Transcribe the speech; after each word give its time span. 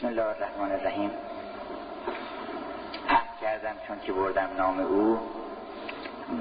بسم 0.00 0.08
الله 0.08 0.26
الرحمن 0.26 0.72
الرحیم. 0.72 1.10
عهد 3.08 3.40
کردم 3.40 3.74
چون 3.86 4.00
که 4.00 4.12
بردم 4.12 4.48
نام 4.58 4.80
او 4.80 5.20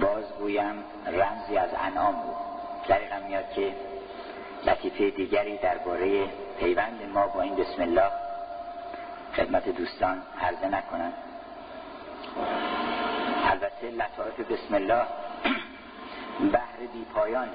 باز 0.02 0.24
گویم 0.40 0.84
رمزی 1.06 1.58
از 1.58 1.70
انعام 1.80 2.16
او. 2.16 2.36
دقیقا 2.90 3.16
میاد 3.28 3.52
که 3.56 3.76
لطیفه 4.66 5.10
دیگری 5.10 5.58
درباره 5.58 6.26
پیوند 6.60 7.04
ما 7.14 7.28
با 7.28 7.42
این 7.42 7.56
بسم 7.56 7.82
الله 7.82 8.12
خدمت 9.36 9.70
دوستان 9.70 10.22
عرضه 10.42 10.68
نکنم. 10.68 11.14
البته 13.46 13.92
لطائف 13.92 14.40
بسم 14.40 14.76
الله 14.76 15.06
بحر 16.54 16.78
بی 16.94 17.06
پایان. 17.16 17.50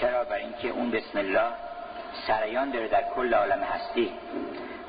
چرا؟ 0.00 0.24
بر 0.24 0.36
اینکه 0.36 0.68
اون 0.68 0.90
بسم 0.90 1.18
الله 1.18 1.63
سریان 2.26 2.70
داره 2.70 2.88
در 2.88 3.04
کل 3.14 3.34
عالم 3.34 3.62
هستی 3.62 4.12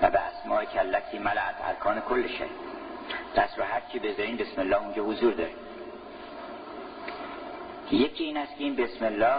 و 0.01 0.09
به 0.09 0.19
اسماع 0.19 0.65
کلتی 0.65 1.19
ملعت 1.19 1.55
ارکان 1.67 2.01
کل 2.01 2.27
شد 2.27 2.49
دست 3.35 3.57
رو 3.57 3.63
هر 3.63 3.81
چی 3.91 3.99
بذارین 3.99 4.37
بسم 4.37 4.61
الله 4.61 4.77
اونجا 4.77 5.03
حضور 5.03 5.33
داره. 5.33 5.53
یکی 7.91 8.23
این 8.23 8.37
است 8.37 8.57
که 8.57 8.63
این 8.63 8.75
بسم 8.75 9.05
الله 9.05 9.35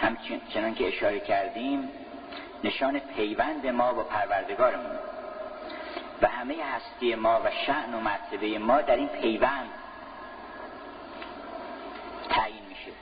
همچنان 0.00 0.74
که 0.74 0.88
اشاره 0.88 1.20
کردیم 1.20 1.88
نشان 2.64 2.98
پیوند 2.98 3.66
ما 3.66 3.92
با 3.92 4.02
پروردگارمون. 4.02 4.98
و 6.22 6.26
همه 6.26 6.56
هستی 6.64 7.14
ما 7.14 7.40
و 7.44 7.50
شعن 7.66 7.94
و 7.94 8.00
مرتبه 8.00 8.58
ما 8.58 8.80
در 8.80 8.96
این 8.96 9.08
پیوند 9.08 9.70
تعیین 12.28 12.64
میشه 12.68 12.92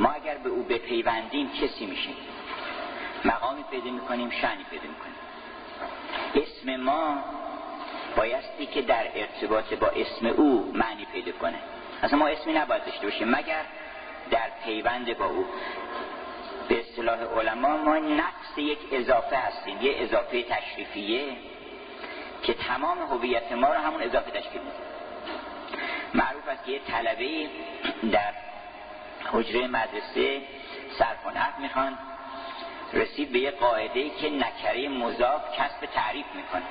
ما 0.00 0.08
اگر 0.08 0.34
به 0.34 0.48
او 0.48 0.62
بپیوندیم 0.62 1.50
کسی 1.52 1.86
میشیم. 1.86 2.16
مقامی 3.24 3.64
پیدا 3.70 3.90
می‌کنیم 3.90 4.30
شعنی 4.30 4.64
پیدا 4.70 4.88
می‌کنیم. 4.88 5.16
اسم 6.34 6.76
ما 6.76 7.24
بایستی 8.16 8.66
که 8.66 8.82
در 8.82 9.06
ارتباط 9.14 9.74
با 9.74 9.86
اسم 9.86 10.26
او 10.26 10.72
معنی 10.74 11.04
پیدا 11.12 11.32
کنه. 11.32 11.58
اصلا 12.02 12.18
ما 12.18 12.26
اسمی 12.26 12.52
نباید 12.52 12.84
داشته 12.84 13.06
باشیم. 13.06 13.28
مگر 13.28 13.62
در 14.30 14.50
پیوند 14.64 15.18
با 15.18 15.26
او. 15.26 15.46
به 16.68 16.80
اصطلاح 16.80 17.18
علما 17.18 17.76
ما 17.76 17.98
نقص 17.98 18.58
یک 18.58 18.78
اضافه 18.92 19.36
هستیم. 19.36 19.78
یه 19.82 19.94
اضافه 19.98 20.42
تشریفیه 20.42 21.36
که 22.42 22.54
تمام 22.54 22.98
هویت 22.98 23.52
ما 23.52 23.74
رو 23.74 23.80
همون 23.80 24.02
اضافه 24.02 24.30
تشکیل 24.30 24.60
میده. 24.60 24.76
معروف 26.14 26.48
است 26.48 26.64
که 26.64 26.72
یه 26.72 26.80
طلبه 26.88 27.48
در 28.12 28.32
حجره 29.32 29.66
مدرسه 29.66 30.42
نحو 31.34 31.60
می‌خوان. 31.62 31.98
رسید 32.92 33.32
به 33.32 33.38
یه 33.38 33.50
قاعده 33.50 34.10
که 34.10 34.30
نکره 34.30 34.88
مضاف 34.88 35.42
کسب 35.58 35.86
تعریف 35.94 36.26
می‌کنه. 36.34 36.62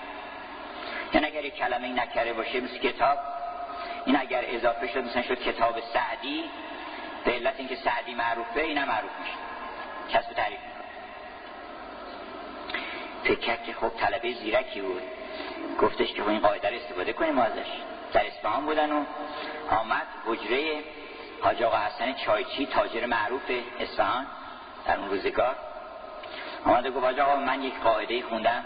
یعنی 1.13 1.27
اگر 1.27 1.45
یک 1.45 1.55
کلمه 1.55 1.87
نکره 1.87 2.33
باشه 2.33 2.61
مثل 2.61 2.77
کتاب 2.77 3.17
این 4.05 4.19
اگر 4.19 4.43
اضافه 4.47 4.87
شد 4.87 5.03
مثلا 5.03 5.21
شد 5.21 5.39
کتاب 5.39 5.79
سعدی 5.79 6.43
به 7.25 7.31
علت 7.31 7.53
اینکه 7.57 7.75
سعدی 7.75 8.13
معروفه 8.13 8.61
اینم 8.61 8.87
معروف 8.87 9.11
میشه. 9.19 9.33
کسب 10.17 10.33
تعریف 10.33 10.59
می‌کنه. 10.59 10.85
فکر 13.23 13.55
که 13.55 13.73
خب 13.73 13.89
طلبه 13.89 14.33
زیرکی 14.33 14.81
بود. 14.81 15.01
گفتش 15.81 16.13
که 16.13 16.29
این 16.29 16.39
قاعده 16.39 16.69
رو 16.69 16.75
استفاده 16.75 17.13
کنیم 17.13 17.39
ازش. 17.39 17.67
در 18.13 18.27
اصفهان 18.27 18.65
بودن 18.65 18.91
و 18.91 19.05
آمد 19.69 20.07
حجره 20.25 20.83
حاج 21.45 21.63
آقا 21.63 21.77
حسن 21.77 22.13
چایچی 22.13 22.65
تاجر 22.65 23.05
معروف 23.05 23.51
اصفهان 23.79 24.25
در 24.85 24.99
اون 24.99 25.09
روزگار. 25.09 25.55
آمد 26.65 26.85
و 26.85 26.91
گفت 26.91 27.03
حاج 27.03 27.19
آقا 27.19 27.35
من 27.35 27.63
یک 27.63 27.79
قاعده 27.79 28.21
خوندم 28.21 28.63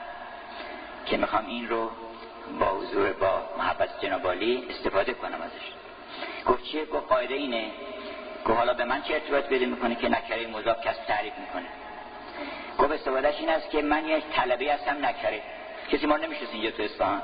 که 1.05 1.17
می‌خوام 1.17 1.45
این 1.45 1.69
رو 1.69 1.91
با 2.59 2.65
حضور 2.65 3.13
با 3.13 3.43
محبت 3.57 4.01
جنابالی 4.01 4.67
استفاده 4.69 5.13
کنم 5.13 5.41
ازش. 5.41 5.71
گفت 6.45 6.63
چیه؟ 6.63 6.85
گفت 6.85 7.07
قاعده 7.07 7.33
اینه. 7.33 7.71
گفت 8.45 8.57
حالا 8.57 8.73
به 8.73 8.85
من 8.85 9.01
چه 9.01 9.13
ارتباط 9.13 9.45
بده 9.45 9.65
می‌کنه 9.65 9.95
که 9.95 10.09
نکره 10.09 10.47
مضاف 10.47 10.81
کسب 10.81 11.05
تعریف 11.05 11.33
می‌کنه؟ 11.37 11.67
گفت 12.79 12.91
استفادهش 12.91 13.35
این 13.39 13.49
است 13.49 13.69
که 13.69 13.81
من 13.81 14.05
یک 14.05 14.23
طلبه 14.33 14.73
هستم 14.73 15.05
نکره. 15.05 15.41
کسی 15.91 16.05
ما 16.05 16.17
نمیشست 16.17 16.53
اینجا 16.53 16.71
تو 16.71 16.83
اصفهان. 16.83 17.21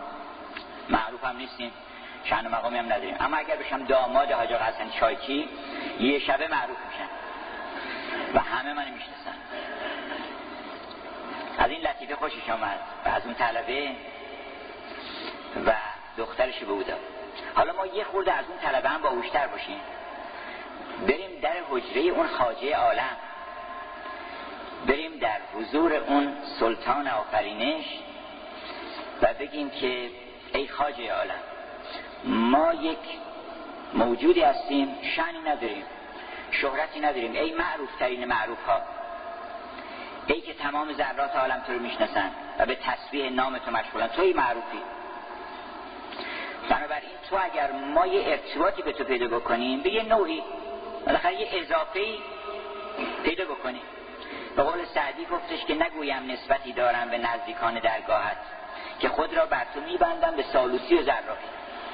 معروف 0.89 1.23
هم 1.23 1.37
نیستیم. 1.37 1.71
شأن 2.25 2.47
مقامی 2.47 2.77
هم 2.77 2.85
نداریم. 2.85 3.15
اما 3.19 3.37
اگر 3.37 3.55
بشم 3.55 3.85
داماد 3.85 4.31
حاج 4.31 4.53
آقا 4.53 4.63
حسن 4.63 4.89
چایچی 4.89 5.49
یه 5.99 6.19
شبه 6.19 6.47
معروف 6.47 6.77
میشن. 6.91 7.09
و 8.33 8.39
همه 8.39 8.73
من 8.73 8.91
می‌شناسن. 8.91 9.37
از 11.57 11.71
این 11.71 11.81
لطیفه 11.81 12.15
خوشش 12.15 12.49
آمد. 12.49 12.79
و 13.05 13.09
از 13.09 13.25
اون 13.25 13.33
طلبه 13.33 13.89
و 15.65 15.73
دخترش 16.17 16.59
به 16.59 16.65
بودم 16.65 16.97
حالا 17.55 17.73
ما 17.73 17.85
یه 17.85 18.03
خورده 18.03 18.33
از 18.33 18.45
اون 18.49 18.57
طلبه 18.57 18.89
هم 18.89 19.01
با 19.01 19.09
اوشتر 19.09 19.47
باشیم. 19.47 19.79
بریم 21.07 21.39
در 21.41 21.55
حجره 21.69 22.01
اون 22.01 22.27
خاجه 22.27 22.75
عالم. 22.75 23.17
بریم 24.87 25.17
در 25.17 25.39
حضور 25.53 25.93
اون 25.93 26.37
سلطان 26.59 27.07
آفرینش 27.07 27.85
و 29.21 29.33
بگیم 29.33 29.69
که 29.69 30.09
ای 30.53 30.67
خاجه 30.67 31.13
عالم 31.13 31.39
ما 32.25 32.73
یک 32.73 32.97
موجودی 33.93 34.41
هستیم 34.41 34.95
شنی 35.15 35.39
نداریم 35.45 35.83
شهرتی 36.51 36.99
نداریم. 36.99 37.31
ای 37.31 37.53
معروف 37.53 37.89
ترین 37.99 38.25
معروف 38.25 38.65
ها 38.65 38.81
ای 40.27 40.41
که 40.41 40.53
تمام 40.53 40.93
ذرات 40.93 41.35
عالم 41.35 41.63
تو 41.67 41.73
رو 41.73 41.79
می‌شناسن 41.79 42.31
و 42.59 42.65
به 42.65 42.75
تصویح 42.75 43.29
نام 43.29 43.57
تو 43.57 43.71
مشغولن 43.71 44.07
توی 44.07 44.33
معروفی. 44.33 44.81
بنابراین 46.69 47.09
تو 47.29 47.37
اگر 47.41 47.71
ما 47.71 48.07
یه 48.07 48.27
ارتباطی 48.27 48.81
به 48.81 48.91
تو 48.91 49.03
پیدا 49.03 49.27
بکنیم 49.27 49.81
به 49.81 49.89
یه 49.89 50.03
نوعی 50.03 50.43
بالاخره 51.05 51.41
یه 51.41 51.47
اضافه 51.53 52.05
پیدا 53.23 53.45
بکنیم. 53.45 53.81
به 54.55 54.63
قول 54.63 54.85
سعدی 54.85 55.25
گفتش 55.25 55.65
که 55.65 55.75
نگویم 55.75 56.31
نسبتی 56.31 56.73
دارم 56.73 57.09
به 57.09 57.17
نزدیکان 57.17 57.79
درگاهت 57.79 58.37
که 58.99 59.09
خود 59.09 59.33
را 59.33 59.45
بر 59.45 59.65
تو 59.73 59.81
میبندم 59.81 60.35
به 60.35 60.43
سالوسی 60.43 60.95
و 60.95 61.03
زرافی. 61.03 61.47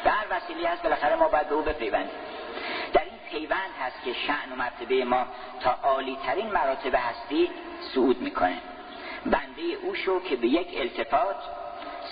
هر 0.09 0.25
وسیله 0.31 0.69
هست 0.69 0.83
بالاخره 0.83 1.15
ما 1.15 1.27
باید 1.27 1.49
به 1.49 1.55
او 1.55 1.61
بپیوندیم. 1.61 2.15
در 2.93 3.01
این 3.03 3.19
پیوند 3.31 3.71
هست 3.81 4.03
که 4.05 4.13
شعن 4.13 4.51
و 4.51 4.55
مرتبه 4.55 5.05
ما 5.05 5.25
تا 5.59 5.77
عالی 5.83 6.17
ترین 6.25 6.51
مراتب 6.51 6.95
هستی 6.95 7.49
صعود 7.93 8.21
می‌کنه. 8.21 8.57
بنده 9.25 9.61
او 9.81 9.95
شو 9.95 10.23
که 10.23 10.35
به 10.35 10.47
یک 10.47 10.67
التفات 10.77 11.35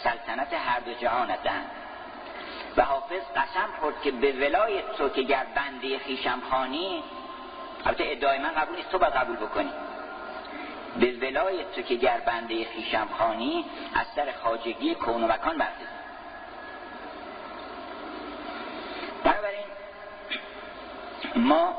سلطنت 0.03 0.53
هر 0.53 0.79
دو 0.79 0.93
جهان 0.93 1.27
دهند. 1.43 1.71
و 2.77 2.81
حافظ 2.83 3.21
قسم 3.35 3.69
خورد 3.79 4.01
که 4.01 4.11
به 4.11 4.31
ولایت 4.31 4.91
تو 4.97 5.09
که 5.09 5.21
گر 5.21 5.45
بنده 5.55 5.99
خیشم 5.99 6.41
خانی 6.49 7.03
البته 7.85 8.03
ادعای 8.07 8.39
من 8.39 8.51
قبول 8.51 8.75
نیست 8.75 8.89
تو 8.89 8.99
باید 8.99 9.13
قبول 9.13 9.35
بکنی. 9.35 9.71
به 10.99 11.11
ولایت 11.11 11.71
تو 11.71 11.81
که 11.81 11.95
گر 11.95 12.19
بنده 12.25 12.65
خیشم 12.65 13.07
خانی 13.17 13.65
از 13.95 14.05
سر 14.15 14.33
خاجگی 14.43 14.95
کون 14.95 15.23
و 15.23 15.27
مکان 15.27 15.57
برده 15.57 15.87
بنابراین 19.23 19.65
ما 21.39 21.73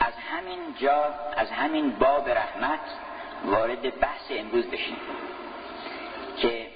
از 0.00 0.12
همین 0.30 0.74
جا 0.78 1.14
از 1.36 1.50
همین 1.50 1.90
باب 1.90 2.28
رحمت 2.28 2.80
وارد 3.44 4.00
بحث 4.00 4.30
امروز 4.30 4.66
بشیم 4.66 4.96
که 6.36 6.66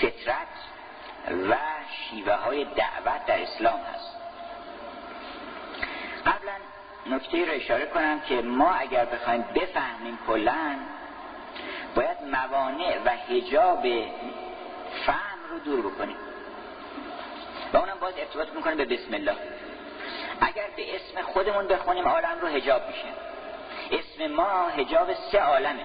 فطرت 0.00 0.46
و 1.50 1.56
شیوه 1.90 2.34
های 2.34 2.64
دعوت 2.64 3.26
در 3.26 3.42
اسلام 3.42 3.80
هست. 3.94 4.16
قبلا 6.26 6.52
نکته 7.16 7.44
رو 7.44 7.52
اشاره 7.52 7.86
کنم 7.86 8.20
که 8.20 8.42
ما 8.42 8.70
اگر 8.70 9.04
بخوایم 9.04 9.42
بفهمیم 9.42 10.18
کلا 10.26 10.76
باید 11.94 12.16
موانع 12.22 12.98
و 13.04 13.08
هجاب 13.08 13.82
فهم 15.06 15.38
رو 15.50 15.58
دور 15.58 15.80
بکنیم. 15.80 16.16
و 17.72 17.76
اونم 17.76 17.96
باز 18.00 18.14
ارتباط 18.18 18.48
می‌کنه 18.48 18.74
به 18.74 18.84
بسم 18.84 19.14
الله. 19.14 19.36
اگر 20.40 20.66
به 20.76 20.96
اسم 20.96 21.22
خودمون 21.22 21.66
بخونیم 21.66 22.08
عالم 22.08 22.40
رو 22.40 22.48
هجاب 22.48 22.82
میشه. 22.86 23.08
اسم 23.90 24.26
ما 24.26 24.68
هجاب 24.68 25.14
سه 25.14 25.40
عالمه. 25.40 25.84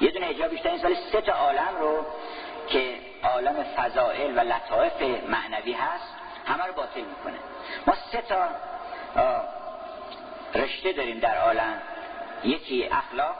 یه 0.00 0.10
دونه 0.10 0.26
هجاب 0.26 0.50
بیشتر 0.50 0.68
این 0.68 0.78
سال 0.78 0.94
سه 1.12 1.20
تا 1.20 1.32
عالم 1.32 1.76
رو 1.80 2.06
که 2.68 2.94
عالم 3.22 3.62
فضائل 3.62 4.38
و 4.38 4.40
لطائف 4.40 5.02
معنوی 5.28 5.72
هست 5.72 6.14
همه 6.46 6.64
رو 6.64 6.72
باطل 6.72 7.00
می‌کنه. 7.00 7.38
ما 7.86 7.94
سه 8.12 8.22
تا 8.22 8.48
رشته 10.54 10.92
داریم 10.92 11.18
در 11.18 11.38
عالم. 11.38 11.82
یکی 12.44 12.88
اخلاق 12.92 13.36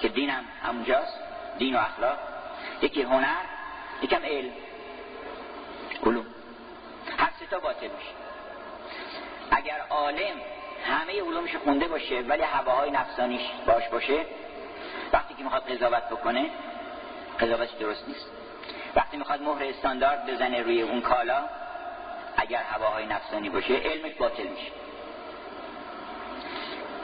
که 0.00 0.08
دینم 0.08 0.44
همونجاست 0.62 1.20
دین 1.58 1.76
و 1.76 1.78
اخلاق. 1.78 2.18
یکی 2.82 3.02
هنر 3.02 3.44
یکم 4.02 4.22
علم. 4.24 4.52
علوم. 6.02 6.26
هر 7.18 7.30
سه 7.40 7.46
تا 7.46 7.58
باطل 7.58 7.86
میشه. 7.86 8.23
اگر 9.50 9.80
عالم 9.90 10.36
همه 10.84 11.22
علومش 11.22 11.56
خونده 11.56 11.88
باشه 11.88 12.20
ولی 12.20 12.42
هواهای 12.42 12.90
نفسانیش 12.90 13.42
باش 13.66 13.88
باشه 13.88 14.26
وقتی 15.12 15.34
که 15.34 15.44
می‌خواد 15.44 15.72
قضاوت 15.72 16.02
بکنه 16.02 16.50
قضاوتش 17.40 17.72
درست 17.72 18.08
نیست. 18.08 18.26
وقتی 18.94 19.16
می‌خواد 19.16 19.42
مهر 19.42 19.64
استاندارد 19.64 20.26
بزنه 20.26 20.62
روی 20.62 20.82
اون 20.82 21.00
کالا 21.00 21.44
اگر 22.36 22.62
هواهای 22.62 23.06
نفسانی 23.06 23.48
باشه 23.48 23.74
علمش 23.74 24.14
باطل 24.14 24.42
میشه. 24.42 24.72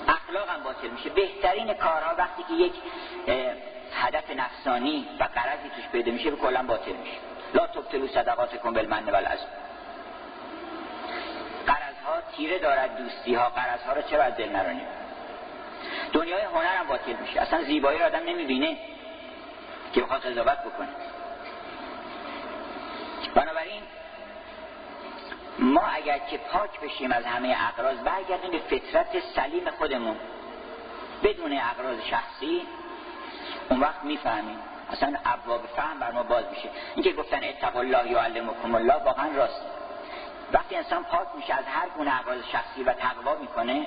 اخلاق 0.08 0.48
هم 0.48 0.62
باطل 0.62 0.88
میشه. 0.88 1.10
بهترین 1.10 1.74
کارها 1.74 2.14
وقتی 2.18 2.42
که 2.42 2.54
یک 2.54 2.72
هدف 3.92 4.30
نفسانی 4.30 5.08
و 5.20 5.24
قرضی 5.24 5.68
توش 5.76 5.88
پیدا 5.92 6.12
میشه 6.12 6.30
کلا 6.30 6.62
باطل 6.62 6.92
میشه. 6.92 7.16
لا 7.54 7.66
تبتلو 7.66 8.08
صدقات 8.08 8.60
کن 8.60 8.72
بالمن 8.72 9.08
ها 9.08 9.20
تیره 12.36 12.58
دارد 12.58 12.96
دوستی 12.96 13.34
ها 13.34 13.48
قرض 13.48 13.82
ها 13.82 13.92
رو 13.92 14.02
چرا 14.02 14.22
از 14.22 14.36
دل 14.36 14.48
نرانیم 14.48 14.86
دنیای 16.12 16.42
هنر 16.42 16.76
هم 16.76 16.86
باطل 16.86 17.12
میشه. 17.12 17.40
اصلا 17.40 17.62
زیبایی 17.62 17.98
رو 17.98 18.04
آدم 18.04 18.18
نمی‌بینه 18.18 18.76
که 19.92 20.00
بخواد 20.00 20.20
قضاوت 20.20 20.58
بکنه. 20.58 20.88
بنابراین 23.34 23.82
ما 25.58 25.86
اگر 25.86 26.18
که 26.18 26.38
پاک 26.38 26.80
بشیم 26.80 27.12
از 27.12 27.24
همه 27.24 27.56
اقراض 27.68 27.98
برگردیم 27.98 28.50
به 28.50 28.58
فطرت 28.58 29.20
سلیم 29.34 29.70
خودمون. 29.70 30.16
بدون 31.22 31.52
اقراض 31.52 32.00
شخصی 32.10 32.62
اون 33.70 33.80
وقت 33.80 34.04
می‌فهمیم. 34.04 34.58
اصلا 34.92 35.14
ابواب 35.24 35.66
فهم 35.76 35.98
بر 35.98 36.10
ما 36.10 36.22
باز 36.22 36.44
میشه. 36.50 36.68
اینکه 36.94 37.12
گفتن 37.12 37.44
اتقوا 37.44 37.80
الله 37.80 38.10
یعلمکم 38.10 38.74
الله 38.74 38.94
واقعا 38.94 39.28
راست. 39.36 39.62
وقتی 40.52 40.76
انسان 40.76 41.04
پاک 41.04 41.28
میشه 41.36 41.54
از 41.54 41.64
هر 41.64 41.88
گونه 41.88 42.20
اقراض 42.20 42.38
شخصی 42.52 42.82
و 42.82 42.92
تقوا 42.92 43.36
می‌کنه 43.36 43.86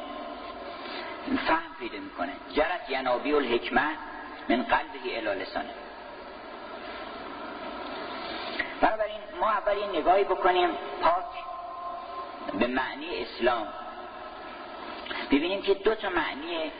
فهم 1.47 1.75
پیدا 1.79 1.99
می‌کنه. 1.99 2.33
جرت 2.53 2.89
ینابی 2.89 3.33
الحکمه 3.33 3.89
من 4.49 4.63
قلبه 4.63 5.17
الی 5.17 5.41
لسانه. 5.41 5.69
بنابراین 8.81 9.19
ما 9.39 9.51
اول 9.51 9.97
نگاهی 9.97 10.23
بکنیم 10.23 10.69
پاک 11.01 11.25
به 12.59 12.67
معنی 12.67 13.21
اسلام. 13.21 13.67
ببینیم 15.31 15.61
که 15.61 15.73
دو 15.73 15.95
تا 15.95 16.09
معنی 16.09 16.71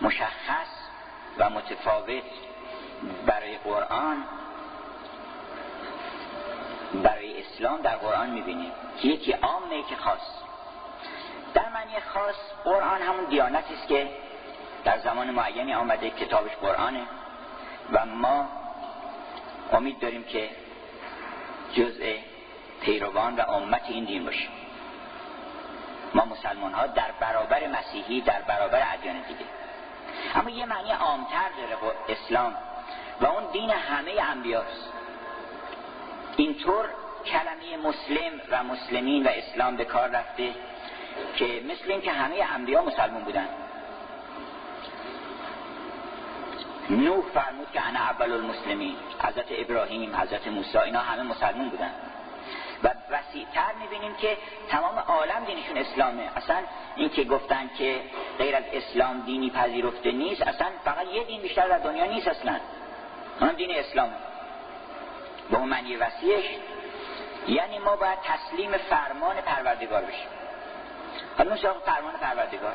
مشخص 0.00 0.68
و 1.38 1.50
متفاوت 1.50 2.22
برای 3.26 3.58
قرآن 3.58 4.24
برای 6.94 7.42
اسلام 7.42 7.80
در 7.80 7.96
قرآن 7.96 8.30
می‌بینیم. 8.30 8.72
که 9.02 9.08
یکی 9.08 9.32
عامه 9.32 9.76
یکی 9.76 9.96
خاص. 9.96 10.42
در 11.54 11.68
معنی 11.68 12.00
خاص 12.14 12.34
قرآن 12.64 13.02
همون 13.02 13.24
دیانتی 13.24 13.74
است 13.74 13.88
که 13.88 14.08
در 14.84 14.98
زمان 14.98 15.30
معینی 15.30 15.74
آمده 15.74 16.10
کتابش 16.10 16.50
قرآنه. 16.50 17.02
و 17.92 18.06
ما 18.06 18.48
امید 19.72 19.98
داریم 19.98 20.24
که 20.24 20.50
جزء 21.72 22.14
پیروان 22.80 23.36
و 23.36 23.50
امت 23.50 23.82
این 23.88 24.04
دین 24.04 24.24
باشیم 24.24 24.50
ما 26.14 26.24
مسلمان 26.24 26.74
ها 26.74 26.86
در 26.86 27.12
برابر 27.20 27.66
مسیحی 27.66 28.20
در 28.20 28.42
برابر 28.42 28.82
ادیان 28.94 29.20
دیگه. 29.20 29.44
اما 30.34 30.50
یه 30.50 30.66
معنی 30.66 30.90
عامتر 30.90 31.48
داره 31.56 31.94
اسلام 32.08 32.54
و 33.20 33.26
اون 33.26 33.44
دین 33.52 33.70
همه 33.70 34.12
انبیاست. 34.22 34.92
اینطور 36.36 36.88
کلمه 37.26 37.88
مسلم 37.88 38.40
و 38.50 38.64
مسلمین 38.64 39.24
و 39.24 39.28
اسلام 39.28 39.76
به 39.76 39.84
کار 39.84 40.08
رفته 40.08 40.54
که 41.36 41.62
مثل 41.68 41.90
این 41.92 42.00
که 42.00 42.12
همه 42.12 42.36
انبیا 42.54 42.82
مسلمون 42.82 43.22
بودن. 43.22 43.48
نوح 46.90 47.24
فرمود 47.34 47.66
که 47.72 47.86
انا 47.86 47.98
اول 47.98 48.32
المسلمین. 48.32 48.96
حضرت 49.22 49.46
ابراهیم 49.50 50.16
حضرت 50.16 50.46
موسی 50.46 50.78
اینا 50.78 51.00
همه 51.00 51.22
مسلمون 51.22 51.68
بودن. 51.68 51.90
و 52.84 52.88
وسیعتر 53.10 53.72
می‌بینیم 53.80 54.14
که 54.14 54.36
تمام 54.68 54.98
عالم 54.98 55.44
دینشون 55.44 55.76
اسلامه. 55.76 56.30
اصلا 56.36 56.56
این 56.96 57.08
که 57.08 57.24
گفتن 57.24 57.70
که 57.78 58.00
غیر 58.38 58.56
از 58.56 58.64
اسلام 58.72 59.20
دینی 59.20 59.50
پذیرفته 59.50 60.12
نیست 60.12 60.42
اصلا 60.42 60.66
فقط 60.84 61.06
یه 61.06 61.24
دین 61.24 61.42
بیشتر 61.42 61.68
در 61.68 61.78
دنیا 61.78 62.06
نیست 62.06 62.28
اصلا. 62.28 62.60
اون 63.40 63.52
دین 63.52 63.70
اسلام. 63.74 64.10
به 65.52 65.58
اون 65.58 65.68
معنی 65.68 65.96
وسیعش 65.96 66.44
یعنی 67.46 67.78
ما 67.78 67.96
باید 67.96 68.18
تسلیم 68.20 68.72
فرمان 68.72 69.40
پروردگار 69.40 70.02
بشیم. 70.02 70.28
حالا 71.38 71.50
نوشته 71.50 71.72
فرمان 71.72 72.12
پروردگار. 72.12 72.74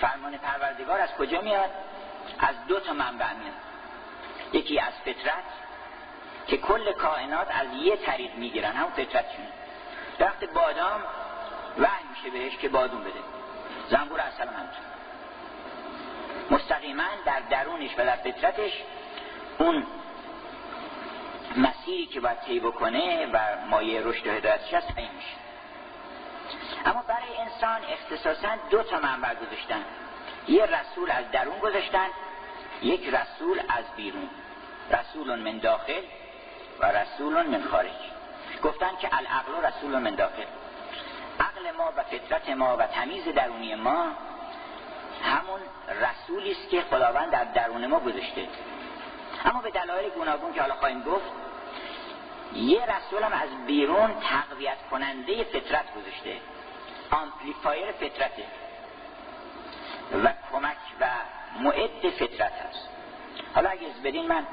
فرمان 0.00 0.38
پروردگار 0.38 1.00
از 1.00 1.08
کجا 1.18 1.40
میاد؟ 1.40 1.70
از 2.38 2.54
دو 2.68 2.80
تا 2.80 2.92
منبع 2.92 3.32
میاد. 3.32 3.54
یکی 4.52 4.80
از 4.80 4.92
فطرت 5.04 5.44
که 6.46 6.56
کل 6.56 6.92
کائنات 6.92 7.48
از 7.50 7.66
یه 7.82 7.96
طریق 7.96 8.34
می‌گیرن 8.34 8.72
همون 8.72 8.90
فطرتشون 8.90 9.46
درخت 10.18 10.44
بادام 10.44 11.02
وحی 11.78 12.04
میشه 12.10 12.30
بهش 12.30 12.56
که 12.56 12.68
بادون 12.68 13.00
بده. 13.00 13.20
زنبور 13.90 14.20
اصلا 14.20 14.46
همچون 14.46 14.84
مستقیما 16.50 17.04
در 17.24 17.40
درونش 17.40 17.90
و 17.98 18.04
در 18.04 18.16
فطرتش 18.16 18.72
اون 19.58 19.86
مسیری 21.56 22.06
که 22.06 22.20
باید 22.20 22.40
طی 22.40 22.60
بکنه 22.60 23.26
و 23.32 23.38
مایه 23.70 24.00
رشد 24.00 24.26
و 24.26 24.30
هدایتش 24.30 24.74
هست 24.74 24.92
این 24.96 25.10
میشه. 25.16 25.36
اما 26.86 27.02
برای 27.02 27.36
انسان 27.38 27.80
اختصاصا 27.92 28.48
دو 28.70 28.82
تا 28.82 28.98
منبع 28.98 29.34
گذاشتن. 29.34 29.84
یه 30.48 30.66
رسول 30.66 31.10
از 31.10 31.30
درون 31.32 31.58
گذاشتن 31.58 32.06
یک 32.82 33.08
رسول 33.08 33.60
از 33.68 33.84
بیرون. 33.96 34.28
رسول 34.90 35.38
من 35.38 35.58
داخل 35.58 36.02
و 36.80 36.86
رسول 36.86 37.46
من 37.46 37.62
خارج. 37.70 37.90
گفتن 38.64 38.90
که 39.00 39.08
العقل 39.12 39.64
رسول 39.64 39.98
من 39.98 40.14
داخل. 40.14 40.44
عقل 41.40 41.70
ما 41.76 41.92
و 41.96 42.02
فطرت 42.02 42.48
ما 42.48 42.76
و 42.76 42.86
تمیز 42.86 43.24
درونی 43.24 43.74
ما 43.74 44.12
همون 45.22 45.60
رسولی 45.88 46.52
است 46.52 46.70
که 46.70 46.82
خداوند 46.82 47.30
در 47.30 47.44
درون 47.44 47.86
ما 47.86 48.00
گذاشته. 48.00 48.48
اما 49.44 49.60
به 49.60 49.70
دلایل 49.70 50.10
گوناگون 50.10 50.52
که 50.52 50.60
حالا 50.60 50.74
خواهیم 50.74 51.02
گفت 51.02 51.32
یه 52.54 52.82
رسول 52.84 53.22
هم 53.22 53.32
از 53.32 53.66
بیرون 53.66 54.10
تقویت 54.20 54.78
کننده 54.90 55.44
فطرت 55.44 55.94
گذاشته 55.94 56.36
آمپلیفایر 57.10 57.92
فطرته 57.92 58.44
و 60.24 60.32
کمک 60.52 60.76
و 61.00 61.06
معد 61.60 62.10
فطرت 62.10 62.52
هست. 62.52 62.88
حالا 63.54 63.70
اگه 63.70 63.86
از 63.86 64.02
بدین 64.02 64.28
من 64.28 64.46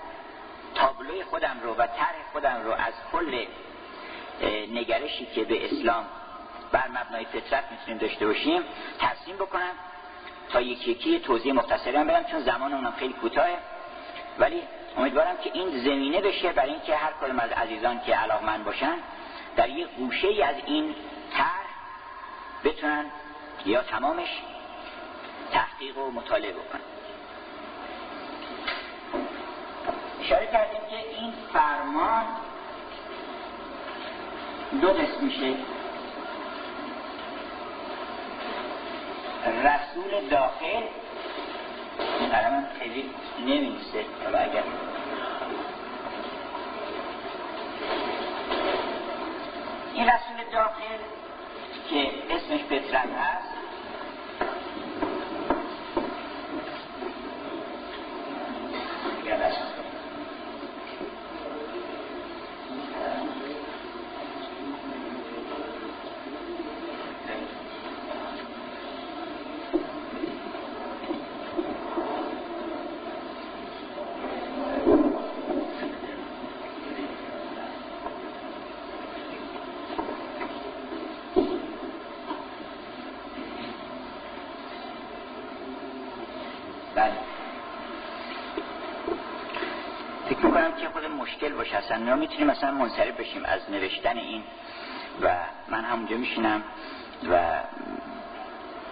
تابلوی 0.76 1.24
خودم 1.24 1.60
رو 1.64 1.74
و 1.74 1.88
طرح 1.88 2.16
خودم 2.32 2.62
رو 2.64 2.72
از 2.72 2.94
کل 3.12 3.46
نگرشی 4.72 5.26
که 5.26 5.44
به 5.44 5.66
اسلام 5.66 6.06
بر 6.72 6.88
مبنای 6.88 7.26
فطرت 7.26 7.64
می‌تونیم 7.72 7.98
داشته 7.98 8.28
باشیم 8.28 8.62
ترسیم 9.00 9.36
بکنم 9.36 9.74
تا 10.50 10.62
یکی 10.62 10.92
یکی 10.92 11.20
توضیح 11.20 11.54
مختصری 11.54 11.96
هم 11.96 12.08
بدم 12.08 12.24
چون 12.24 12.40
زمان 12.40 12.74
اونم 12.74 12.94
خیلی 13.00 13.14
کوتاهه. 13.14 13.58
ولی 14.40 14.62
امیدوارم 14.98 15.38
که 15.38 15.52
این 15.54 15.70
زمینه 15.70 16.22
بشه 16.22 16.54
برای 16.54 16.72
اینکه 16.72 16.96
هر 16.96 17.12
کدوم 17.22 17.40
از 17.40 17.52
عزیزان 17.52 18.02
که 18.02 18.16
علاقمند 18.16 18.66
باشن 18.66 18.98
در 19.56 19.70
یک 19.70 19.88
گوشه 19.88 20.28
ای 20.28 20.44
از 20.44 20.56
این 20.66 20.96
طرح 21.34 21.66
بتونن 22.64 23.06
یا 23.66 23.84
تمامش 23.84 24.30
تحقیق 25.52 25.98
و 25.98 26.12
مطالعه 26.12 26.54
بکنن. 26.54 26.82
اشاره 30.22 30.48
کردیم 30.48 30.82
که 30.90 31.20
این 31.20 31.34
فرمان 31.54 32.26
دو 34.82 34.94
قسم 34.94 35.26
میشه. 35.26 35.56
رسول 39.46 40.30
داخل 40.30 40.84
این 42.20 42.30
قلم 42.30 42.68
خیلی 42.80 43.10
نمیسته 43.40 44.06
حالا 44.24 44.38
اگر 44.40 44.64
این 49.94 50.06
رسول 50.08 50.52
داخل 50.52 50.98
که 51.90 52.10
اسمش 52.36 52.64
پترن 52.64 53.10
هست 53.12 53.56
اگر 59.24 59.52
ما 91.92 92.16
می‌تونیم 92.16 92.48
مثلا 92.48 92.72
منصرف 92.72 93.20
بشیم 93.20 93.46
از 93.46 93.62
نوشتن 93.70 94.18
این 94.18 94.44
و 95.22 95.36
من 95.68 95.84
همونجا 95.84 96.18
میشینم 96.18 96.64
و 97.32 97.62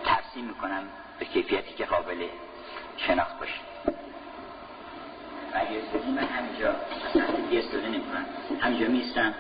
ترسیم 0.06 0.46
می‌کنم 0.46 0.84
به 1.20 1.26
کیفیتی 1.26 1.74
که 1.74 1.86
قابل 1.86 2.28
شناخت 2.98 3.40
باشه. 3.40 3.54
اگر 5.54 5.70
من 6.16 6.24
همینجا 6.24 6.76
اصلا 7.10 7.26
دیگه 7.36 7.60
استفاده 7.60 7.88
نمی‌کنم. 7.88 8.26
همینجا 8.62 8.88
میستم 8.88 9.34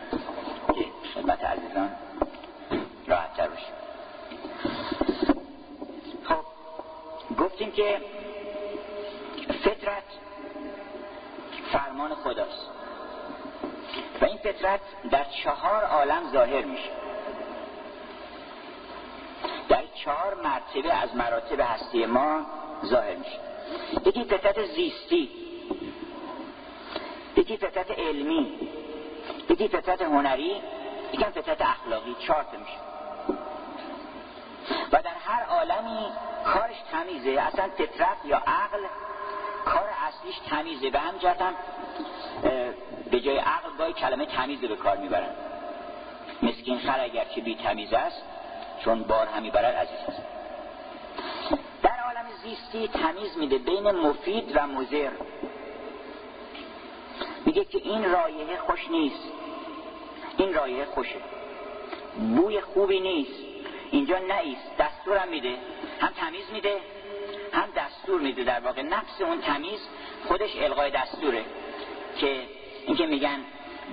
که 0.75 0.85
خدمت 1.15 1.43
عزیزان. 1.43 1.89
راحت 3.07 3.33
تر 3.33 3.47
باشه 3.47 3.73
خب 6.23 6.45
گفتیم 7.35 7.71
که 7.71 8.01
فطرت 9.63 10.03
فرمان 11.71 12.15
خداست. 12.15 12.69
این 14.33 14.53
فطرت 14.53 14.79
در 15.11 15.23
چهار 15.43 15.83
عالم 15.83 16.31
ظاهر 16.31 16.65
میشه. 16.65 16.89
در 19.69 19.83
چهار 20.03 20.33
مرتبه 20.43 20.93
از 20.93 21.15
مراتب 21.15 21.59
هستی 21.59 22.05
ما 22.05 22.45
ظاهر 22.85 23.15
میشه. 23.15 23.39
یکی 24.05 24.23
فطرت 24.23 24.65
زیستی 24.65 25.29
یکی 27.37 27.57
فطرت 27.57 27.91
علمی 27.91 28.69
یکی 29.49 29.67
فطرت 29.67 30.01
هنری 30.01 30.61
یکی 31.13 31.23
فطرت 31.23 31.61
اخلاقی 31.61 32.15
چهار 32.27 32.45
میشه. 32.51 32.79
و 34.91 35.01
در 35.01 35.15
هر 35.25 35.43
عالمی 35.43 36.07
کارش 36.45 36.75
تمیزه 36.91 37.29
اصلا 37.29 37.69
فطرت 37.77 38.17
یا 38.25 38.37
عقل 38.37 38.79
کار 39.65 39.89
اصلیش 40.07 40.35
تمیزه. 40.49 40.89
به 40.89 40.99
هم 40.99 41.17
به 43.13 43.19
جای 43.19 43.37
عقل 43.37 43.69
گاهی 43.77 43.93
کلمه 43.93 44.25
تمیزه 44.25 44.67
به 44.67 44.75
کار 44.75 44.97
می‌برن. 44.97 45.29
مسکین 46.41 46.79
خر 46.79 46.99
اگر 46.99 47.25
که 47.25 47.41
بی 47.41 47.55
تمیز 47.55 47.93
است 47.93 48.23
چون 48.83 49.03
بار 49.03 49.27
همی 49.27 49.51
برد 49.51 49.75
عزیز 49.75 49.99
است. 50.07 50.21
در 51.83 51.99
عالم 52.05 52.25
زیستی 52.43 52.87
تمیز 52.87 53.37
میده 53.37 53.57
بین 53.57 53.91
مفید 53.91 54.51
و 54.55 54.67
مزر 54.67 55.11
میگه 57.45 57.65
که 57.65 57.77
این 57.77 58.11
رایحه 58.11 58.57
خوش 58.57 58.89
نیست. 58.91 59.31
این 60.37 60.53
رایحه 60.53 60.85
خوشه. 60.85 61.19
بوی 62.35 62.61
خوبی 62.61 62.99
نیست. 62.99 63.43
اینجا 63.91 64.17
نیست 64.17 64.77
دستورم 64.79 65.27
میده. 65.27 65.57
هم 65.99 66.09
تمیز 66.09 66.51
میده 66.53 66.77
هم 67.53 67.69
دستور 67.75 68.21
میده. 68.21 68.43
در 68.43 68.59
واقع 68.59 68.81
نفس 68.81 69.21
اون 69.21 69.41
تمیز 69.41 69.87
خودش 70.27 70.55
القای 70.55 70.91
دستوره 70.91 71.45
که 72.17 72.62
اینکه 72.87 73.05
میگن 73.05 73.39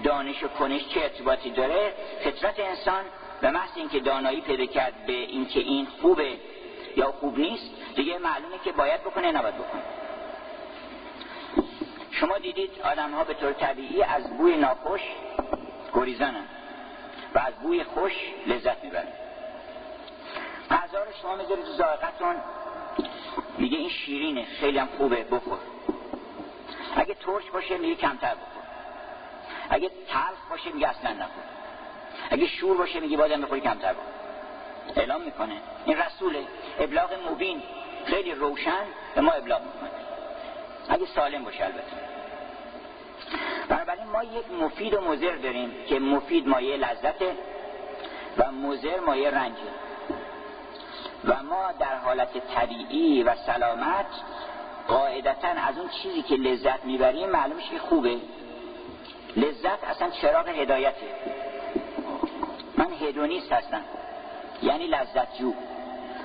دانش 0.04 0.42
و 0.42 0.48
کنش 0.48 0.88
چه 0.88 1.00
ارتباطی 1.00 1.50
داره 1.50 1.94
فطرت 2.24 2.60
انسان 2.60 3.04
به 3.40 3.50
محض 3.50 3.70
اینکه 3.76 4.00
دانایی 4.00 4.40
پیدا 4.40 4.66
کرد 4.66 5.06
به 5.06 5.12
اینکه 5.12 5.60
این 5.60 5.86
خوبه 5.86 6.36
یا 6.96 7.12
خوب 7.12 7.38
نیست 7.38 7.70
دیگه 7.96 8.18
معلومه 8.18 8.58
که 8.64 8.72
باید 8.72 9.00
بکنه 9.00 9.32
نباید 9.32 9.54
بکنه. 9.54 9.82
شما 12.10 12.38
دیدید 12.38 12.70
آدم 12.84 13.10
ها 13.10 13.24
به 13.24 13.34
طور 13.34 13.52
طبیعی 13.52 14.02
از 14.02 14.38
بوی 14.38 14.56
ناخوش 14.56 15.00
گریزانن 15.94 16.44
و 17.34 17.38
از 17.38 17.54
بوی 17.54 17.84
خوش 17.84 18.12
لذت 18.46 18.84
می‌برن. 18.84 19.12
غذا 20.70 21.04
رو 21.04 21.12
شما 21.22 21.36
می‌ذارید 21.36 21.64
تو 21.64 21.72
زائقتون 21.72 22.36
میگه 23.58 23.78
این 23.78 23.88
شیرینه 23.88 24.44
خیلی 24.44 24.78
هم 24.78 24.88
خوبه 24.98 25.24
بخور. 25.24 25.58
اگه 26.96 27.14
ترش 27.14 27.50
باشه 27.52 27.78
میگه 27.78 27.94
کمتر 27.94 28.34
بخور. 28.34 28.59
اگه 29.70 29.90
تلخ 30.08 30.50
باشه 30.50 30.70
میگه 30.70 30.88
اصلا 30.88 31.12
نخور. 31.12 31.44
اگه 32.30 32.46
شور 32.46 32.76
باشه 32.76 33.00
میگه 33.00 33.16
بازم 33.16 33.40
بخوری 33.40 33.60
کمتر 33.60 33.92
بخور 33.92 34.04
اعلام 34.96 35.22
می‌کنه. 35.22 35.56
این 35.84 35.98
رسوله 35.98 36.44
ابلاغ 36.80 37.10
مبین 37.30 37.62
خیلی 38.06 38.34
روشن 38.34 38.84
به 39.14 39.20
ما 39.20 39.32
ابلاغ 39.32 39.60
می‌کنه. 39.60 39.90
اگه 40.88 41.06
سالم 41.06 41.44
باشه 41.44 41.64
البته. 41.64 41.96
بنابراین 43.68 44.06
ما 44.06 44.24
یک 44.24 44.50
مفید 44.60 44.94
و 44.94 45.00
مزر 45.00 45.36
داریم 45.36 45.74
که 45.88 45.98
مفید 45.98 46.48
مایه 46.48 46.76
لذته 46.76 47.36
و 48.38 48.52
مزر 48.52 49.00
مایه 49.00 49.30
رنجه. 49.30 49.58
و 51.24 51.42
ما 51.42 51.72
در 51.78 51.96
حالت 51.96 52.54
طبیعی 52.54 53.22
و 53.22 53.34
سلامت 53.36 54.06
قاعدتا 54.88 55.48
از 55.48 55.78
اون 55.78 55.88
چیزی 55.88 56.22
که 56.22 56.34
لذت 56.34 56.84
می‌بریم 56.84 57.30
معلومش 57.30 57.70
که 57.70 57.78
خوبه. 57.78 58.16
لذت 59.36 59.84
اصلا 59.84 60.10
چراغ 60.10 60.48
هدایته. 60.48 61.06
من 62.76 62.92
هدونیست 62.92 63.52
هستم. 63.52 63.84
یعنی 64.62 64.86
لذت 64.86 65.38
جو 65.38 65.52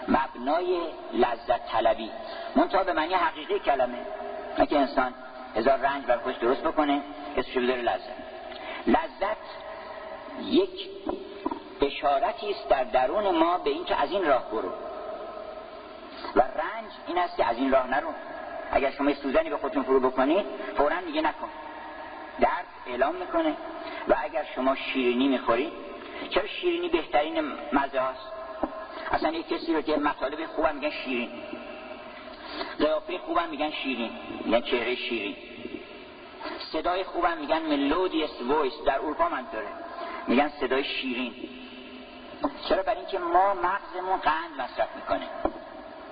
مبنای 0.08 0.80
لذت 1.14 1.66
طلبی. 1.72 2.12
منتها 2.56 2.84
به 2.84 2.94
معنی 2.94 3.14
حقیقی 3.14 3.60
کلمه. 3.60 4.00
که 4.70 4.80
انسان 4.80 5.14
هزار 5.56 5.78
رنج 5.78 6.06
بر 6.06 6.18
خودش 6.18 6.38
درست 6.38 6.64
بکنه 6.64 7.02
اسمشو 7.38 7.62
بذاره 7.62 7.82
لذت. 7.82 8.16
لذت 8.88 9.38
یک 10.42 10.90
اشارتی 11.82 12.52
است 12.52 12.70
در 12.70 12.84
درون 12.84 13.38
ما 13.38 13.58
به 13.58 13.70
اینکه 13.70 14.02
از 14.02 14.12
این 14.12 14.26
راه 14.26 14.52
برو. 14.52 14.70
و 16.36 16.40
رنج 16.40 16.92
این 17.08 17.18
است 17.18 17.38
که 17.38 17.46
از 17.46 17.58
این 17.58 17.72
راه 17.72 17.88
نرو. 17.88 18.10
اگر 18.72 18.92
شما 18.92 19.14
سوزنی 19.14 19.50
به 19.50 19.58
خودتون 19.58 19.84
فرو 19.84 20.00
بکنید 20.00 20.46
فورا 20.78 21.02
میگه 21.06 21.22
نکن. 21.22 21.50
درد 22.40 22.66
اعلام 22.88 23.16
می‌کنه. 23.16 23.56
و 24.08 24.16
اگر 24.24 24.46
شما 24.56 24.76
شیرینی 24.76 25.28
می‌خورید 25.28 25.72
چرا 26.30 26.48
شیرینی 26.48 26.90
بهترین 26.90 27.40
مزه 27.74 28.00
هاست؟ 28.00 28.32
اصلا 29.12 29.32
یک 29.32 29.50
کسی 29.50 29.74
رو 29.74 29.82
که 29.82 29.98
مطالب 29.98 30.46
خوبم 30.46 30.76
میگن 30.76 30.90
شیرین. 30.90 31.30
قیافه 32.78 33.18
خوبم 33.18 33.50
میگن 33.50 33.72
شیرین. 33.72 34.12
میگن 34.46 34.62
چهره 34.62 34.96
شیرین. 34.96 35.36
صدای 36.72 37.04
خوبم 37.04 37.38
میگن 37.38 37.62
ملودیس 37.62 38.42
وایس 38.42 38.74
در 38.86 39.00
اروپا 39.00 39.30
منطوره. 39.30 39.68
میگن 40.28 40.50
صدای 40.50 40.84
شیرین. 40.84 41.34
چرا؟ 42.70 42.84
برای 42.84 42.98
اینکه 42.98 43.20
ما 43.20 43.54
مغزمون 43.54 44.18
قند 44.18 44.52
مصرف 44.58 44.96
می‌کنه. 44.96 45.28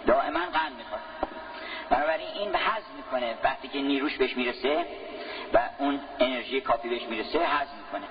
دائما 0.08 0.40
قند 0.40 0.76
می‌خواد 0.78 1.02
بنابراین 1.90 2.28
این 2.28 2.52
به 2.52 2.58
حض 2.58 2.84
می‌کنه. 2.98 3.36
وقتی 3.44 3.68
که 3.68 3.82
نیروش 3.82 4.18
بهش 4.18 4.38
می‌رسه 4.38 4.86
و 5.54 5.60
اون 5.78 6.00
انرژی 6.20 6.62
کافی 6.62 6.90
بهش 6.90 7.04
می‌رسه 7.04 7.40
حض 7.40 7.68
می‌کنه. 7.78 8.08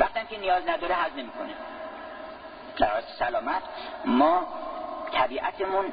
وقتی 0.00 0.20
که 0.30 0.40
نیاز 0.40 0.68
نداره 0.68 0.94
حض 0.94 1.12
نمی‌کنه. 1.16 1.54
در 2.76 3.02
سلامت 3.18 3.62
ما 4.04 4.46
طبیعتمون 5.12 5.92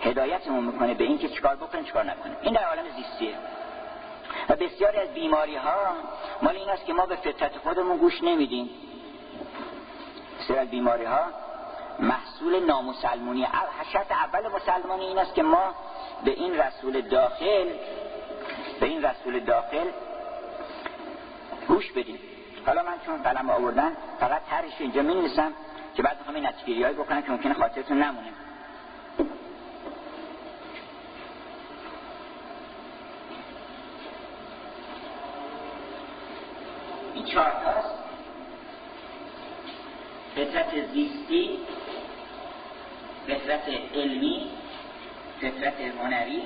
هدایتمون 0.00 0.64
می‌کنه 0.64 0.94
به 0.94 1.04
اینکه 1.04 1.28
چیکار 1.28 1.56
بکنیم 1.56 1.84
چیکار 1.84 2.04
نکنیم 2.04 2.36
این 2.42 2.54
در 2.54 2.64
عالم 2.64 2.84
زیستیه. 2.96 3.34
و 4.48 4.56
بسیاری 4.56 4.98
از 4.98 5.08
بیماری 5.08 5.56
ها 5.56 5.94
مال 6.42 6.56
این 6.56 6.70
است 6.70 6.86
که 6.86 6.92
ما 6.92 7.06
به 7.06 7.16
فطرت 7.16 7.58
خودمون 7.58 7.96
گوش 7.96 8.22
نمیدیم. 8.22 8.70
بسیاری 10.40 10.62
از 10.62 10.70
بیماری 10.70 11.04
ها 11.04 11.22
محصول 11.98 12.64
نامسلمونی 12.66 13.46
شرط 13.92 14.12
اول 14.12 14.48
مسلمانی 14.48 15.04
این 15.04 15.18
است 15.18 15.34
که 15.34 15.42
ما 15.42 15.74
به 16.24 16.30
این 16.30 16.58
رسول 16.58 17.00
داخل 17.00 17.68
به 18.80 18.86
این 18.86 19.04
رسول 19.04 19.40
داخل 19.40 19.86
گوش 21.68 21.92
بدیم. 21.92 22.18
حالا 22.66 22.82
من 22.82 22.94
چون 23.06 23.22
قلم 23.22 23.50
آوردن 23.50 23.92
فقط 24.20 24.42
ترش 24.50 24.72
اینجا 24.78 25.02
می 25.02 25.14
نیستم 25.14 25.52
که 25.96 26.02
بعد 26.02 26.18
می‌خوام 26.18 26.36
این 26.36 26.82
هایی 26.82 26.96
بکنم 26.96 27.22
که 27.22 27.30
ممکنه 27.30 27.54
خاطرتون 27.54 28.02
نمونه. 28.02 28.32
چهار 37.26 37.52
فطرت 40.36 40.86
زیستی 40.92 41.58
فطرت 43.26 43.68
علمی 43.94 44.50
فطرت 45.40 45.80
هنری 45.80 46.42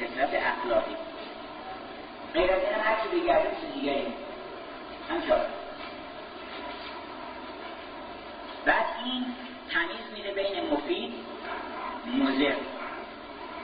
فطرت 0.00 0.30
اخلاقی. 0.34 0.96
این 2.34 2.48
هر 2.84 2.96
چی 3.02 3.20
بگرده 3.20 3.50
چیز 3.60 3.74
دیگری 3.74 4.12
بعد 8.64 8.86
این 9.04 9.24
تمیز 9.70 10.12
میده 10.14 10.32
بین 10.32 10.70
مفید 10.70 11.12
مزر 12.06 12.54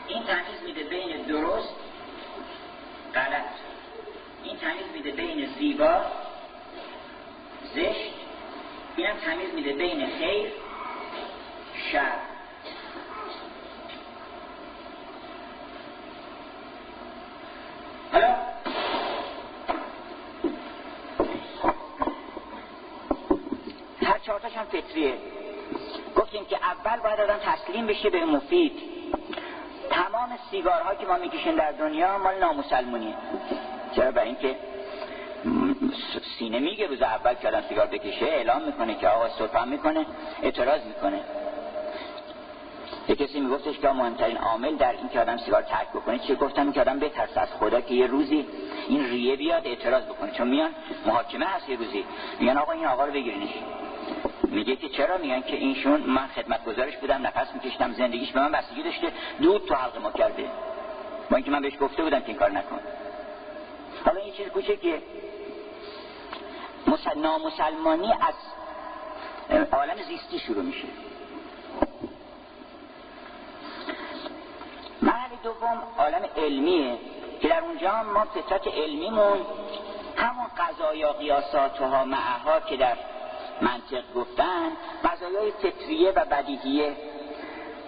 این 0.08 0.22
تمیز 0.22 0.62
میده 0.64 0.82
بین 0.82 1.22
درست 1.22 1.74
غلط. 3.14 3.44
این 4.44 4.56
تمیز 4.56 4.86
میده 4.94 5.10
بین 5.10 5.48
زیبا 5.58 6.02
زشت. 7.74 8.14
اینم 8.96 9.16
تمیز 9.16 9.54
میده 9.54 9.72
بین 9.72 10.06
خیر 10.06 10.52
شر. 11.92 12.18
فطریه 24.98 25.14
گفتیم 26.16 26.44
که 26.44 26.56
اول 26.56 27.00
باید 27.00 27.20
آدم 27.20 27.38
تسلیم 27.38 27.86
بشه 27.86 28.10
به 28.10 28.24
مفید. 28.24 28.72
تمام 29.90 30.38
سیگارها 30.50 30.94
که 30.94 31.06
ما 31.06 31.16
می‌کشیم 31.16 31.56
در 31.56 31.72
دنیا 31.72 32.18
مال 32.18 32.38
نامسلمونیه. 32.38 33.14
چرا؟ 33.96 34.10
برای 34.10 34.28
اینکه 34.28 34.56
سینه 36.38 36.58
میگه 36.58 36.86
روز 36.86 37.02
اول 37.02 37.34
که 37.34 37.48
آدم 37.48 37.62
سیگار 37.68 37.86
بکشه 37.86 38.26
اعلام 38.26 38.62
می‌کنه 38.62 38.94
که 38.94 39.08
آقا 39.08 39.28
سلطان 39.28 39.68
می‌کنه 39.68 40.06
اعتراض 40.42 40.80
می‌کنه. 40.84 41.20
یه 43.08 43.16
کسی 43.16 43.40
میگفتش 43.40 43.78
که 43.78 43.88
مهمترین 43.88 44.36
عامل 44.36 44.76
در 44.76 44.92
این 44.92 45.08
که 45.08 45.20
آدم 45.20 45.36
سیگار 45.36 45.62
ترک 45.62 45.88
بکنه 45.88 46.18
چیه؟ 46.18 46.36
گفتم 46.36 46.72
که 46.72 46.80
آدم 46.80 46.98
بترس 46.98 47.36
از 47.38 47.48
خدا 47.52 47.80
که 47.80 47.94
یه 47.94 48.06
روزی 48.06 48.46
این 48.88 49.04
ریه 49.04 49.36
بیاد 49.36 49.66
اعتراض 49.66 50.04
بکنه. 50.04 50.30
چون 50.30 50.48
میان 50.48 50.70
محاکمه 51.06 51.46
هست 51.46 51.68
یه 51.68 51.76
روزی. 51.76 52.04
میگن 52.40 52.58
آقا 52.58 52.72
این 52.72 52.86
آقا 52.86 53.04
رو 53.04 53.12
بگیرینش. 53.12 53.48
میگه 54.50 54.76
که 54.76 54.88
چرا 54.88 55.18
میگن 55.18 55.40
که 55.40 55.56
اینشون 55.56 56.00
من 56.00 56.26
خدمت 56.26 56.64
گزارش 56.64 56.96
بودم 56.96 57.26
نفس 57.26 57.54
میکشتم 57.54 57.92
زندگیش 57.92 58.32
به 58.32 58.40
من 58.40 58.52
بستگی 58.52 58.82
داشته 58.82 59.12
دود 59.40 59.66
تو 59.66 59.74
حلق 59.74 60.02
ما 60.02 60.10
کرده. 60.10 60.50
با 61.30 61.36
اینکه 61.36 61.50
من 61.50 61.62
بهش 61.62 61.72
گفته 61.80 62.02
بودم 62.02 62.20
که 62.20 62.28
این 62.28 62.36
کار 62.36 62.50
نکن. 62.50 62.80
حالا 64.04 64.20
این 64.20 64.34
چیز 64.34 64.48
کوچه 64.48 64.76
که 64.76 65.02
نامسلمانی 67.16 68.12
از 68.12 68.34
عالم 69.72 69.96
زیستی 70.08 70.38
شروع 70.38 70.62
میشه. 70.62 70.88
مرحله 75.02 75.38
دوم 75.42 75.82
عالم 75.98 76.24
علمیه 76.36 76.98
که 77.40 77.48
در 77.48 77.60
اونجا 77.60 78.02
ما 78.02 78.24
فطرت 78.24 78.66
علمیمون 78.66 79.38
همون 80.16 80.46
قضایا 80.58 81.12
قیاسات 81.12 81.78
ها 81.78 82.04
معها 82.04 82.60
که 82.60 82.76
در 82.76 82.96
منطق 83.60 84.12
گفتن 84.14 84.72
قضایای 85.04 85.50
فطریه 85.50 86.10
و 86.10 86.24
بدیهیه. 86.24 86.96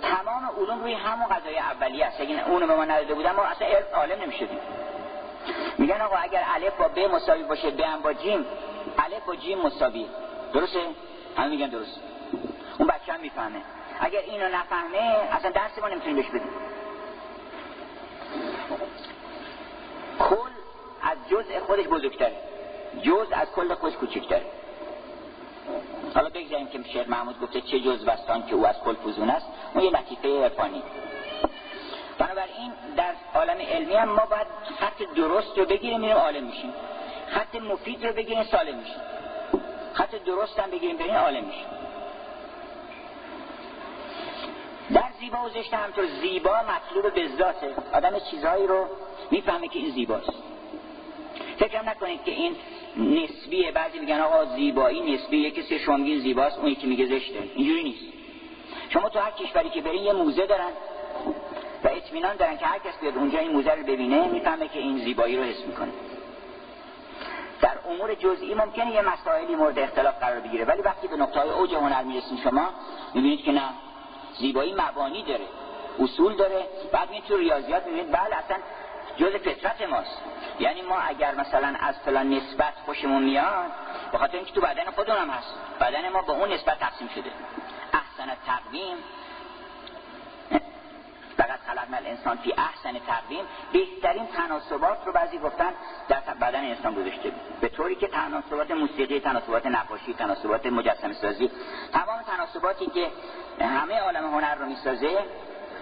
تمام 0.02 0.50
علوم 0.58 0.80
روی 0.82 0.94
همون 0.94 1.26
قضای 1.26 1.58
اولیه 1.58 2.06
است. 2.06 2.20
اگه 2.20 2.48
اونو 2.48 2.66
به 2.66 2.76
ما 2.76 2.84
نداده 2.84 3.14
بودن 3.14 3.32
ما 3.32 3.42
اصلا 3.42 3.68
عالم 3.94 4.22
نمی‌شدیم. 4.22 4.58
میگن 5.78 6.00
آقا 6.00 6.16
اگر 6.16 6.44
الف 6.54 6.76
با 6.76 6.88
ب 6.88 6.98
مساوی 6.98 7.42
باشه 7.42 7.70
ب 7.70 7.80
هم 7.80 8.00
با 8.00 8.12
جیم 8.12 8.46
الف 8.98 9.24
با 9.26 9.36
جیم 9.36 9.58
مساوی 9.58 10.06
درسته؟ 10.52 10.80
همه 11.36 11.48
میگن 11.48 11.66
درست. 11.66 12.00
اون 12.78 12.88
بچه 12.88 13.12
هم 13.12 13.20
می‌فهمه. 13.20 13.62
اگر 14.00 14.20
اینو 14.20 14.48
نفهمه 14.48 15.28
اصلا 15.32 15.50
درس 15.50 15.78
ما 15.78 15.88
نمی‌تونیم 15.88 16.16
بهش 16.16 16.28
بدیم. 16.28 16.50
کل 20.18 20.50
از 21.02 21.18
جزء 21.30 21.60
خودش 21.66 21.84
بزرگتره. 21.84 22.36
جز 23.02 23.26
از 23.32 23.50
کل 23.50 23.74
خودش 23.74 23.96
کوچکتره. 23.96 24.44
حالا 26.14 26.28
بگذاریم 26.28 26.66
که 26.66 26.82
شیخ 26.92 27.08
محمود 27.08 27.40
گفته 27.40 27.60
چه 27.60 27.80
جز 27.80 28.04
بستان 28.04 28.46
که 28.46 28.54
او 28.54 28.66
از 28.66 28.76
کل 28.84 28.94
فوزون 28.94 29.30
است. 29.30 29.46
اون 29.74 29.84
یه 29.84 29.90
لطیفه 29.90 30.42
عرفانی. 30.42 30.82
بنابراین 32.18 32.72
در 32.96 33.14
عالم 33.34 33.60
علمی 33.60 33.94
هم 33.94 34.08
ما 34.08 34.26
باید 34.26 34.46
خط 34.80 35.02
درست 35.16 35.58
رو 35.58 35.66
بگیریم 35.66 36.00
میریم 36.00 36.16
عالم 36.16 36.44
میشیم. 36.44 36.72
خط 37.28 37.54
مفید 37.54 38.06
رو 38.06 38.12
بگیریم 38.12 38.44
سالم 38.44 38.78
میشیم. 38.78 39.00
خط 39.92 40.14
درست 40.14 40.58
هم 40.60 40.70
بگیریم 40.70 40.96
بریم 40.96 41.14
عالم 41.14 41.44
میشیم. 41.44 41.66
در 44.94 45.10
زیبا 45.20 45.38
و 45.44 45.48
زشت 45.48 45.74
همطور 45.74 46.06
زیبا 46.06 46.56
مطلوب 46.62 47.14
به 47.14 47.28
ذاته. 47.28 47.74
آدم 47.92 48.18
چیزهایی 48.18 48.66
رو 48.66 48.86
می‌فهمه 49.30 49.68
که 49.68 49.78
این 49.78 49.90
زیباست. 49.90 50.32
فکر 51.59 51.83
نکنید 51.83 52.24
که 52.24 52.30
این 52.30 52.56
نسبیه 52.96 53.72
بعضی 53.72 53.98
میگن 53.98 54.20
آقا 54.20 54.44
زیبایی 54.44 55.14
نسبیه 55.14 55.50
کسی 55.50 55.79
شمگین 55.79 56.18
زیباست 56.18 56.59
اون 56.59 56.68
یکی 56.68 56.87
میگه 56.87 57.07
زشته. 57.07 57.38
اینجوری 57.55 57.83
نیست. 57.83 58.05
شما 58.88 59.09
تو 59.09 59.18
هر 59.18 59.31
کشوری 59.31 59.70
که 59.70 59.81
برین 59.81 60.03
یه 60.03 60.12
موزه 60.12 60.46
دارن 60.46 60.70
و 61.85 61.88
اطمینان 61.88 62.37
دارن 62.37 62.57
که 62.57 62.66
هر 62.66 62.79
کس 62.79 62.98
بیاد 63.00 63.16
اونجا 63.16 63.38
این 63.38 63.53
موزه 63.53 63.70
رو 63.70 63.83
ببینه 63.83 64.29
می‌فهمه 64.29 64.68
که 64.68 64.79
این 64.79 64.98
زیبایی 64.98 65.37
رو 65.37 65.42
حس 65.42 65.66
می‌کنه. 65.66 65.92
در 67.61 67.79
امور 67.90 68.14
جزئی 68.14 68.55
ممکنه 68.55 68.94
یه 68.94 69.00
مسائلی 69.03 69.55
مورد 69.55 69.79
اختلاف 69.79 70.18
قرار 70.18 70.40
بگیره 70.40 70.64
ولی 70.64 70.83
وقتی 70.83 71.09
به 71.09 71.16
نقطه 71.16 71.40
های 71.40 71.50
اوج 71.50 71.74
هنر 71.74 72.03
می‌رسین 72.03 72.38
شما 72.38 72.68
می‌بینید 73.14 73.44
که 73.44 73.53
نه. 73.53 73.68
زیبایی 74.38 74.74
مبانی 74.74 75.22
داره 75.22 75.44
اصول 76.00 76.37
داره 76.37 76.66
بعد 76.92 77.11
می‌تونید 77.11 77.24
تو 77.29 77.37
ریاضیات 77.37 77.87
می‌بینید 77.87 78.12
بله 78.12 78.37
اصلا 78.37 78.57
جز 79.16 79.33
فطرت 79.33 79.83
ماست. 79.83 80.23
یعنی 80.59 80.83
ما 80.83 80.99
اگر 80.99 81.35
مثلا 81.35 81.75
از 81.81 81.94
فلان 81.99 82.31
نسبت 82.31 82.75
خوشمون 82.85 83.23
میاد 83.23 83.70
به 84.12 84.18
خاطر 84.18 84.37
اینکه 84.37 84.53
تو 84.53 84.61
بدن 84.61 84.90
خودمون 84.90 85.31
هست. 85.31 85.55
بدن 85.81 86.09
ما 86.09 86.23
به 86.23 86.33
اون 86.33 86.53
نسبت 86.53 86.79
تقسیم 86.79 87.09
شده. 87.09 87.31
احسن 87.92 88.33
تقویم 88.46 88.96
فقط 91.37 91.61
خلقنا 91.66 91.96
الانسان 91.96 92.37
فی 92.37 92.53
احسن 92.53 92.99
تقویم 92.99 93.44
بهترین 93.73 94.27
تناسبات 94.27 94.99
رو 95.07 95.12
بعضی 95.12 95.38
گفتن 95.38 95.73
در 96.09 96.20
بدن 96.20 96.64
انسان 96.64 96.94
گذاشته. 96.94 97.33
به 97.61 97.68
طوری 97.68 97.94
که 97.94 98.09
تناسبات 98.09 98.70
موسیقی 98.70 99.20
تناسبات 99.20 99.66
نقاشی 99.66 100.14
تناسبات 100.14 100.66
مجسمه 100.66 101.12
سازی 101.12 101.51
تمام 101.92 102.23
تناسباتی 102.23 102.87
که 102.87 103.11
همه 103.64 103.99
عالم 104.01 104.35
هنر 104.35 104.55
رو 104.55 104.66
می‌سازه 104.66 105.18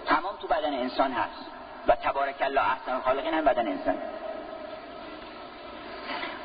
تمام 0.06 0.36
تو 0.36 0.46
بدن 0.46 0.74
انسان 0.74 1.12
هست. 1.12 1.57
و 1.88 1.94
تبارک 1.94 2.36
الله 2.40 2.72
احسن 2.72 3.00
خالقین 3.00 3.34
هم 3.34 3.44
بدن 3.44 3.68
انسان. 3.68 3.98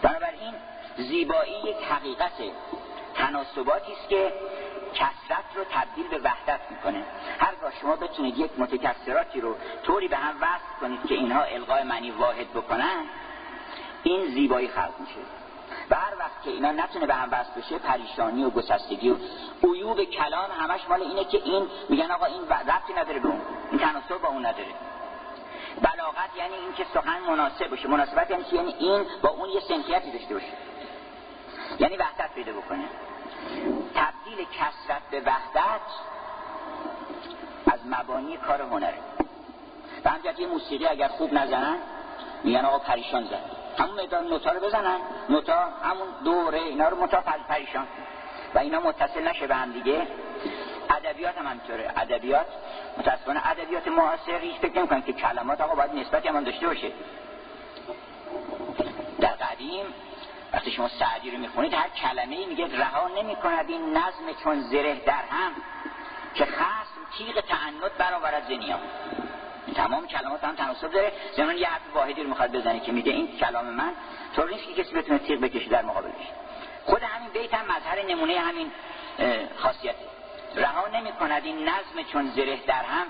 بنابراین 0.02 0.54
زیبایی 0.98 1.54
یک 1.64 1.78
حقیقت 1.78 2.32
تناسباتی 3.16 3.92
است 3.92 4.10
که 4.10 4.34
کسرت 4.94 5.46
رو 5.56 5.64
تبدیل 5.72 6.08
به 6.08 6.18
وحدت 6.18 6.60
می‌کنه. 6.70 7.04
هرگاه 7.40 7.72
شما 7.82 7.96
بتونید 7.96 8.38
یک 8.38 8.52
متکسراتی 8.58 9.42
رو 9.42 9.56
طوری 9.84 10.08
به 10.08 10.18
هم 10.18 10.36
وصل 10.38 10.80
کنید 10.82 11.06
که 11.08 11.14
اینها 11.14 11.44
القای 11.44 11.84
معنی 11.84 12.12
واحد 12.12 12.50
بکنن 12.50 13.06
این 14.04 14.26
زیبایی 14.26 14.68
خلق 14.68 14.94
میشه. 15.00 15.20
و 15.90 15.96
هر 15.96 16.14
وقت 16.20 16.44
که 16.44 16.50
اینا 16.50 16.72
نتونه 16.72 17.06
به 17.06 17.14
هم 17.14 17.30
وصل 17.32 17.62
بشه 17.62 17.78
پریشانی 17.78 18.44
و 18.44 18.50
گسستگی 18.50 19.10
و 19.10 19.16
عیوب 19.64 20.04
کلام 20.04 20.52
همش 20.60 20.82
مال 20.90 21.02
اینه 21.02 21.26
که 21.26 21.38
این 21.38 21.68
میگن 21.90 22.12
آقا 22.12 22.26
این 22.26 22.42
ربطی 22.50 22.94
نداره 22.94 23.20
به 23.20 23.28
اون 23.28 23.42
این 23.72 23.80
تناسب 23.80 24.18
با 24.18 24.28
اون 24.30 24.46
نداره. 24.46 24.74
بلاغت 25.82 26.36
یعنی 26.38 26.54
این 26.54 26.74
که 26.74 26.86
سخن 26.94 27.20
مناسب 27.20 27.70
باشه. 27.70 27.88
مناسبت 27.88 28.32
یعنی 28.32 28.44
یعنی 28.52 28.76
این 28.80 29.06
با 29.22 29.30
اون 29.30 29.50
یه 29.50 29.60
سنتیتی 29.60 30.12
داشته 30.12 30.34
باشه. 30.34 30.54
یعنی 31.80 31.98
وحدت 31.98 32.34
پیدا 32.36 32.52
بکنه. 32.52 32.84
تبدیل 33.96 34.46
کسرت 34.46 35.02
به 35.12 35.20
وحدت 35.20 35.82
از 37.74 37.80
مبانی 37.86 38.38
کار 38.38 38.62
هنره. 38.62 38.98
و 40.06 40.10
همجرد 40.10 40.40
یه 40.40 40.48
موسیقی 40.48 40.86
اگر 40.86 41.08
خوب 41.08 41.34
نزنن 41.34 41.78
میگن 42.44 42.66
آقا 42.66 42.80
پریشان 42.80 43.24
زن. 43.24 43.42
همون 43.84 44.04
مدار 44.04 44.22
نوتا 44.22 44.52
رو 44.52 44.60
بزنن. 44.60 45.00
نوتا 45.30 45.70
همون 45.84 46.08
دوره 46.24 46.60
اینا 46.60 46.90
رو 46.90 47.04
متا 47.04 47.22
پریشان. 47.22 47.88
و 48.56 48.60
اینا 48.60 48.80
متصل 48.80 49.28
نشه 49.28 49.48
به 49.48 49.56
هم 49.56 49.72
دیگه. 49.72 50.08
ادبیات 50.90 51.38
هم 51.38 51.48
همینطوره. 51.48 51.94
ادبیات 51.98 52.48
متاسفانه 52.98 53.48
ادبیات 53.48 53.88
معاصر 53.88 54.40
هیچ 54.42 54.56
فکر 54.56 54.78
نمی‌کنن 54.78 55.02
که 55.02 55.14
کلمات 55.14 55.62
آقا 55.62 55.76
باید 55.76 55.94
نسبتی 55.96 56.28
هم 56.28 56.44
داشته 56.44 56.68
باشه. 56.68 56.92
در 59.20 59.30
قدیم 59.30 59.86
وقتی 60.54 60.72
شما 60.72 60.90
سعدی 60.90 61.32
رو 61.32 61.38
می‌خونید 61.38 61.74
هر 61.74 61.90
کلمه 61.90 62.36
ای 62.36 62.46
میگه 62.46 62.78
رها 62.78 63.08
نمی‌کند 63.08 63.70
این 63.70 63.98
نظم 63.98 64.44
چون 64.44 64.62
زره 64.62 64.96
در 64.96 65.24
هم 65.30 65.52
که 66.36 66.46
خصم 66.46 67.02
تیغ 67.18 67.42
تعنت 67.42 67.92
برآورد 67.98 68.44
زنیام 68.48 68.80
تمام 69.76 70.08
کلمات 70.08 70.44
هم 70.44 70.56
تناسب 70.56 70.92
داره. 70.92 71.12
زمان 71.38 71.58
یه 71.58 71.68
حرف 71.68 71.82
واحدی 71.96 72.24
رو 72.24 72.30
می‌خواد 72.30 72.52
بزنه 72.52 72.80
که 72.80 72.92
میگه 72.92 73.12
این 73.12 73.38
کلام 73.38 73.66
من 73.66 73.92
طور 74.36 74.50
نیست 74.50 74.64
که 74.64 74.84
کسی 74.84 74.96
بتونه 74.96 75.20
تیغ 75.20 75.40
بکشه 75.40 75.70
در 75.70 75.82
مقابلش. 75.82 76.14
خود 76.86 77.04
همین 77.04 77.30
بیت 77.30 77.54
هم 77.54 77.66
مظهر 77.66 78.06
نمونه 78.10 78.40
همین 78.40 78.72
خاصیته. 79.56 79.96
رها 80.56 80.88
نمی 80.88 81.12
کند 81.12 81.46
این 81.46 81.70
نظم 81.70 82.04
چون 82.12 82.32
زره 82.36 82.60
در 82.68 82.84
هم 82.84 83.08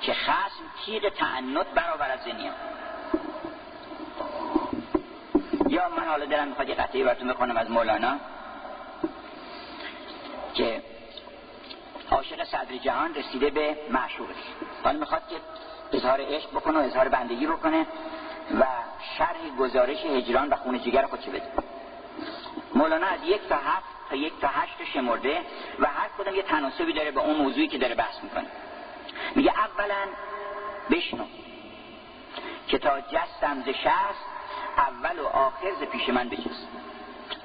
که 0.00 0.14
خصم 0.14 0.64
تیغ 0.84 1.08
تعنت 1.08 1.66
برآورد 1.66 2.20
زنیام 2.20 2.54
یا 5.68 5.88
من 5.88 6.08
حالا 6.08 6.24
دلم 6.24 6.48
می‌خواد 6.48 6.68
یه 6.68 6.74
قطعی 6.74 7.04
براتون 7.04 7.28
بخونم 7.28 7.56
از 7.56 7.70
مولانا 7.70 8.18
که 10.54 10.82
عاشق 12.10 12.44
صدر 12.44 12.76
جهان 12.76 13.14
رسیده 13.14 13.50
به 13.50 13.76
معشوقش 13.90 14.36
حالا 14.84 14.98
می‌خواد 14.98 15.22
که 15.28 15.36
اظهار 15.96 16.20
عشق 16.20 16.50
بکنه 16.50 16.78
و 16.78 16.82
اظهار 16.82 17.08
بندگی 17.08 17.46
بکنه 17.46 17.86
و 18.60 18.64
شرح 19.18 19.56
گزارش 19.58 20.04
هجران 20.04 20.48
و 20.48 20.56
خون 20.56 20.78
جگر 20.78 21.06
خودش 21.06 21.28
بده. 21.28 21.52
مولانا 22.74 23.06
از 23.06 23.20
یک 23.24 23.48
تا 23.48 23.56
هفت 23.56 23.86
تا 24.10 24.16
یک 24.16 24.40
تا 24.40 24.48
هشت 24.48 24.84
شمرده 24.94 25.40
و 25.78 25.86
هر 25.86 26.08
کدوم 26.18 26.34
یه 26.34 26.42
تناسبی 26.42 26.92
داره 26.92 27.10
به 27.10 27.20
اون 27.20 27.36
موضوعی 27.36 27.68
که 27.68 27.78
داره 27.78 27.94
بحث 27.94 28.22
می‌کنه. 28.22 28.46
میگه 29.34 29.52
اولا 29.58 30.08
بشنو 30.90 31.24
که 32.68 32.78
تا 32.78 33.00
جستم 33.00 33.62
ز 33.62 33.68
شست 33.68 34.24
اول 34.76 35.18
و 35.18 35.26
آخر 35.26 35.74
ز 35.80 35.82
پیش 35.82 36.08
من 36.08 36.28
بجست. 36.28 36.68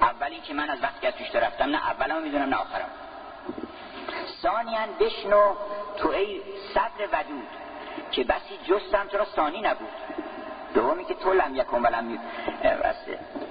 اولی 0.00 0.40
که 0.40 0.54
من 0.54 0.70
از 0.70 0.82
وقتی 0.82 1.06
از 1.06 1.14
پیش 1.14 1.34
رفتم 1.34 1.64
نه 1.64 1.90
اولم 1.90 2.22
می‌دونم 2.22 2.48
نه 2.48 2.56
آخرم 2.56 2.90
ثانیا 4.42 4.86
بشنو 5.00 5.54
تو 5.96 6.08
ای 6.08 6.40
صدر 6.74 7.08
ودود 7.12 7.48
که 8.10 8.24
بسی 8.24 8.58
جستم 8.68 9.08
تو 9.08 9.18
را 9.18 9.24
ثانی 9.24 9.60
نبود. 9.60 9.88
دومی 10.74 11.04
که 11.04 11.14
تو 11.14 11.32
لم 11.32 11.56
یکن 11.56 11.82
ولم 11.82 12.18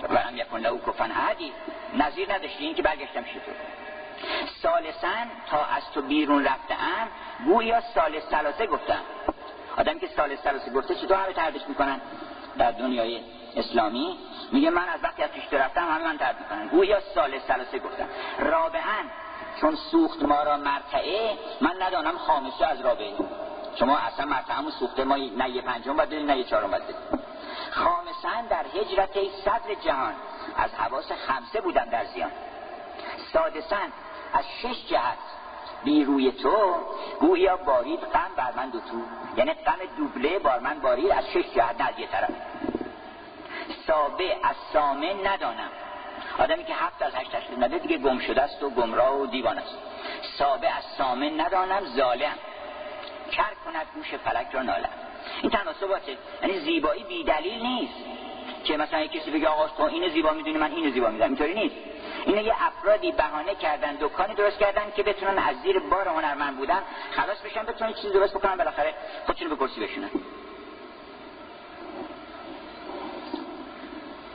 ولم 0.09 0.37
یکن 0.37 0.59
لهو 0.59 0.77
کفن. 0.77 1.11
عدی 1.11 1.53
نظیر 1.97 2.33
نداشتی؟ 2.33 2.65
این 2.65 2.75
که 2.75 2.81
برگشتم 2.81 3.23
شد. 3.23 3.41
سالسن 4.61 5.27
تا 5.49 5.65
از 5.65 5.83
تو 5.93 6.01
بیرون 6.01 6.45
رفتم 6.45 7.07
گویا 7.45 7.81
سال 7.81 8.19
سلاسه 8.19 8.67
گفتم. 8.67 9.01
آدمی 9.77 9.99
که 9.99 10.07
سال 10.07 10.35
سلاسه 10.35 10.71
گفته 10.71 10.95
چطور 10.95 11.17
همه 11.17 11.33
تردش 11.33 11.61
می‌کنن؟ 11.67 12.01
در 12.57 12.71
دنیای 12.71 13.19
اسلامی 13.55 14.17
میگه 14.51 14.69
من 14.69 14.89
از 14.89 14.99
وقتی 15.03 15.23
از 15.23 15.29
پیش 15.29 15.43
رفتم 15.51 15.81
همه 15.81 16.03
من 16.03 16.17
ترد 16.17 16.35
می‌کنن. 16.39 16.67
گویا 16.67 16.99
سال 16.99 17.39
سلاسه 17.39 17.79
گفتم. 17.79 18.07
رابعا 18.39 19.03
چون 19.61 19.75
سوخت 19.75 20.23
ما 20.23 20.43
را 20.43 20.57
مرتعه 20.57 21.37
من 21.61 21.81
ندانم 21.81 22.17
خامسه 22.17 22.65
از 22.67 22.81
رابعه. 22.81 23.13
شما 23.79 23.97
اصلا 23.97 24.25
مرتعه 24.25 24.69
سوخته 24.79 25.03
ما 25.03 25.15
نه 25.15 25.49
یه 25.49 25.61
پنجم 25.61 25.97
باید 25.97 26.13
نه 26.13 26.37
یه 26.37 26.43
چهارم 26.43 26.71
باید 26.71 26.83
خامسا 27.71 28.47
در 28.49 28.65
هجرت 28.75 29.09
صدر 29.45 29.73
جهان. 29.85 30.13
از 30.57 30.75
حواس 30.75 31.11
خمسه 31.11 31.61
بودم 31.61 31.85
در 31.85 32.05
زیان. 32.05 32.31
سادسا 33.33 33.77
از 34.33 34.45
شش 34.61 34.87
جهت. 34.89 35.17
بی 35.83 36.03
روی 36.03 36.31
تو 36.31 36.75
گویا 37.19 37.57
بارید 37.57 37.99
غم 37.99 38.31
بر 38.37 38.51
من 38.55 38.69
دو 38.69 38.79
تو. 38.79 39.01
یعنی 39.37 39.53
غم 39.53 39.77
دوبله 39.97 40.39
بار 40.39 40.59
من 40.59 40.79
بارید 40.79 41.11
از 41.11 41.25
شش 41.27 41.45
جهت 41.55 41.81
نه 41.81 41.99
یه 41.99 42.07
طرف. 42.07 42.29
سابه 43.87 44.37
از 44.43 44.55
سامه 44.73 45.13
ندانم. 45.27 45.69
آدمی 46.39 46.63
که 46.63 46.73
هفت 46.73 47.01
از 47.01 47.15
هشت 47.15 47.33
نده 47.57 47.77
دیگه 47.77 47.97
گم 47.97 48.19
شده 48.19 48.41
است 48.41 48.63
و 48.63 48.69
گمراه 48.69 49.21
و 49.21 49.25
دیوان 49.25 49.57
است 49.57 49.77
سابه 50.37 50.69
از 50.69 50.83
سامه 50.97 51.29
ندانم 51.29 51.85
ظالم. 51.85 52.37
کر 53.35 53.53
کند 53.65 53.87
گوش 53.95 54.13
فلک 54.15 54.47
را 54.53 54.61
نالم 54.61 54.89
این 55.41 55.51
تناسباته 55.51 56.17
یعنی 56.41 56.59
زیبایی 56.59 57.03
بی 57.03 57.23
دلیل 57.23 57.61
نیست. 57.61 57.93
که 58.63 58.77
مثلا 58.77 59.05
کسی 59.05 59.31
بگه 59.31 59.47
آقا 59.47 59.67
تو 59.67 59.83
اینو 59.83 60.09
زیبا 60.09 60.31
می‌دونی 60.31 60.57
من 60.57 60.71
اینو 60.71 60.91
زیبا 60.91 61.09
می‌دونم. 61.09 61.29
اینطوری 61.29 61.53
نیست. 61.53 61.75
اینه 62.25 62.43
یه 62.43 62.53
افرادی 62.59 63.11
بهانه 63.11 63.55
کردن 63.55 63.95
دکانی 63.95 64.35
درست 64.35 64.59
کردن 64.59 64.91
که 64.95 65.03
بتونن 65.03 65.37
از 65.37 65.55
زیر 65.61 65.79
بار 65.79 66.07
هنرمند 66.07 66.57
بودن 66.57 66.81
خلاص 67.11 67.41
بشن 67.41 67.63
بتونن 67.63 67.93
چیزی 67.93 68.13
درست 68.13 68.33
بکنن 68.33 68.55
بالاخره 68.55 68.93
خودشون 69.25 69.49
به 69.49 69.55
کرسی 69.55 69.79
بشونن. 69.79 70.09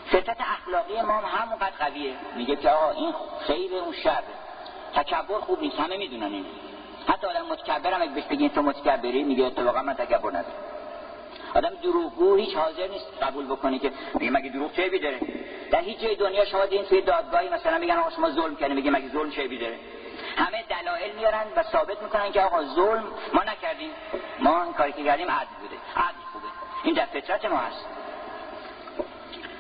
فطرت 0.07 0.37
اخلاقی 0.41 1.03
ما 1.03 1.13
هم 1.13 1.41
همونقدر 1.41 1.77
قویه. 1.79 2.15
میگه 2.37 2.57
که 2.57 2.71
آقا 2.71 2.91
این 2.91 3.15
خیر 3.41 3.75
اون 3.75 3.95
شر 3.95 4.23
تکبر 4.95 5.41
خوب 5.41 5.61
نیست. 5.61 5.81
همه 5.81 5.97
می‌دونن 5.97 6.33
این 6.33 6.47
حتی 7.09 7.27
آدم 7.27 7.47
متکبر 7.47 7.93
هم 7.93 8.03
اگه 8.03 8.11
بهش 8.11 8.25
بگین 8.25 8.49
تو 8.49 8.63
متکبری 8.63 9.25
میگه 9.25 9.45
اتفاقا 9.45 9.83
من 9.83 9.95
تکبر 9.95 10.31
ندارم. 10.31 10.55
آدم 11.55 11.71
دروغگو 11.83 12.37
هیچ 12.37 12.55
حاضر 12.57 12.87
نیست 12.87 13.07
قبول 13.23 13.47
بکنه 13.47 13.79
که 13.79 13.93
میگه 14.15 14.31
مگه 14.31 14.51
دروغ 14.51 14.73
چه 14.73 14.99
داره؟ 14.99 15.21
در 15.71 15.81
هیچ 15.81 16.01
جای 16.01 16.17
دنیا 16.17 16.45
شما 16.45 16.67
دیدین 16.67 16.85
توی 16.85 17.01
دادگاهی 17.01 17.49
مثلا 17.49 17.79
میگن 17.79 17.97
آقا 17.97 18.11
شما 18.11 18.31
ظلم 18.31 18.57
کردین 18.57 18.77
میگه 18.77 18.91
مگه 18.91 19.09
ظلم 19.09 19.31
چه 19.31 19.49
داره؟ 19.49 19.79
همه 20.37 20.65
دلایل 20.69 21.15
میارن 21.17 21.47
و 21.57 21.63
ثابت 21.63 22.03
می‌کنن 22.03 22.33
که 22.33 22.41
آقا 22.41 22.65
ظلم 22.65 23.05
ما 23.35 23.43
نکردیم. 23.43 23.91
ما 24.39 24.63
این 24.63 24.73
کاری 24.73 24.93
که 24.93 25.05
کردیم 25.05 25.31
عدل 25.31 25.47
بوده 25.61 25.77
عدل 25.97 26.19
خوبه. 26.33 26.47
این 26.85 26.95
در 26.95 27.07
فطرت 27.07 27.45
ما 27.45 27.57
هست. 27.57 27.85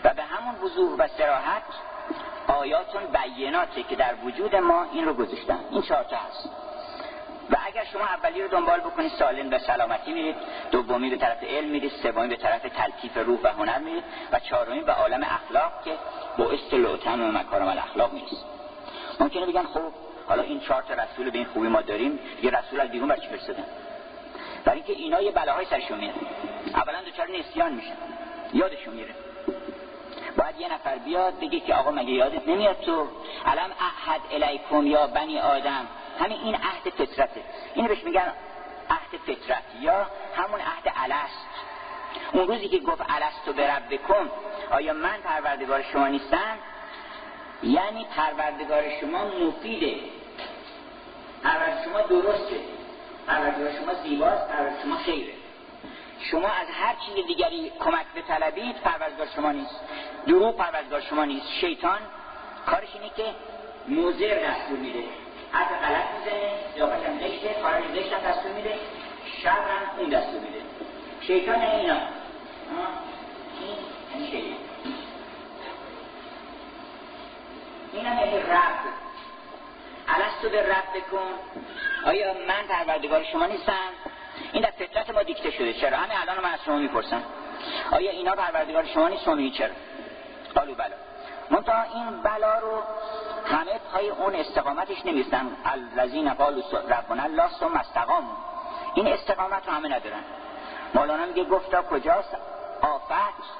و 0.04 0.14
به 0.14 0.22
همون 0.22 0.54
وضوح 0.62 0.98
و 0.98 1.08
سراحت 1.08 1.62
آیاتون 2.48 3.02
بیناته 3.06 3.82
که 3.82 3.96
در 3.96 4.14
وجود 4.24 4.56
ما 4.56 4.87
این 4.92 5.04
رو 5.04 5.14
گذاشتن. 5.14 5.58
این 5.70 5.82
چهارتا 5.82 6.16
هست. 6.16 6.50
و 7.50 7.56
اگر 7.66 7.84
شما 7.84 8.04
اولی 8.04 8.42
رو 8.42 8.48
دنبال 8.48 8.80
بکنید 8.80 9.12
سالم 9.12 9.50
و 9.50 9.58
سلامتی 9.58 10.12
میرید. 10.12 10.37
دومی 10.70 11.11
به 11.11 11.16
طرف 11.16 11.44
علم 11.44 11.68
میرید. 11.68 11.92
سومی 12.02 12.28
به 12.28 12.37
طرف 12.37 12.62
تلطیف 12.62 13.16
روح 13.16 13.40
و 13.42 13.48
هنر 13.48 13.78
میرید. 13.78 14.04
و 14.32 14.40
چهارمی 14.40 14.80
به 14.80 14.92
عالم 14.92 15.22
اخلاق 15.22 15.72
که 15.84 15.94
با 16.38 16.50
لوتن 16.72 17.20
و 17.20 17.32
مکارم 17.38 17.68
الاخلاق 17.68 18.12
میرید 18.12 18.38
ممکنه 19.20 19.46
بگن 19.46 19.62
خب 19.62 19.92
حالا 20.28 20.42
این 20.42 20.61
چهار 20.61 20.82
تا 20.82 20.94
رسول 20.94 21.30
به 21.30 21.38
این 21.38 21.46
خوبی 21.46 21.68
ما 21.68 21.80
داریم. 21.80 22.18
یه 22.42 22.50
رسول 22.50 22.80
از 22.80 22.90
بیرون 22.90 23.08
برچی 23.08 23.26
فرستادن 23.26 23.64
برای 24.64 24.78
اینکه 24.78 24.92
اینا 24.92 25.20
یه 25.20 25.30
بلاهای 25.30 25.66
سرشون 25.66 25.98
میاد. 25.98 26.14
اولا 26.74 27.02
دوچار 27.02 27.28
نسیان 27.38 27.72
میشن. 27.72 27.96
یادشون 28.52 28.94
میره. 28.94 29.14
باید 30.37 30.61
یه 30.61 30.74
نفر 30.74 30.98
بیاد 30.98 31.40
بگه 31.40 31.61
که 31.61 31.74
آقا 31.74 31.90
مگه 31.90 32.11
یادت 32.11 32.48
نمیاد 32.48 32.80
تو؟ 32.80 33.06
علم 33.46 33.70
احد 33.80 34.20
الیکم 34.32 34.87
یا 34.87 35.06
بنی 35.06 35.38
آدم؟ 35.38 35.87
همین 36.20 36.38
این 36.40 36.54
عهد 36.54 36.90
فطرته. 36.90 37.42
اینو 37.74 37.88
بهش 37.88 38.04
میگن 38.04 38.33
عهد 38.90 39.20
فطرت 39.26 39.62
یا 39.81 40.07
همون 40.37 40.61
عهد 40.61 40.92
الست. 40.96 41.46
اون 42.33 42.48
روزی 42.48 42.68
که 42.68 42.78
گفت 42.78 43.00
الست 43.09 43.48
و 43.48 43.52
برب 43.52 43.94
بکن 43.94 44.31
آیا 44.70 44.92
من 44.92 45.16
پروردگار 45.24 45.83
شما 45.83 46.09
نیستم؟ 46.09 46.59
یعنی 47.62 48.07
پروردگار 48.16 48.83
شما 49.00 49.24
مفیده. 49.24 49.96
پروردگار 51.42 51.85
شما 51.85 52.00
درسته. 52.00 52.61
پروردگار 53.26 53.72
شما 53.72 53.94
زیباست 53.94 54.48
پروردگار 54.48 54.83
شما 54.83 54.96
خیره. 54.96 55.33
شما 56.20 56.48
از 56.48 56.66
هر 56.72 56.94
چیز 57.07 57.26
دیگری 57.26 57.72
کمک 57.81 58.07
به 58.14 58.22
طلبید 58.22 58.76
پروردگار 58.76 59.26
شما 59.37 59.52
نیست. 59.52 59.81
دروغ 60.26 60.57
پروردگار 60.57 61.00
شما 61.00 61.24
نیست. 61.24 61.46
شیطان 61.61 61.98
کارش 62.66 62.88
اینه 62.94 63.11
که 63.16 63.35
موزر 63.88 64.48
دستور 64.48 64.78
میده. 64.78 65.04
حرف 65.52 65.68
غلط 65.82 66.04
می‌زنه 66.18 66.50
یا 66.76 66.87
قشنگ 66.87 67.20
زشته 67.20 67.54
کارش 67.62 67.84
زشت 67.94 68.12
هم 68.12 68.30
دستور 68.30 68.52
میده 68.52 68.74
شر 69.42 69.50
هم 69.50 69.98
اون 69.98 70.08
دستور 70.08 70.40
میده. 70.40 70.61
شیطان 71.20 71.62
یعنی 71.62 71.80
اینا. 71.80 71.94
این 73.61 73.76
یعنی 74.14 74.30
شیطان. 74.30 74.58
این 77.92 78.06
هم 78.06 78.18
یعنی 78.18 78.38
رب. 78.38 78.78
الستو 80.08 80.48
به 80.48 80.62
رب 80.62 80.84
بکن. 80.94 81.30
آیا 82.04 82.34
من 82.48 82.66
پروردگار 82.68 83.24
شما 83.24 83.46
نیستم؟ 83.46 83.88
این 84.52 84.62
در 84.62 84.70
فطرت 84.70 85.11
ما 85.11 85.22
دیکته 85.22 85.50
شده. 85.50 85.72
چرا؟ 85.72 85.98
همه 85.98 86.20
الان 86.20 86.44
من 86.44 86.52
از 86.52 86.58
شما 86.66 86.76
می‌پرسم. 86.76 87.22
آیا 87.90 88.11
اینا 88.11 88.32
پروردگار 88.34 88.84
شما 88.84 89.08
نیست 89.08 89.56
چرا؟ 89.58 89.74
قالو 90.54 90.74
بلا. 90.74 91.08
منتها 91.50 91.82
این 91.82 92.22
بلا 92.22 92.58
رو 92.58 92.82
همه 93.44 93.80
پای 93.92 94.08
اون 94.08 94.34
استقامتش 94.34 95.06
نمیستن 95.06 95.56
الذین 95.64 96.34
قالوا 96.34 96.78
ربنا 96.90 97.22
الله 97.22 97.48
ثم 97.61 97.76
استقاموا. 97.76 98.37
این 98.94 99.06
استقامت 99.06 99.66
رو 99.66 99.72
همه 99.72 99.88
ندارن. 99.88 100.22
مولانا 100.94 101.26
میگه 101.26 101.44
گفتا 101.44 101.82
کجاست؟ 101.82 102.37
آفت. 102.82 103.58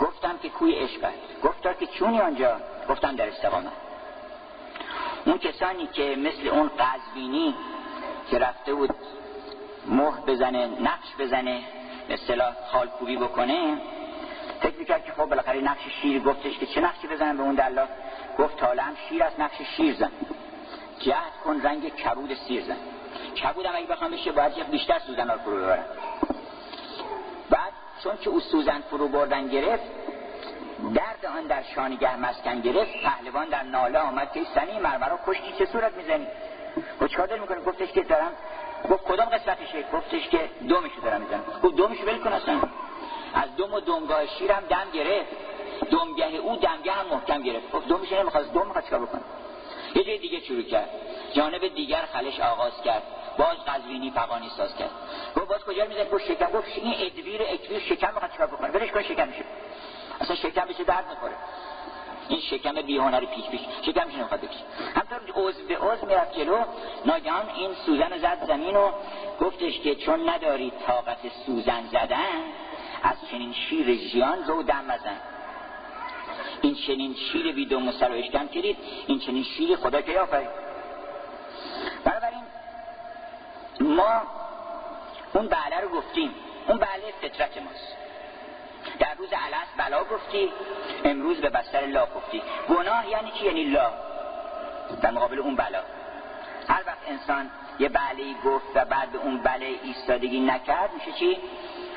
گفتم 0.00 0.38
که 0.38 0.48
کوی 0.48 0.74
عشقت 0.74 1.14
گفتا 1.44 1.72
که 1.72 1.86
چونی 1.86 2.20
آنجا؟ 2.20 2.56
گفتم 2.88 3.16
در 3.16 3.28
استقامت. 3.28 3.72
اون 5.26 5.38
کسانی 5.38 5.86
که 5.86 6.16
مثل 6.18 6.48
اون 6.48 6.70
قذبینی 6.78 7.54
که 8.30 8.38
رفته 8.38 8.74
بود 8.74 8.94
مه 9.86 10.12
بزنه 10.26 10.66
نقش 10.66 11.16
بزنه 11.18 11.60
مثلا 12.10 12.52
خالکوبی 12.72 13.16
بکنه 13.16 13.80
فکر 14.60 14.76
می‌کرد 14.78 15.04
که 15.04 15.12
خب 15.12 15.24
بالاخره 15.24 15.60
نقش 15.60 15.80
شیر 16.02 16.22
گفتش 16.22 16.58
که 16.58 16.66
چه 16.66 16.80
نقشی 16.80 17.06
بزنن 17.06 17.36
به 17.36 17.42
اون 17.42 17.54
دلا 17.54 17.86
گفت 18.38 18.62
حالا 18.62 18.82
هم 18.82 18.94
شیر 19.08 19.24
از 19.24 19.32
نقش 19.38 19.56
شیر 19.76 19.94
زن. 19.94 20.10
جهد 20.98 21.32
کن 21.44 21.60
رنگ 21.62 21.88
کبود 21.88 22.34
سیر 22.34 22.62
زن. 22.62 22.76
کبود 23.42 23.66
هم 23.66 23.76
اگه 23.76 23.86
بخوام 23.86 24.10
بشه 24.10 24.32
باید 24.32 24.70
بیشتر 24.70 24.98
سوزن 24.98 25.30
رو 25.30 25.38
فرو 25.38 25.56
ببرن 25.56 25.84
بعد 27.50 27.72
چون 28.02 28.16
که 28.16 28.30
او 28.30 28.40
سوزن 28.40 28.80
فرو 28.90 29.08
بردن 29.08 29.48
گرفت 29.48 29.84
درد 30.94 31.26
آن 31.36 31.46
در 31.46 31.62
شانگه 31.74 32.16
مسکن 32.16 32.60
گرفت 32.60 32.92
پهلوان 33.02 33.48
در 33.48 33.62
ناله 33.62 33.98
آمد 33.98 34.32
که 34.32 34.40
سنی 34.54 34.78
مرمرا 34.78 35.18
کشتی 35.26 35.52
چه 35.58 35.66
صورت 35.66 35.92
می‌زنی؟ 35.94 36.26
و 37.00 37.08
چکار 37.08 37.26
داری 37.26 37.40
می‌کنه 37.40 37.60
گفتش 37.60 37.92
که 37.92 38.02
دارم. 38.02 38.32
گفت 38.90 39.04
کدام 39.04 39.28
قسمتشه؟ 39.28 39.84
گفتش 39.92 40.28
که 40.28 40.50
دومشو 40.68 41.00
دارم 41.00 41.20
می‌زنم. 41.20 41.44
گفت 41.62 41.76
دومشو 41.76 42.06
ول 42.06 42.18
کن 42.18 42.32
اصلا. 42.32 42.60
از 43.36 43.56
دوم 43.56 43.74
و 43.74 43.80
دمگاه 43.80 44.26
شیرم 44.26 44.62
دم 44.70 44.90
گرفت. 44.92 45.30
دمگه 45.90 46.36
او 46.36 46.56
دمگه 46.56 46.92
هم 46.92 47.06
محکم 47.06 47.42
گرفت. 47.42 47.72
گفت 47.72 47.88
دومش 47.88 48.12
نمی‌خواست 48.12 48.52
دوم 48.52 48.66
می‌خواد 48.66 48.84
چیکار 48.84 49.00
بکنه؟ 49.00 49.22
یه 49.94 50.04
جای 50.04 50.18
دیگه 50.18 50.40
شروع 50.40 50.62
کرد. 50.62 50.88
جانب 51.32 51.68
دیگر 51.68 52.06
خلش 52.12 52.40
آغاز 52.40 52.82
کرد. 52.84 53.02
باز 53.38 53.56
قزوینی 53.66 54.10
فقانی 54.10 54.48
ساز 54.56 54.76
کرد. 54.76 54.90
گفت 55.36 55.48
باز 55.48 55.64
کجا 55.64 55.84
می‌زنه 55.84 56.10
گفت 56.10 56.24
شکم. 56.24 56.46
گفت 56.46 56.68
این 56.76 56.94
ادویر 56.98 57.42
اکویر 57.42 57.80
شکم 57.80 58.14
می‌خواد 58.14 58.32
چیکار 58.32 58.46
بکنه؟ 58.46 58.70
ولش 58.70 58.90
کن 58.90 59.02
شکم 59.02 59.28
میشه. 59.28 59.44
اصلا 60.20 60.36
شکم 60.36 60.64
بشه 60.64 60.84
درد 60.84 61.10
می‌خوره 61.10 61.34
این 62.28 62.40
شکم 62.40 62.82
بی 62.82 62.98
هنری 62.98 63.26
پیش 63.26 63.44
پیش 63.44 63.60
شکمش 63.82 64.14
نمی‌خواد 64.14 64.40
بکشه؟ 64.40 64.64
همطور 64.94 65.20
عضو 65.34 65.66
به 65.68 65.78
عضو 65.78 66.06
می‌رفت 66.06 66.34
جلو 66.34 66.58
ناگهان 67.04 67.48
این 67.56 67.74
سوزن 67.74 68.18
زد 68.18 68.46
زمین 68.46 68.76
و 68.76 68.90
گفتش 69.40 69.80
که 69.80 69.94
چون 69.94 70.28
نداری 70.28 70.72
طاقت 70.86 71.18
سوزن 71.46 71.86
زدن 71.92 72.42
از 73.06 73.16
چنین 73.30 73.52
شیر 73.52 73.94
ژیان 73.94 74.44
رو 74.44 74.62
دم 74.62 74.84
مزن. 74.84 75.16
این 76.62 76.74
چنین 76.74 77.14
شیر 77.14 77.52
بی 77.52 77.66
دو 77.66 77.92
سر 77.92 78.10
و 78.10 78.14
اشکم 78.14 78.48
کرید 78.48 78.76
این 79.06 79.18
چنین 79.18 79.44
شیر 79.44 79.76
خدا 79.76 80.00
که 80.00 80.20
آفرید 80.20 80.48
بنابراین 82.04 82.42
ما 83.80 84.22
اون 85.34 85.48
بله 85.48 85.80
رو 85.80 85.88
گفتیم. 85.88 86.34
اون 86.68 86.78
بله 86.78 87.12
فطرت 87.20 87.62
ماست. 87.62 87.96
در 88.98 89.14
روز 89.18 89.32
علس 89.32 89.68
بلا 89.76 90.04
گفتی 90.04 90.52
امروز 91.04 91.40
به 91.40 91.50
بستر 91.50 91.86
لا 91.86 92.06
گفتی. 92.06 92.42
گناه 92.68 93.10
یعنی 93.10 93.30
چی؟ 93.30 93.44
یعنی 93.44 93.64
لا. 93.64 93.92
در 95.02 95.10
مقابل 95.10 95.38
اون 95.38 95.56
بلا. 95.56 95.82
هر 96.68 96.82
وقت 96.86 96.98
انسان 97.08 97.50
یه 97.78 97.88
بله 97.88 98.34
گفت 98.44 98.66
و 98.74 98.84
بعد 98.84 99.16
اون 99.16 99.38
بله 99.38 99.66
ایستادگی 99.82 100.40
نکرد 100.40 100.90
میشه 100.94 101.18
چی؟ 101.18 101.38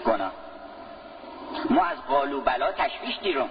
گناه. 0.06 0.32
ما 1.70 1.86
از 1.86 1.98
قالو 2.08 2.42
بلا 2.42 2.72
تشویش 2.72 3.20
دیرم. 3.22 3.50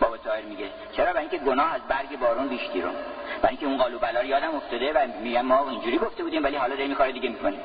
بابا 0.00 0.16
تایر 0.16 0.44
میگه 0.44 0.70
چرا؟ 0.96 1.12
برای 1.12 1.18
اینکه 1.18 1.38
گناه 1.38 1.74
از 1.74 1.80
برگ 1.88 2.18
بارون 2.18 2.48
بیش 2.48 2.68
دیرم. 2.72 2.94
برای 3.42 3.48
اینکه 3.48 3.66
اون 3.66 3.76
قالو 3.76 3.98
بلا 3.98 4.20
رو 4.20 4.26
یادم 4.26 4.54
افتاده 4.54 4.92
و 4.92 5.06
میگم 5.22 5.42
ما 5.42 5.70
اینجوری 5.70 5.98
گفته 5.98 6.22
بودیم 6.22 6.44
ولی 6.44 6.56
حالا 6.56 6.76
داریم 6.76 6.94
کار 6.94 7.10
دیگه 7.10 7.28
می‌کنیم. 7.28 7.60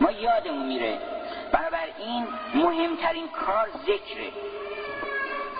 ما 0.00 0.10
یادمون 0.10 0.66
میره 0.66 0.98
بنابراین 1.52 2.26
مهمترین 2.54 3.28
کار 3.28 3.68
ذکره. 3.82 4.32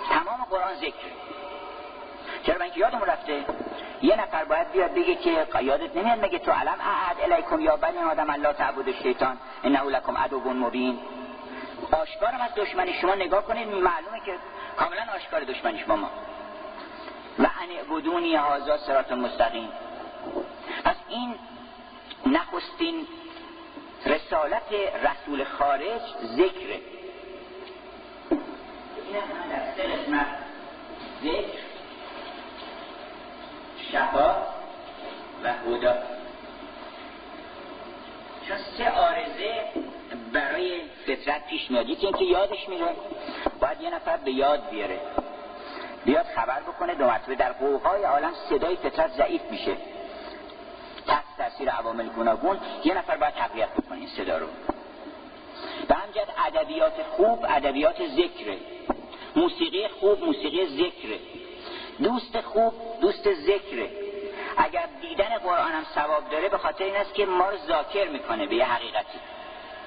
تمام 0.09 0.47
قرآن 0.49 0.75
ذکره. 0.75 1.11
چرا؟ 2.43 2.55
من 2.55 2.61
اینکه 2.61 2.79
یادمون 2.79 3.07
رفته 3.07 3.45
یه 4.01 4.21
نفر 4.21 4.43
باید 4.43 4.71
بیاد 4.71 4.93
بگه 4.93 5.15
که 5.15 5.47
یادت 5.61 5.97
نمیاد 5.97 6.25
مگه 6.25 6.39
تو 6.39 6.51
علم 6.51 6.77
احد 6.79 7.31
الیکم 7.31 7.59
یا 7.59 7.77
بنی 7.77 7.97
آدم 7.97 8.29
الله 8.29 8.53
تعبد 8.53 8.91
شیطان 9.03 9.37
انه 9.63 9.83
لکم 9.83 10.17
عدو 10.17 10.39
مبین. 10.39 10.99
آشکارم 11.91 12.41
از 12.41 12.51
دشمنی. 12.55 12.93
شما 12.93 13.15
نگاه 13.15 13.45
کنید 13.45 13.67
معلومه 13.67 14.19
که 14.25 14.35
کاملا 14.77 15.01
آشکار 15.15 15.43
دشمنی 15.43 15.79
شما 15.79 15.95
ما. 15.95 16.09
و 17.39 17.43
ان 17.43 17.71
عبدونی 17.79 18.35
هازا 18.35 18.77
سرات 18.77 19.11
مستقیم. 19.11 19.69
پس 20.83 20.95
این 21.09 21.35
نخستین 22.25 23.07
رسالت 24.05 24.73
رسول 25.03 25.43
خارج 25.43 26.01
ذکره. 26.23 26.79
این 28.29 29.19
در 29.49 29.75
سه 29.75 29.83
قسمت. 29.83 30.27
ذکر 31.23 31.67
شفا 33.91 34.35
و 35.43 35.53
هدا 35.53 35.93
چون 38.47 38.57
سه 38.77 38.89
آرزه 38.89 39.63
برای 40.33 40.81
فطرت 41.07 41.47
پیش 41.47 41.71
میاد 41.71 41.89
یکی 41.89 42.07
اینکه 42.07 42.23
یادش 42.23 42.69
میره. 42.69 42.85
باید 43.61 43.81
یه 43.81 43.89
نفر 43.89 44.17
به 44.17 44.31
یاد 44.31 44.69
بیاره. 44.69 44.99
بیاد 46.05 46.25
خبر 46.35 46.59
بکنه 46.59 46.95
دو 46.95 47.05
مرتبه 47.05 47.35
در 47.35 47.51
قوقای 47.51 48.03
عالم 48.03 48.33
صدای 48.49 48.75
فطرت 48.75 49.11
ضعیف 49.11 49.41
میشه. 49.51 49.77
تحت 51.07 51.23
تاثیر 51.37 51.69
عوامل 51.69 52.07
گوناگون 52.07 52.59
یه 52.83 52.97
نفر 52.97 53.17
باید 53.17 53.33
تقویت 53.33 53.69
بکنه 53.69 53.97
این 53.97 54.07
صدا 54.07 54.37
رو. 54.37 54.47
به 55.87 55.95
همجد 55.95 56.27
ادبیات 56.47 57.03
خوب 57.03 57.45
ادبیات 57.49 58.07
ذکره. 58.07 58.57
موسیقی 59.35 59.87
خوب 59.87 60.23
موسیقی 60.23 60.65
ذکره. 60.65 61.19
دوست 62.03 62.41
خوب 62.41 62.73
دوست 63.01 63.33
ذکره. 63.33 63.89
اگر 64.57 64.87
دیدن 65.01 65.37
قرآن 65.37 65.71
هم 65.71 65.83
ثواب 65.95 66.29
داره 66.29 66.49
به 66.49 66.57
خاطر 66.57 66.83
این 66.83 66.95
است 66.95 67.13
که 67.13 67.25
ما 67.25 67.49
رو 67.49 67.57
ذاکر 67.57 68.09
می‌کنه 68.09 68.47
به 68.47 68.55
یه 68.55 68.65
حقیقتی. 68.65 69.19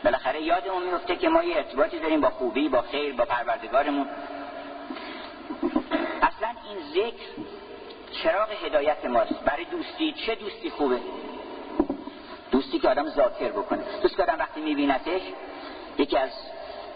بالاخره 0.05 0.43
یادمون 0.43 0.83
میفته 0.83 1.17
که 1.17 1.29
ما 1.29 1.43
یه 1.43 1.57
ارتباطی 1.57 1.99
داریم 1.99 2.21
با 2.21 2.31
خوبی 2.31 2.69
با 2.69 2.83
خیر 2.83 3.15
با 3.15 3.25
پروردگارمون. 3.25 4.09
اصلا 6.23 6.49
این 6.69 6.79
ذکر 6.91 7.25
چراغ 8.23 8.49
هدایت 8.65 9.05
ماست. 9.05 9.45
برای 9.45 9.65
دوستی 9.65 10.13
چه 10.13 10.35
دوستی 10.35 10.71
خوبه؟ 10.71 11.01
دوستی 12.51 12.79
که 12.79 12.89
آدم 12.89 13.09
ذاکر 13.09 13.49
بکنه. 13.49 13.83
دوست 14.03 14.17
که 14.17 14.23
آدم 14.23 14.39
وقتی 14.39 14.61
میبینتش 14.61 15.23
یکی 15.99 16.17
از 16.17 16.31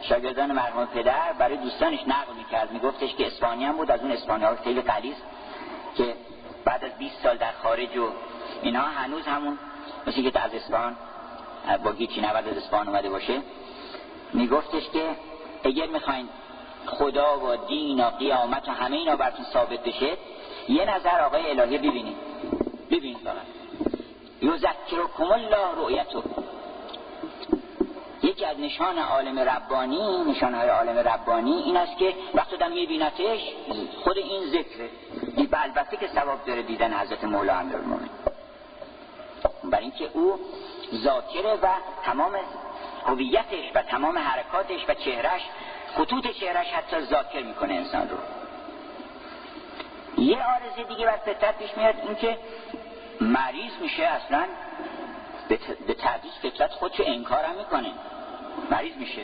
شاگردان 0.03 0.53
مرحوم 0.53 0.87
پدر 0.87 1.33
برای 1.33 1.57
دوستانش 1.57 2.01
نقل 2.07 2.35
می‌کرد. 2.37 2.73
میگفتش 2.73 3.15
که 3.15 3.27
اسپانی 3.27 3.73
بود 3.73 3.91
از 3.91 4.01
اون 4.01 4.11
اسپانی 4.11 4.47
خیلی 4.65 4.83
قلیز 4.83 5.17
که 5.97 6.15
بعد 6.65 6.85
از 6.85 6.93
20 6.99 7.23
سال 7.23 7.37
در 7.37 7.53
خارج 7.63 7.97
و 7.97 8.09
اینها 8.63 8.83
هنوز 8.83 9.27
همون 9.27 9.59
مثل 10.07 10.31
که 10.31 10.41
از 10.41 10.55
اسپان 10.55 10.97
با 11.85 11.93
گیچی 11.93 12.21
نود 12.21 12.49
از 12.49 12.57
اسپان 12.57 12.89
اومده 12.89 13.11
باشه. 13.11 13.43
میگفتش 14.33 14.89
که 14.93 15.11
اگر 15.65 15.87
می‌خواین 15.87 16.29
خدا 16.87 17.39
و 17.39 17.57
دین 17.69 18.01
و 18.01 18.11
قیامت 18.11 18.69
و 18.69 18.73
همه 18.73 18.97
اینا 18.97 19.17
براتون 19.17 19.45
ثابت 19.53 19.81
بشه 19.81 20.17
یه 20.69 20.97
نظر 20.97 21.21
آقای 21.21 21.51
الهی 21.51 21.79
ببینید. 21.79 22.17
ببینید 22.91 23.19
فقط. 23.19 23.37
یذکرکم 24.43 25.33
الله 25.33 25.75
رؤیتو 25.77 26.23
یکی 28.23 28.45
از 28.45 28.61
نشان 28.61 28.99
عالم 28.99 29.39
ربانی 29.39 30.25
نشان 30.25 30.55
های 30.55 30.69
عالم 30.69 30.99
ربانی 30.99 31.53
این 31.53 31.77
است 31.77 31.99
که 31.99 32.15
وقتی 32.35 32.57
دم 32.57 32.73
میبینتش 32.73 33.41
خود 34.05 34.19
این 34.19 34.47
ذکره. 34.47 34.91
این 35.37 35.49
البته 35.53 35.97
که 35.97 36.09
ثواب 36.09 36.45
داره 36.47 36.63
دیدن 36.63 36.93
حضرت 36.93 37.25
مولا 37.25 37.55
امیرالمومنین 37.55 38.09
برای 39.65 39.85
اینکه 39.85 40.11
او 40.13 40.39
ذاکره 40.95 41.55
و 41.63 41.67
تمام 42.05 42.37
هویتش 43.07 43.71
و 43.75 43.83
تمام 43.83 44.19
حرکاتش 44.19 44.89
و 44.89 44.95
چهرش 44.95 45.43
خطوط 45.97 46.27
چهرش 46.27 46.67
حتی 46.67 47.01
ذاکر 47.01 47.43
می‌کنه 47.43 47.75
انسان 47.75 48.09
رو. 48.09 48.17
یه 50.23 50.37
آرزه 50.37 50.89
دیگه 50.89 51.07
بر 51.07 51.17
فطرت 51.17 51.59
پیش 51.59 51.71
میاد 51.77 51.95
اینکه 52.07 52.39
مریض 53.21 53.73
میشه 53.81 54.03
اصلا 54.03 54.45
به 55.87 55.95
تدریج 55.95 56.33
فطرت 56.43 56.71
خودشو 56.71 57.03
انکار 57.07 57.45
هم 57.45 57.57
می‌کنه. 57.57 57.93
مریض 58.71 58.97
میشه. 58.97 59.23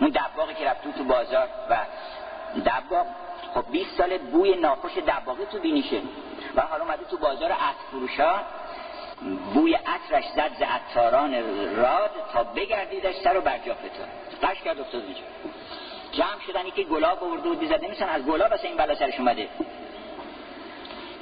اون 0.00 0.10
دباغی 0.10 0.54
که 0.54 0.64
رفت 0.70 0.96
تو 0.96 1.04
بازار 1.04 1.48
و 1.70 1.76
دباغ 2.60 3.06
خب 3.54 3.64
20 3.70 3.96
سال 3.98 4.18
بوی 4.18 4.56
ناخوش 4.56 4.98
دباغی 4.98 5.46
تو 5.46 5.58
بینیشه. 5.58 6.00
و 6.56 6.60
حالا 6.60 6.84
اومده 6.84 7.04
تو 7.04 7.16
بازار 7.16 7.52
عطر 7.52 7.74
فروشا. 7.90 8.40
بوی 9.54 9.74
عطرش 9.74 10.24
زد 10.36 10.50
ز 10.58 10.62
عطاران 10.62 11.34
راد 11.76 12.10
تا 12.32 12.44
بگردیدش 12.44 13.14
سر 13.14 13.38
و 13.38 13.40
برجا 13.40 13.74
فتاد 13.74 14.08
قش 14.42 14.62
کرد 14.62 14.80
افتاد 14.80 15.02
اینجا. 15.02 15.20
جمع 16.12 16.40
شدنی 16.46 16.70
که 16.70 16.82
گلاب 16.82 17.24
آورده 17.24 17.48
و 17.48 17.54
دیزد 17.54 17.84
نمیسن 17.84 18.08
از 18.08 18.22
گلاب 18.22 18.50
واسه 18.50 18.68
این 18.68 18.76
بلا 18.76 18.94
سرش 18.94 19.18
اومده. 19.18 19.48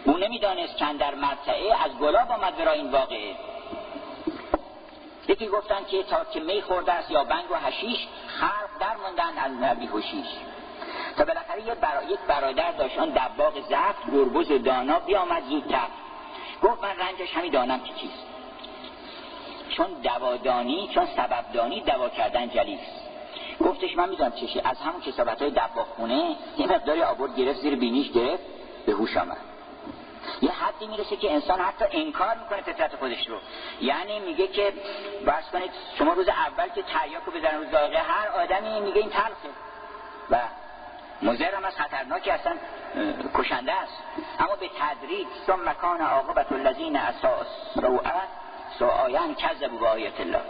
او 0.05 0.16
نمی‌دانست 0.18 0.76
چند 0.76 0.98
در 0.98 1.14
مرتعه 1.14 1.85
از 1.85 1.90
گلاب 2.00 2.31
آمد 2.31 2.57
برای 2.57 2.78
این 2.78 2.90
واقعه. 2.90 3.35
یکی 5.28 5.46
گفتن 5.46 5.85
که 5.90 6.02
تا 6.02 6.24
که 6.24 6.40
می 6.40 6.62
خورده 6.62 6.92
است 6.92 7.11
یا 7.11 7.24
بنگ 7.24 7.50
و 7.50 7.55
حشیش 7.55 8.09
خرق 8.26 8.68
در 8.81 8.96
موندن 8.96 9.38
از 9.38 9.52
نبی 9.52 9.87
حشیش. 9.87 10.26
تا 11.16 11.24
بالاخره 11.24 11.62
یک, 11.62 11.68
برا... 11.68 12.02
یک 12.02 12.20
برادر 12.28 12.72
داشت 12.72 12.98
آن 12.98 13.11
دباغ 13.11 13.61
زفت 13.61 14.11
گربز 14.12 14.50
و 14.50 14.59
دانا 14.59 14.98
بیامد 14.98 15.42
زودتر. 15.44 15.87
گفت 16.62 16.83
من 16.83 16.96
رنجش 16.98 17.35
همی 17.35 17.51
دانم 17.51 17.81
که 17.81 17.94
چیست. 17.94 18.27
چون 19.68 19.87
دوادانی 19.87 20.90
چون 20.94 21.07
سببدانی 21.16 21.81
دوا 21.81 22.09
کردن 22.09 22.48
جلیست 22.48 23.03
گفتش 23.61 23.96
من 23.96 24.09
می‌دونم 24.09 24.33
چشه 24.33 24.62
از 24.64 24.79
همون 24.79 25.01
کسابت 25.01 25.42
های 25.42 25.51
دباغ 25.51 25.87
خونه 25.96 26.37
یه 26.59 26.66
مقداری 26.66 27.03
آورد 27.03 27.37
گرفت 27.37 27.61
زیر 27.61 27.77
بینیش 27.77 28.12
گرفت 28.12 28.42
به 28.87 28.92
هوش 28.92 29.16
آمد. 29.16 29.37
یه 30.42 30.51
حدی 30.51 30.87
می‌رسه 30.87 31.16
که 31.16 31.33
انسان 31.33 31.61
حتی 31.61 31.85
انکار 31.90 32.37
می‌کنه 32.37 32.61
فطرت 32.62 32.96
خودش 32.96 33.29
رو. 33.29 33.37
یعنی 33.81 34.20
میگه 34.20 34.46
که 34.46 34.72
بس 35.27 35.51
کنید 35.53 35.70
شما 35.98 36.12
روز 36.12 36.29
اول 36.29 36.68
که 36.68 36.83
تریاکو 36.83 37.31
بزنن 37.31 37.59
روز 37.59 37.70
داغه 37.70 37.98
هر 37.98 38.29
آدمی 38.29 38.81
میگه 38.81 39.01
این 39.01 39.11
تلخه. 39.11 39.48
و 40.31 40.38
مزر 41.22 41.54
هم 41.54 41.64
از 41.64 41.76
خطرناکی 41.76 42.30
اصلا 42.30 42.56
کشنده 43.35 43.72
است. 43.72 43.92
اما 44.38 44.56
به 44.56 44.70
تدریج 44.80 45.26
ثم 45.46 45.68
مکان 45.68 46.00
عاقبت 46.00 46.52
الذین 46.52 46.96
اساء 46.96 47.42
سوء 47.74 48.00
سوء 48.78 49.35
کذبوا 49.35 49.78
به 49.78 49.88
آیات 49.88 50.20
الله. 50.20 50.40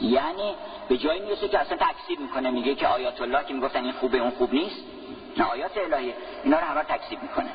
یعنی 0.00 0.56
به 0.88 0.96
جایی 0.96 1.20
می‌رسه 1.20 1.48
که 1.48 1.58
اصلا 1.58 1.76
تکذیب 1.76 2.20
می‌کنه 2.20 2.50
میگه 2.50 2.74
که 2.74 2.86
آیات 2.88 3.20
الله 3.20 3.44
که 3.44 3.54
می‌گفتن 3.54 3.84
این 3.84 3.92
خوبه 3.92 4.18
اون 4.18 4.30
خوب 4.30 4.52
نیست. 4.52 4.84
نه 5.36 5.50
آیات 5.50 5.78
الهی 5.78 6.14
اینا 6.44 6.58
رو 6.58 6.64
همه 6.64 6.82
تکذیب 6.82 7.22
می‌کنه. 7.22 7.50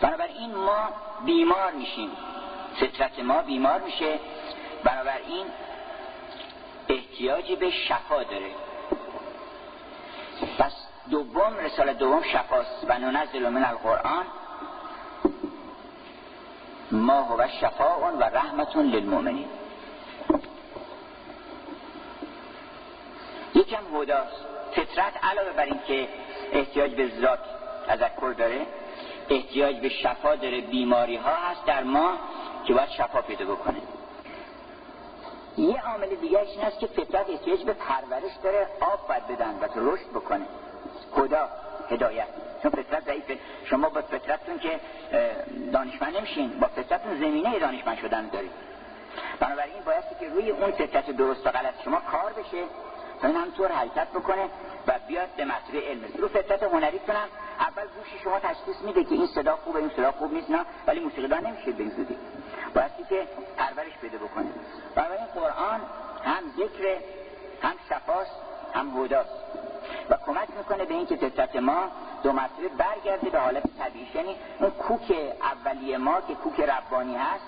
بنابراین 0.00 0.54
ما 0.54 0.88
بیمار 1.24 1.72
میشیم. 1.72 2.10
فطرت 2.80 3.18
ما 3.18 3.42
بیمار 3.42 3.80
میشه. 3.80 4.18
بنابراین 4.84 5.46
احتیاجی 6.88 7.56
به 7.56 7.70
شفا 7.70 8.22
داره. 8.22 8.50
پس 10.58 10.72
دوم 11.10 11.56
رساله 11.60 11.92
دوم 11.92 12.22
شفاست 12.22 12.86
و 12.88 12.98
ننزل 12.98 13.48
من 13.48 13.64
القرآن 13.64 14.24
ما 16.90 17.20
هو 17.20 17.46
شفاء 17.60 18.12
و 18.20 18.22
رحمتون 18.22 18.86
للمؤمنین. 18.86 19.48
یکم 23.54 23.96
هداست. 23.96 24.46
فطرت 24.72 25.24
علاوه 25.24 25.52
بر 25.52 25.64
این 25.64 25.80
که 25.86 26.08
احتیاج 26.52 26.94
به 26.94 27.10
ذات 27.20 27.38
تذکر 27.86 28.34
داره 28.38 28.66
احتیاج 29.30 29.76
به 29.76 29.88
شفا 29.88 30.36
داره 30.36 30.60
بیماری 30.60 31.16
ها 31.16 31.34
هست 31.34 31.64
در 31.66 31.82
ما 31.82 32.18
که 32.64 32.74
باید 32.74 32.88
شفا 32.88 33.22
پیدا 33.22 33.44
بکنه. 33.44 33.78
یه 35.58 35.82
عامل 35.82 36.14
دیگه 36.14 36.38
این 36.38 36.60
است 36.60 36.78
که 36.78 36.86
فطرت 36.86 37.30
احتیاج 37.30 37.64
به 37.64 37.72
پرورش 37.72 38.32
داره 38.42 38.66
آب 38.80 39.08
باید 39.08 39.26
بدن 39.26 39.54
و 39.60 39.68
رشد 39.76 40.10
بکنه. 40.10 40.46
خدا 41.12 41.48
هدایت. 41.90 42.28
چون 42.62 42.70
فطرت 42.70 43.04
ضعیفه. 43.04 43.38
شما 43.64 43.88
با 43.88 44.00
فطرتتون 44.00 44.58
که 44.58 44.80
دانشمند 45.72 46.16
نمیشین 46.16 46.58
با 46.60 46.66
فطرتتون 46.66 47.18
زمینه 47.18 47.58
دانشمند 47.58 47.98
شدن 47.98 48.28
دارید. 48.28 48.50
بنابراین 49.40 49.82
بایستی 49.86 50.14
که 50.20 50.28
روی 50.28 50.50
اون 50.50 50.70
فطرت 50.70 51.10
درست 51.10 51.46
و 51.46 51.50
غلط 51.50 51.74
شما 51.84 52.00
کار 52.00 52.32
بشه 52.32 52.64
تا 53.22 53.28
این 53.28 53.36
همطور 53.36 53.72
حرکت 53.72 54.08
بکنه 54.08 54.44
و 54.86 54.94
بیاد 55.08 55.28
به 55.36 55.44
مطلع 55.44 55.90
علم. 55.90 56.04
رو 56.18 56.28
فطرت 56.28 56.62
هنری 56.62 56.98
کنم. 56.98 57.28
اول 57.60 57.82
گوش 57.82 58.22
شما 58.24 58.40
تشخیص 58.40 58.76
میده 58.84 59.04
که 59.04 59.14
این 59.14 59.26
صدا 59.26 59.56
خوبه 59.56 59.78
این 59.78 59.90
صدا 59.96 60.12
خوب 60.12 60.32
نیست 60.32 60.50
نه. 60.50 60.64
ولی 60.86 61.00
موسیقیدان 61.00 61.46
نمیشه 61.46 61.72
به 61.72 61.82
این 61.82 61.92
زودی 61.92 62.18
بایستی 62.74 63.04
که 63.08 63.26
پرورش 63.56 63.92
بده 64.02 64.18
بکنه. 64.18 64.46
بنابراین 64.94 65.26
قرآن 65.26 65.80
هم 66.24 66.42
ذکر 66.56 66.96
هم 67.62 67.74
شفاست 67.88 68.30
هم 68.74 69.04
هداست 69.04 69.30
و 70.10 70.16
کمک 70.26 70.48
می‌کنه 70.58 70.84
به 70.84 70.94
اینکه 70.94 71.16
فطرت 71.16 71.56
ما 71.56 71.90
دو 72.22 72.32
مرتبه 72.32 72.68
برگرده 72.68 73.30
به 73.30 73.38
حالت 73.38 73.62
طبیعی 73.78 74.08
یعنی 74.14 74.36
اون 74.60 74.70
کوک 74.70 75.34
اولیه 75.42 75.98
ما 75.98 76.20
که 76.20 76.34
کوک 76.34 76.60
ربانی 76.60 77.16
هست 77.16 77.44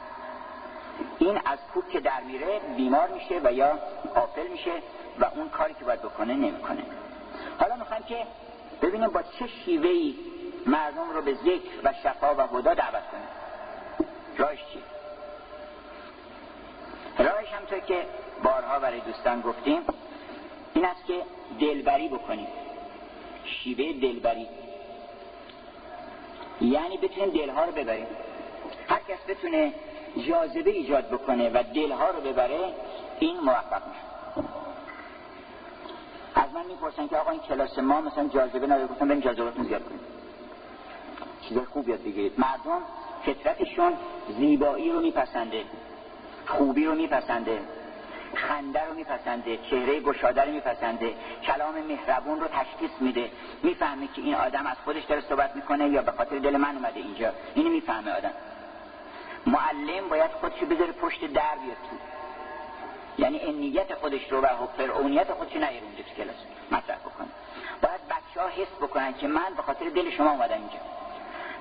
این 1.18 1.40
از 1.44 1.58
کوک 1.74 1.96
در 1.96 2.20
میره 2.20 2.60
بیمار 2.76 3.08
میشه 3.08 3.40
و 3.44 3.52
یا 3.52 3.78
قافل 4.14 4.46
میشه 4.46 4.72
و 5.20 5.24
اون 5.24 5.48
کاری 5.48 5.74
که 5.74 5.84
باید 5.84 6.02
بکنه 6.02 6.34
نمی‌کنه. 6.34 6.82
حالا 7.60 7.76
می‌خوایم 7.76 8.02
که 8.02 8.26
ببینیم 8.82 9.08
با 9.08 9.22
چه 9.22 9.46
شیوهی 9.46 10.16
مردم 10.66 11.10
رو 11.10 11.22
به 11.22 11.34
ذکر 11.34 11.70
و 11.84 11.92
شفا 12.02 12.34
و 12.34 12.40
هدا 12.40 12.74
دعوت 12.74 13.10
کنیم 13.10 13.28
راهش 14.36 14.58
چیه؟ 14.72 14.82
راهش 17.26 17.48
همطور 17.48 17.78
که 17.78 18.06
بارها 18.42 18.78
برای 18.78 19.00
دوستان 19.00 19.40
گفتیم 19.40 19.82
این 20.74 20.84
است 20.84 21.06
که 21.06 21.22
دلبری 21.60 22.08
بکنیم. 22.08 22.46
شیوه 23.44 24.00
دلبری. 24.00 24.46
یعنی 26.60 26.96
بتونیم 26.96 27.30
دلها 27.30 27.64
رو 27.64 27.72
ببریم. 27.72 28.06
هر 28.88 29.00
کس 29.08 29.18
بتونه 29.28 29.72
جاذبه 30.28 30.70
ایجاد 30.70 31.08
بکنه 31.08 31.50
و 31.50 31.62
دلها 31.74 32.10
رو 32.10 32.20
ببره 32.20 32.74
این 33.20 33.40
موفق 33.40 33.82
میشه. 33.88 34.10
از 36.40 36.52
من 36.54 36.66
می‌پرسن 36.66 37.08
که 37.08 37.16
آقا 37.16 37.30
این 37.30 37.40
کلاس 37.40 37.78
ما 37.78 38.00
مثلا 38.00 38.28
جاذبه 38.28 38.66
نداره 38.66 38.86
گفتم 38.86 39.08
بریم 39.08 39.20
جاذبهتون 39.20 39.64
زیاد 39.64 39.84
کنیم. 39.84 40.00
چیز 41.48 41.58
خوب 41.58 41.88
یاد 41.88 42.00
بگیرید. 42.00 42.40
مردم 42.40 42.82
فطرتشون 43.26 43.92
زیبایی 44.38 44.92
رو 44.92 45.00
میپسنده 45.00 45.64
خوبی 46.46 46.84
رو 46.84 46.94
میپسنده 46.94 47.60
خنده 48.34 48.86
رو 48.86 48.94
میپسنده 48.94 49.56
چهره 49.70 50.00
گشاده 50.00 50.42
رو 50.42 50.50
میپسنده 50.50 51.14
کلام 51.42 51.74
مهربون 51.88 52.40
رو 52.40 52.48
تشخیص 52.48 52.90
میده. 53.00 53.30
می‌فهمه 53.62 54.06
که 54.06 54.22
این 54.22 54.34
آدم 54.34 54.66
از 54.66 54.76
خودش 54.84 55.04
داره 55.04 55.20
صحبت 55.20 55.56
می‌کنه 55.56 55.88
یا 55.88 56.02
به 56.02 56.12
خاطر 56.12 56.38
دل 56.38 56.56
من 56.56 56.76
اومده 56.76 57.00
اینجا. 57.00 57.32
اینو 57.54 57.70
می‌فهمه 57.70 58.10
آدم. 58.10 58.32
معلم 59.46 60.08
باید 60.10 60.30
خودشو 60.30 60.66
بذاره 60.66 60.92
پشت 60.92 61.20
در 61.20 61.54
بیاد 61.64 61.76
تو. 61.90 61.96
یعنی 63.20 63.40
انیت 63.40 63.94
خودش 63.94 64.32
رو 64.32 64.40
و 64.40 64.48
فرعونیت 64.76 65.32
خودش 65.32 65.56
نیاره 65.56 65.82
اونجا 65.82 66.02
تو 66.02 66.22
کلاس. 66.22 66.36
مطرح 66.70 66.98
بکنه 66.98 67.28
باید 67.82 68.00
بچه 68.10 68.40
ها 68.40 68.48
حس 68.48 68.76
بکنن 68.82 69.14
که 69.14 69.26
من 69.26 69.54
به 69.56 69.62
خاطر 69.62 69.88
دل 69.88 70.10
شما 70.10 70.30
اومدم 70.30 70.54
اینجا. 70.54 70.78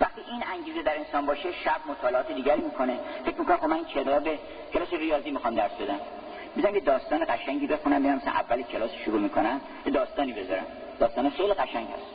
وقتی 0.01 0.21
این 0.31 0.43
انگیزه 0.53 0.81
در 0.81 0.97
انسان 0.97 1.25
باشه 1.25 1.51
شب 1.51 1.81
مطالعات 1.87 2.31
دیگری 2.31 2.61
می‌کنه. 2.61 2.99
فکر 3.25 3.39
می‌کنه 3.39 3.57
خب 3.57 3.65
من 3.65 3.85
کتاب 3.85 4.29
کلاس 4.73 4.93
ریاضی 4.93 5.31
می‌خوام 5.31 5.55
درس 5.55 5.71
بدم. 5.71 5.99
می‌ذارم 6.55 6.75
یه 6.75 6.81
داستان 6.81 7.25
قشنگی 7.29 7.67
بخونم 7.67 8.01
میرم 8.01 8.15
مثلا 8.15 8.33
اول 8.33 8.61
کلاس 8.61 8.91
شروع 9.05 9.19
می‌کنم 9.19 9.61
یه 9.85 9.91
داستانی 9.91 10.33
بذارم. 10.33 10.65
داستان 10.99 11.29
خیلی 11.29 11.53
قشنگ 11.53 11.87
هست. 11.87 12.05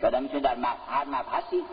که 0.00 0.06
آدم 0.06 0.22
می‌تونه 0.22 0.40
در 0.40 0.56
هر 0.88 1.04
مبحثی 1.06 1.64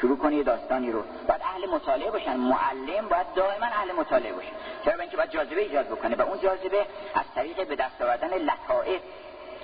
شروع 0.00 0.18
کنه 0.18 0.36
یه 0.36 0.42
داستانی 0.42 0.92
رو. 0.92 1.02
باید 1.28 1.40
اهل 1.42 1.70
مطالعه 1.70 2.10
باشن. 2.10 2.36
معلم 2.36 3.08
باید 3.08 3.26
دائما 3.34 3.66
اهل 3.66 3.92
مطالعه 3.92 4.32
باشه. 4.32 4.50
چرا؟ 4.84 5.00
اینکه 5.00 5.16
باید 5.16 5.30
جاذبه 5.30 5.60
ایجاد 5.60 5.86
بکنه. 5.86 6.16
و 6.16 6.22
اون 6.22 6.40
جاذبه 6.40 6.86
از 7.14 7.24
طریق 7.34 7.68
به 7.68 7.76
دست 7.76 8.02
آوردن 8.02 8.28
لطائف 8.28 9.00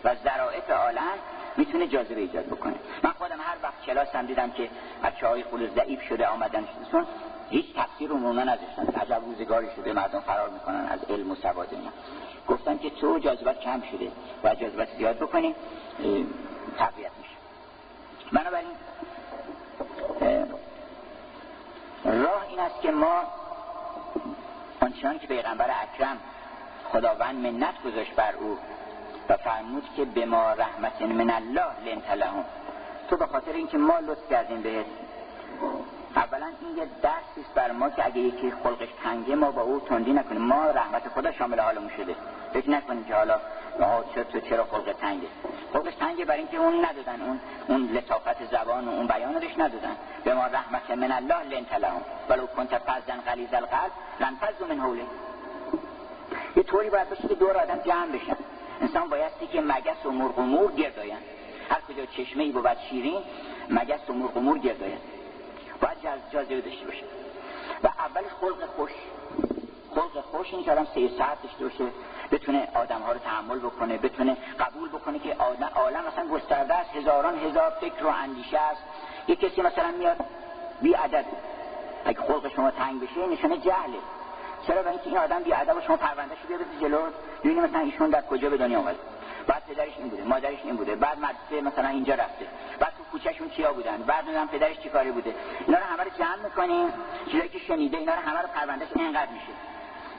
و 0.04 0.14
ذرائف 0.14 0.70
عالم 0.70 1.18
می‌تونه 1.56 1.86
جاذبه 1.86 2.20
ایجاد 2.20 2.46
بکنه. 2.46 2.74
من 3.02 3.10
خودم 3.10 3.40
هر 3.40 3.56
وقت 3.62 3.82
کلاس 3.86 4.08
هم 4.14 4.26
دیدم 4.26 4.50
که 4.50 4.70
بچه 5.04 5.26
های 5.26 5.42
خود 5.42 5.74
ضعیف 5.74 6.02
شده 6.02 6.26
آمدن 6.26 6.68
چون 6.90 7.06
هیچ 7.50 7.66
تفسیر 7.76 8.10
عموما 8.10 8.42
نداشتن 8.42 9.00
عجب 9.00 9.22
روزگاری 9.24 9.68
شده. 9.76 9.92
مردم 9.92 10.20
فرار 10.20 10.48
می‌کنن 10.48 10.88
از 10.90 11.04
علم 11.10 11.30
و 11.30 11.34
سواد 11.34 11.68
گفتن 12.48 12.78
که 12.78 12.90
تو 12.90 13.18
جاذبت 13.18 13.60
کم 13.60 13.82
شده. 13.92 14.12
و 14.44 14.54
جاذبت 14.54 14.88
زیاد 14.96 15.16
بکنی 15.16 15.54
تقویت 16.78 17.10
میشه. 17.18 17.34
بنابراین 18.32 18.68
راه 22.04 22.46
این 22.48 22.60
است 22.60 22.80
که 22.82 22.90
ما 22.90 23.22
آنچنان 24.80 25.18
که 25.18 25.26
پیغمبر 25.26 25.70
اکرم 25.82 26.18
خداوند 26.92 27.46
منت 27.46 27.82
گذاشت 27.82 28.14
بر 28.14 28.34
او 28.40 28.58
و 29.28 29.36
فرمود 29.36 29.84
که 29.96 30.04
به 30.04 30.26
ما 30.26 30.52
رحمت 30.52 31.02
من 31.02 31.30
الله 31.30 31.66
لنت 31.84 32.10
لهم 32.10 32.44
تو 33.10 33.16
به 33.16 33.26
خاطر 33.26 33.52
اینکه 33.52 33.78
ما 33.78 33.98
لطف 33.98 34.30
کردیم 34.30 34.62
بهت. 34.62 34.86
اولا 36.16 36.46
این 36.60 36.76
یه 36.76 36.86
درسی 37.02 37.40
است 37.40 37.54
بر 37.54 37.70
ما 37.70 37.90
که 37.90 38.06
اگه 38.06 38.18
یکی 38.18 38.52
خلقش 38.64 38.88
تنگه 39.04 39.34
ما 39.34 39.50
با 39.50 39.62
او 39.62 39.80
تندی 39.80 40.12
نکنیم. 40.12 40.42
ما 40.42 40.70
رحمت 40.70 41.08
خدا 41.08 41.32
شامل 41.32 41.60
حالمون 41.60 41.90
شده. 41.96 42.16
فکر 42.52 42.70
نکنیم 42.70 43.04
که 43.04 43.14
حالا 43.14 43.40
چرا 43.78 44.24
تو 44.24 44.40
چرا 44.40 44.64
خلق 44.64 44.92
تنگه 45.00 45.28
خلقش 45.72 45.94
تنگه 45.94 46.24
برای 46.24 46.38
اینکه 46.38 46.56
اون 46.56 46.84
ندادن. 46.84 47.22
اون 47.22 47.40
اون 47.68 47.88
لطافت 47.92 48.44
زبان 48.50 48.88
و 48.88 48.90
اون 48.90 49.06
بیان 49.06 49.34
روش 49.34 49.58
ندادن. 49.58 49.96
به 50.24 50.34
ما 50.34 50.46
رحمت 50.46 50.90
من 50.90 51.12
الله 51.12 51.42
لنت 51.42 51.74
لهم 51.74 52.00
ولو 52.28 52.46
کنت 52.46 52.78
فزن 52.78 53.20
غلیظ 53.26 53.54
القلب 53.54 53.92
لنفضوا 54.20 54.66
من 54.68 54.80
حوله. 54.80 55.02
یه 56.56 56.62
طوری 56.62 56.90
باید 56.90 57.08
باشه 57.08 57.28
که 57.28 57.34
دور 57.34 57.56
آدم 57.56 57.78
جمع 57.78 58.06
بشن. 58.06 58.36
انسان 58.80 59.08
بایستی 59.08 59.46
که 59.46 59.60
مگس 59.60 60.06
و 60.06 60.10
مرغ 60.10 60.38
و 60.38 60.42
مور 60.42 60.72
هر 61.70 61.80
کجا 61.88 62.06
چشمه 62.06 62.42
ای 62.42 62.52
بود 62.52 62.76
شیرین 62.90 63.22
مگس 63.70 64.10
و 64.10 64.12
مرغ 64.12 64.36
و 64.36 64.40
مور 64.40 64.58
گرداین 64.58 64.98
باید 65.80 65.98
جاذبه 66.32 66.60
داشته 66.60 66.84
باشه. 66.84 67.04
و 67.82 67.86
اولش 67.86 68.30
خلق 68.40 68.66
خوش. 68.76 68.90
خلق 69.94 70.20
خوش 70.20 70.54
این 70.54 70.64
که 70.64 70.72
آدم 70.72 70.86
سه 70.94 71.08
ساعت 71.18 71.42
داشته 71.42 71.64
باشه. 71.64 71.84
بتونه 72.32 72.68
آدم 72.74 73.00
ها 73.00 73.12
رو 73.12 73.18
تحمل 73.18 73.58
بکنه 73.58 73.98
بتونه 73.98 74.36
قبول 74.60 74.88
بکنه 74.88 75.18
که 75.18 75.36
عالم 75.74 76.04
مثلا 76.06 76.28
گسترده 76.28 76.74
است 76.74 76.96
هزاران 76.96 77.38
هزار 77.38 77.72
فکر 77.80 78.04
و 78.04 78.08
اندیشه 78.08 78.58
است. 78.58 78.82
یک 79.28 79.40
کسی 79.40 79.62
مثلا 79.62 79.90
میاد 79.98 80.16
بی 80.82 80.92
عدد 80.92 81.24
اگه 82.04 82.20
خلق 82.20 82.48
شما 82.48 82.70
تنگ 82.70 83.00
بشه 83.00 83.26
نشانه 83.26 83.58
جهله. 83.58 83.98
چرا؟ 84.66 84.82
برای 84.82 84.90
اینکه 84.90 85.06
این 85.06 85.18
آدم 85.18 85.42
بی 85.42 85.52
ادب 85.54 85.80
شما 85.80 85.96
پرونده 85.96 86.34
شو 86.42 86.48
بیارید 86.48 86.66
جلو. 86.80 86.98
ببینید 87.44 87.64
مثلا 87.64 87.80
ایشون 87.80 88.10
در 88.10 88.22
کجا 88.22 88.50
به 88.50 88.56
دنیا 88.56 88.78
اومد 88.78 88.96
بعد 89.46 89.62
پدرش 89.68 89.92
این 89.98 90.08
بوده 90.08 90.24
مادرش 90.24 90.58
این 90.64 90.76
بوده 90.76 90.96
بعد 90.96 91.18
مدرسه 91.18 91.60
مثلا 91.60 91.88
اینجا 91.88 92.14
رفته. 92.14 92.46
بعد 92.78 92.92
تو 92.98 93.04
کوچهشون 93.12 93.48
کیا 93.48 93.72
بودن؟ 93.72 93.96
بعد 93.96 94.24
نمی‌دونم 94.24 94.48
پدرش 94.48 94.78
چیکاری 94.78 95.10
بوده؟ 95.12 95.34
اینا 95.66 95.78
رو 95.78 95.84
همه 95.84 96.02
رو 96.02 96.10
جمع 96.18 96.44
می‌کنیم. 96.44 96.92
چیزایی 97.30 97.48
که 97.48 97.58
شنیده 97.58 97.96
اینا 97.96 98.14
رو 98.14 98.20
همه 98.20 98.40
رو 98.40 98.48
پروندهش 98.48 98.88
اینقدر 98.94 99.30
میشه. 99.32 99.52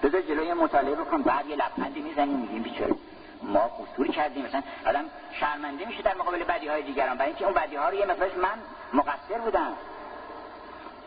بذار 0.03 0.21
جلوی 0.21 0.53
مطالعه 0.53 0.95
بکن 0.95 1.21
بعد 1.21 1.45
یه 1.45 1.55
لبخندی 1.55 2.01
می‌زنیم 2.01 2.37
میگیم 2.37 2.61
بیچاره. 2.61 2.95
ما 3.43 3.59
قصور 3.59 4.07
کردیم 4.07 4.45
مثلا 4.45 4.63
آدم 4.87 5.05
شرمنده 5.39 5.85
میشه 5.85 6.01
در 6.01 6.15
مقابل 6.15 6.43
بدی 6.43 6.67
های 6.67 6.81
دیگران. 6.81 7.17
برای 7.17 7.29
اینکه 7.29 7.45
اون 7.45 7.53
بدی 7.53 7.75
ها 7.75 7.89
رو 7.89 7.95
یه 7.95 8.05
مقدارش 8.05 8.33
من 8.33 8.59
مقصر 8.93 9.39
بودم. 9.43 9.73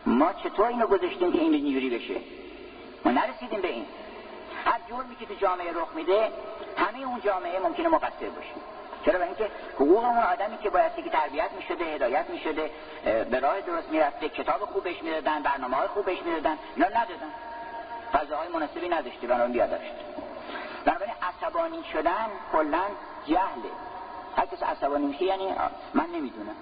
ما 0.05 0.33
چطور 0.33 0.67
اینو 0.67 0.87
گذاشتیم 0.87 1.31
که 1.31 1.39
این 1.39 1.53
اینجوری 1.53 1.89
بشه؟ 1.89 2.15
ما 3.05 3.11
نرسیدیم 3.11 3.61
به 3.61 3.67
این. 3.67 3.85
هر 4.65 4.79
جرمی 4.89 5.15
که 5.15 5.25
تو 5.25 5.33
جامعه 5.33 5.71
رخ 5.73 5.87
میده 5.95 6.31
همه 6.77 7.07
اون 7.07 7.21
جامعه 7.21 7.59
ممکنه 7.59 7.87
مقصر 7.87 8.29
باشه. 8.35 8.53
چرا؟ 9.05 9.19
برای 9.19 9.27
اینکه 9.27 9.49
حقوق 9.75 10.03
اون 10.05 10.17
آدمی 10.17 10.57
که 10.57 10.69
باید 10.69 10.95
که 10.95 11.09
تربیت 11.09 11.49
می‌شده 11.57 11.85
هدایت 11.85 12.29
می‌شده 12.29 12.71
به 13.03 13.39
راه 13.39 13.61
درست 13.61 13.89
می‌رفته 13.89 14.29
کتاب 14.29 14.59
خوب 14.59 14.83
بهش 14.83 15.03
می‌دادن 15.03 15.43
برنامه 15.43 15.75
های 15.75 15.87
خوب 15.87 16.05
بهش 16.05 16.21
می‌دادن 16.25 16.57
اینا 16.75 16.87
ندادن. 16.87 17.31
فضاهای 18.13 18.47
مناسبی 18.47 18.89
نداشته 18.89 19.27
بنابراین 19.27 19.53
بیادر 19.53 19.77
شد 19.77 20.07
بنابراین 20.85 21.13
عصبانی 21.21 21.83
شدن 21.93 22.27
کلا 22.51 22.81
جهله. 23.25 23.71
هر 24.35 24.45
کس 24.45 24.63
عصبانی 24.63 25.05
میشه 25.05 25.23
یعنی 25.23 25.55
من 25.93 26.05
نمی‌دونم. 26.05 26.55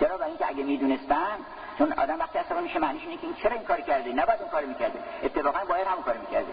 چرا؟ 0.00 0.16
برای 0.16 0.28
اینکه 0.28 0.48
اگه 0.48 0.62
می‌دونستم 0.62 1.38
چون 1.78 1.92
آدم 1.92 2.18
وقتی 2.18 2.38
عصبانی 2.38 2.62
میشه 2.62 2.78
معنیش 2.78 3.02
اینه 3.02 3.16
که 3.16 3.26
این 3.26 3.34
چرا 3.34 3.52
این 3.52 3.64
کار 3.64 3.80
کرده؟ 3.80 4.12
نباید 4.12 4.40
اون 4.40 4.50
کار 4.50 4.64
می‌کرده. 4.64 4.98
اتفاقا 5.22 5.58
باید 5.68 5.86
همون 5.86 6.02
کار 6.02 6.16
می‌کرده. 6.16 6.52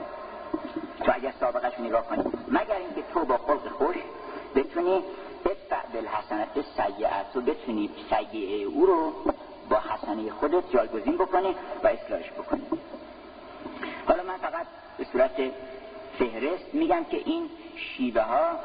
تو 1.04 1.12
اگر 1.16 1.34
سابقش 1.39 1.80
نگاه 1.80 2.08
کنی 2.08 2.24
مگر 2.48 2.76
اینکه 2.76 3.04
تو 3.14 3.26
با 3.26 3.38
خلق 3.38 3.68
خوش 3.70 3.96
بتونی 4.56 5.04
ادفع 5.46 5.88
بالحسنت 5.93 6.48
سیعت 6.76 7.34
تو 7.34 7.41
بتونی 7.41 7.89
سیعه 8.10 8.66
او 8.66 8.86
رو 8.86 9.14
با 9.70 9.80
حسنه 9.80 10.32
خودت 10.32 10.72
جایگزین 10.72 11.18
بکنی 11.18 11.56
و 11.84 11.88
اصلاحش 11.88 12.32
بکنی. 12.32 12.66
حالا 14.08 14.24
من 14.24 14.38
فقط 14.38 14.66
به 14.97 15.03
صورت 15.03 15.32
فهرست 16.20 16.74
میگم 16.74 17.03
که 17.03 17.18
این 17.26 17.49
شیوه 17.78 18.22
ها 18.22 18.60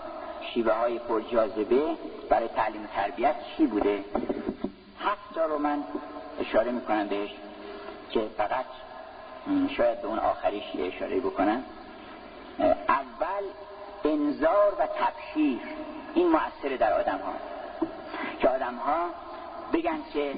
شیوه 0.55 0.73
های 0.73 0.99
پرجاذبه 0.99 1.97
برای 2.29 2.49
تعلیم 2.49 2.89
تربیت 2.97 3.35
چی 3.57 3.67
بوده؟ 3.67 4.05
هفت 5.01 5.39
رو 5.39 5.59
من 5.59 5.85
اشاره 6.41 6.71
می‌کنم 6.71 7.09
بهش 7.09 7.31
که 8.11 8.21
فقط 8.37 8.65
شاید 9.77 10.03
به 10.03 10.09
اون 10.09 10.19
آخریش 10.19 10.65
اشاره 10.79 11.21
بکنم. 11.21 11.65
اول 12.89 13.45
انذار 14.05 14.75
و 14.79 14.87
تبشیر. 14.87 15.61
این 16.15 16.29
مؤثر 16.29 16.77
در 16.79 16.93
آدم 16.93 17.19
ها 17.19 17.33
که 18.41 18.49
آدم 18.49 18.75
ها 18.75 19.07
بگن 19.73 19.99
که 20.13 20.35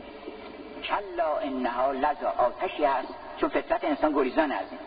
کلا 0.84 1.38
انها 1.38 1.92
لذا 1.92 2.34
آتشی 2.38 2.84
هست 2.84 3.14
چون 3.36 3.48
فطرت 3.48 3.84
انسان 3.84 4.12
گریزان 4.12 4.53
از 4.53 4.66
این. 4.70 4.80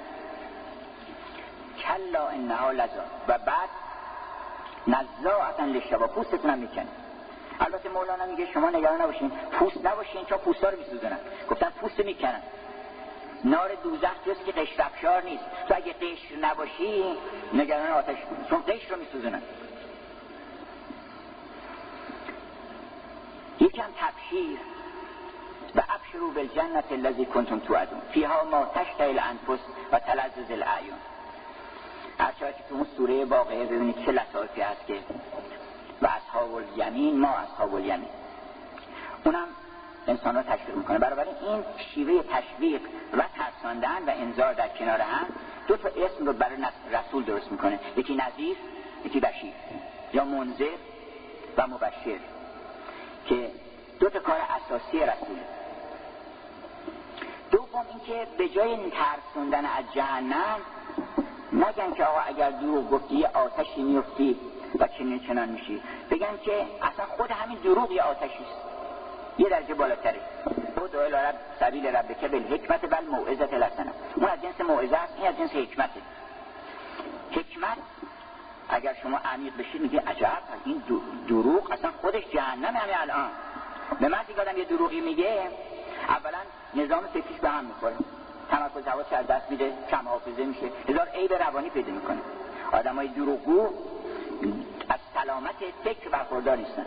کلا 1.88 2.28
انها 2.28 2.72
لذا. 2.72 3.04
و 3.28 3.38
بعد 3.38 3.70
نزاعتا 4.88 5.66
لشبا 5.66 6.08
پوستتون 6.08 6.52
هم 6.52 6.58
می‌کنه. 6.58 6.88
البته 7.60 7.90
مولانا 7.90 8.26
میگه 8.26 8.52
شما 8.54 8.70
نگران 8.70 9.02
نباشین. 9.02 9.30
پوست 9.30 9.86
نباشین 9.86 10.26
چون 10.26 10.38
پوستا 10.38 10.70
رو 10.70 10.78
میسوزنن 10.78 11.20
گفتن 11.50 11.70
پوست 11.70 12.00
می‌کنن. 12.00 12.42
نار 13.44 13.70
دوزخ 13.84 14.16
جز 14.26 14.46
که 14.46 14.52
قشر 14.52 14.82
افشار 14.82 15.24
نیست. 15.24 15.44
تو 15.68 15.76
اگه 15.76 15.94
قشر 15.94 16.36
نباشی 16.42 17.18
نگران 17.54 17.92
آتش 17.92 18.18
چون 18.50 18.64
قشر 18.68 18.90
رو 18.90 19.00
میسوزنن 19.00 19.42
یکم 23.60 23.90
تبشیر. 24.00 24.60
و 25.76 25.82
ابشرو 25.90 26.32
بالجنت 26.32 26.92
الذی 26.92 27.26
کنتم 27.26 27.60
توعدون. 27.60 28.02
فیها 28.12 28.44
ما 28.44 28.66
تشتهی 28.76 29.10
الانفس 29.10 29.64
و 29.92 30.00
تلذذ 30.00 30.52
الاعیون 30.52 30.98
هرچه 32.20 32.40
که 32.40 32.64
تو 32.70 32.76
اون 32.76 32.88
سوره 32.98 33.26
واقعه 33.26 33.66
ببینید 33.66 34.06
چه 34.06 34.12
لطافی 34.12 34.62
هست 34.62 34.88
که 34.88 35.00
و 36.02 36.08
اصحاب 36.08 36.54
الیمین 36.54 37.20
ما 37.20 37.30
اصحاب 37.30 37.76
الیمین. 37.76 38.10
اونم 39.26 39.48
انسان 40.08 40.36
رو 40.36 40.44
تشویق 40.44 40.76
می‌کنه. 40.76 40.98
برابر 40.98 41.26
این 41.42 41.64
شیوه 41.94 42.24
تشویق 42.24 42.82
و 43.14 43.24
ترساندن 43.38 44.04
و 44.08 44.10
انذار 44.10 44.54
در 44.54 44.68
کنار 44.68 45.02
هم 45.02 45.26
دو 45.68 45.78
تا 45.78 45.90
اسم 45.90 46.26
رو 46.26 46.34
برای 46.34 46.58
رسول 46.92 47.24
درست 47.24 47.52
می‌کنه. 47.52 47.80
یکی 47.98 48.16
نظیر 48.16 48.58
یکی 49.06 49.20
بشیر. 49.20 49.54
یا 50.14 50.26
منذر 50.26 50.76
و 51.58 51.68
مبشر. 51.68 52.20
که 53.26 53.52
دو 54.00 54.10
تا 54.10 54.20
کار 54.20 54.38
اساسی 54.38 55.00
رسول. 55.00 55.38
دوم 57.52 57.86
اینکه 57.90 58.28
به 58.38 58.50
جای 58.50 58.68
این 58.68 58.92
ترسوندن 58.92 59.66
از 59.66 59.84
جهنم 59.94 60.60
نگن 61.54 61.94
که 61.94 62.06
آقا 62.06 62.20
اگر 62.20 62.50
دروغ 62.50 62.90
گفتی 62.90 63.26
آتشی 63.26 63.82
میفتی 63.82 64.40
و 64.80 64.88
چنین 64.88 65.20
چنان 65.20 65.50
میشی. 65.50 65.82
بگن 66.12 66.38
که 66.44 66.66
اصلا 66.82 67.06
خود 67.06 67.32
همین 67.32 67.58
دروغ 67.58 67.92
یه 67.92 68.02
آتشی 68.02 68.44
است. 68.44 68.66
یه 69.38 69.50
درجه 69.50 69.74
بالاتره 69.74 70.20
او 70.78 70.88
دو 70.88 71.00
رب 71.00 71.36
سبیل 71.60 71.86
ربکه 71.86 72.28
بالحکمت 72.28 72.82
بل 72.82 73.06
موعظت 73.06 73.54
لسنه. 73.54 73.92
اون 74.16 74.30
از 74.30 74.42
جنس 74.42 74.62
موعظه 74.62 74.98
است 74.98 75.14
این 75.18 75.28
از 75.28 75.38
جنس 75.38 75.52
حکمته. 75.52 76.02
حکمت 77.32 77.78
اگر 78.70 78.96
شما 79.04 79.18
عمیق 79.18 79.58
بشید 79.58 79.82
میگه 79.82 80.00
عجب 80.08 80.38
این 80.66 80.84
دروغ 81.28 81.72
اصلا 81.72 81.92
خودش 82.02 82.24
جهنم 82.34 82.76
همه 82.76 83.02
الان. 83.02 83.30
به 84.00 84.08
من 84.08 84.20
که 84.36 84.42
آدم 84.42 84.58
یه 84.58 84.66
دروغی 84.66 85.02
میگه 85.02 85.50
اولا 86.10 86.38
نظام 86.74 87.04
فکریش 87.08 87.40
به 87.42 87.50
هم 87.50 87.66
می‌خوره. 87.66 87.96
تمرکز 88.52 88.88
حواس 88.88 89.06
از 89.12 89.28
دست 89.28 89.52
میده 89.52 89.74
کم 89.92 90.08
حافظه 90.08 90.46
میشه. 90.46 90.70
هزار 90.90 91.08
عیب 91.08 91.34
روانی 91.34 91.70
پیدا 91.70 91.92
می‌کنه. 91.92 92.22
آدمای 92.72 93.08
دروغگو 93.08 93.70
از 94.90 95.00
سلامت 95.14 95.56
فکر 95.84 96.10
برخوردار 96.10 96.58
نیستن. 96.58 96.86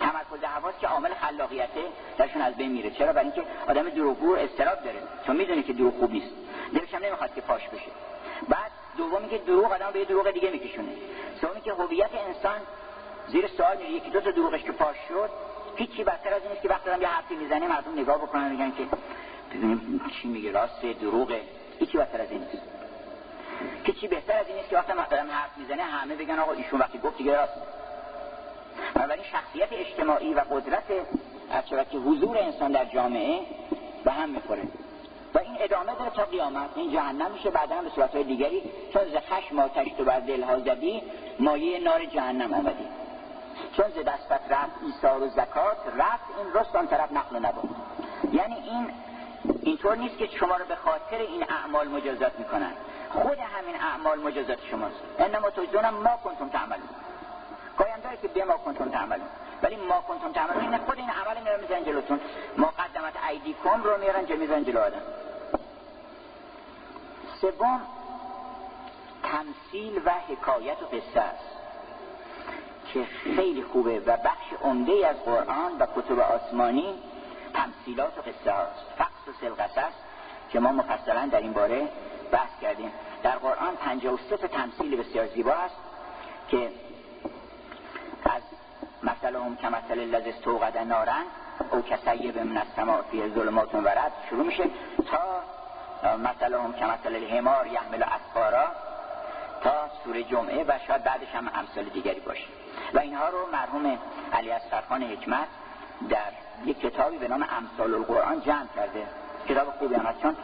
تمرکز 0.00 0.44
حواس 0.44 0.74
که 0.80 0.86
عامل 0.86 1.14
خلاقیته 1.14 1.84
درشون 2.18 2.42
از 2.42 2.54
بین 2.54 2.72
میره. 2.72 2.90
چرا؟ 2.90 3.12
برای 3.12 3.26
اینکه 3.26 3.42
آدم 3.68 3.88
دروغگو 3.88 4.34
استراب 4.34 4.82
داره. 4.84 5.02
چون 5.26 5.36
می‌دونه 5.36 5.62
که 5.62 5.72
دروغ 5.72 5.98
خوب 5.98 6.10
نیست. 6.10 6.34
دلش 6.74 6.94
هم 6.94 7.04
نمی‌خواد 7.04 7.34
که 7.34 7.40
پاش 7.40 7.68
بشه. 7.68 7.90
بعد 8.48 8.70
دومی 8.96 9.28
که 9.28 9.38
دروغ 9.38 9.72
آدم 9.72 9.90
به 9.92 10.04
دروغ 10.04 10.30
دیگه 10.30 10.50
میکشونه. 10.50 10.92
سومی 11.40 11.60
که 11.60 11.72
هویت 11.72 12.10
انسان 12.26 12.60
زیر 13.28 13.46
سوال 13.46 13.76
میره. 13.76 13.90
یکی 13.90 14.10
دو 14.10 14.20
تا 14.20 14.30
دروغش 14.30 14.62
که 14.62 14.72
پاش 14.72 14.96
شد 15.08 15.30
هیچی 15.76 16.04
بدتر 16.04 16.34
از 16.34 16.42
این 16.42 16.60
که 16.62 16.68
وقتی 16.68 16.90
آدم 16.90 17.02
یه 17.02 17.08
حرفی 17.08 17.34
می‌زنه 17.34 17.68
مردم 17.68 17.92
نگاه 17.92 18.18
بکنن 18.18 18.50
میگن 18.50 18.70
که 18.70 18.84
ببینیم 19.54 20.00
چی 20.22 20.28
میگه 20.28 20.50
راست 20.50 20.82
دروغه. 21.00 21.40
هیچی 21.78 21.98
بدتر 21.98 22.20
از 22.20 22.30
این 22.30 22.42
که 23.84 23.92
چی 23.92 24.08
بهتر 24.08 24.38
از 24.38 24.46
این 24.46 24.56
نیست 24.56 24.68
که 24.68 24.76
وقتی 24.76 24.92
آدم 24.92 25.30
حرف 25.30 25.56
می‌زنه 25.56 25.82
همه 25.82 26.14
بگن 26.14 26.38
آقا 26.38 26.52
ایشون 26.52 26.80
وقتی 26.80 26.98
گفت 26.98 27.18
دیگه 27.18 27.36
راست. 27.36 27.52
بنابراین 28.94 29.24
شخصیت 29.32 29.68
اجتماعی 29.72 30.34
و 30.34 30.40
قدرت 30.40 30.84
از 31.50 31.64
که 31.90 31.98
حضور 31.98 32.38
انسان 32.38 32.72
در 32.72 32.84
جامعه 32.84 33.40
به 34.04 34.12
هم 34.12 34.28
می‌خوره. 34.28 34.62
و 35.34 35.38
این 35.38 35.56
ادامه 35.60 35.94
داره 35.94 36.10
تا 36.10 36.24
قیامت. 36.24 36.70
این 36.76 36.92
جهنم 36.92 37.30
میشه 37.30 37.50
بعدا 37.50 37.82
به 37.82 37.90
صورتهای 37.90 38.24
دیگری. 38.24 38.62
چون 38.92 39.02
ز 39.04 39.16
خشم 39.16 39.58
آتش 39.58 39.88
تو 39.98 40.04
بر 40.04 40.20
دلها 40.20 40.58
زدی 40.58 41.02
مایه 41.38 41.80
نار 41.80 42.04
جهنم 42.04 42.54
آمدی. 42.54 42.86
چون 43.76 43.86
ز 43.88 43.98
دستت 43.98 44.40
رفت 44.50 44.72
ایثار 44.86 45.22
و 45.22 45.28
زکات 45.28 45.76
رفت 45.98 46.24
این 46.38 46.60
رست 46.60 46.76
آن 46.76 46.86
طرف 46.86 47.12
نقل 47.12 47.38
نبود 47.38 47.76
یعنی 48.32 48.54
این 48.54 48.90
اینطور 49.62 49.96
نیست 49.96 50.18
که 50.18 50.26
شما 50.26 50.56
رو 50.56 50.64
به 50.64 50.76
خاطر 50.76 51.18
این 51.18 51.44
اعمال 51.50 51.88
مجازات 51.88 52.38
می‌کنن. 52.38 52.72
خود 53.10 53.38
همین 53.38 53.76
اعمال 53.76 54.18
مجازات 54.18 54.58
شماست. 54.70 54.96
انما 55.18 55.50
تجزونم 55.50 55.94
ما 55.94 56.16
کنتم 56.16 56.48
تعملون. 56.48 56.88
داره 58.02 58.16
که 58.22 58.28
به 58.28 58.44
ما 58.44 58.56
کنتم 58.56 58.90
تعملون. 58.90 59.26
ولی 59.62 59.76
ما 59.76 60.00
کنتم 60.00 60.32
تعملون 60.32 60.62
این 60.62 60.78
خود 60.78 60.98
این 60.98 61.10
عمل 61.10 61.42
میارن 61.42 61.60
میزن 61.60 61.84
جلوتون. 61.84 62.20
ما 62.56 62.66
قدمت 62.66 63.12
ایدی 63.30 63.56
کم 63.64 63.82
رو 63.82 63.98
میارن 63.98 64.26
جلو 64.26 64.38
میزن 64.38 64.64
جلو 64.64 64.80
آدم. 64.80 65.02
سوم 67.40 67.80
تمثیل 69.22 70.00
و 70.04 70.10
حکایت 70.28 70.82
و 70.82 70.86
قصه 70.86 71.20
است 71.20 71.44
که 72.92 73.04
خیلی 73.04 73.62
خوبه 73.62 73.98
و 73.98 74.16
بخش 74.16 74.52
عمده 74.62 75.06
از 75.06 75.16
قرآن 75.16 75.78
و 75.78 75.86
کتب 75.96 76.18
آسمانی 76.18 76.94
تمثیلات 77.54 78.18
و 78.18 78.20
قصه 78.20 78.52
هاست 78.52 78.84
فقص 78.98 79.28
و 79.28 79.32
سلقصه 79.40 79.84
که 80.50 80.60
ما 80.60 80.72
مفصلا 80.72 81.28
در 81.32 81.40
این 81.40 81.52
باره 81.52 81.88
بحث 82.32 82.50
کردیم. 82.62 82.92
در 83.22 83.36
قرآن 83.36 83.76
53 83.76 84.36
تا 84.36 84.46
تمثیل 84.46 84.96
بسیار 84.96 85.26
زیبا 85.26 85.52
است 85.52 85.76
که 86.48 86.70
از 88.24 88.42
مثل 89.02 89.36
هم 89.36 89.56
که 89.56 89.68
مثل 89.68 89.98
لذ 89.98 90.26
استوقد 90.26 90.78
نارن 90.78 91.24
او 91.70 91.82
کسیب 91.82 92.38
من 92.38 92.58
السماء 92.58 93.02
فی 93.02 93.28
ظلمات 93.28 93.74
و 93.74 93.88
رد 93.88 94.12
شروع 94.30 94.46
میشه 94.46 94.64
تا 95.10 95.42
مثل 96.16 96.54
هم 96.54 96.72
که 96.72 96.84
مثل 96.84 97.14
الهمار 97.14 97.66
یحمل 97.66 98.02
اسفارا 98.02 98.66
تا 99.62 99.88
سوره 100.04 100.22
جمعه 100.22 100.64
و 100.64 100.78
شاید 100.86 101.04
بعدش 101.04 101.28
هم 101.34 101.50
امثال 101.54 101.84
دیگری 101.84 102.20
باشه. 102.20 102.44
و 102.94 102.98
اینها 102.98 103.28
رو 103.28 103.46
مرحوم 103.52 103.98
علی 104.32 104.50
اصفرخان 104.50 105.02
حکمت 105.02 105.48
در 106.08 106.32
یک 106.66 106.80
کتابی 106.80 107.18
به 107.18 107.28
نام 107.28 107.44
امثال 107.50 107.94
القرآن 107.94 108.40
جمع 108.40 108.66
کرده. 108.76 109.06
کتاب 109.48 109.70
خوبی 109.78 109.94
هم 109.94 110.14
چون 110.22 110.36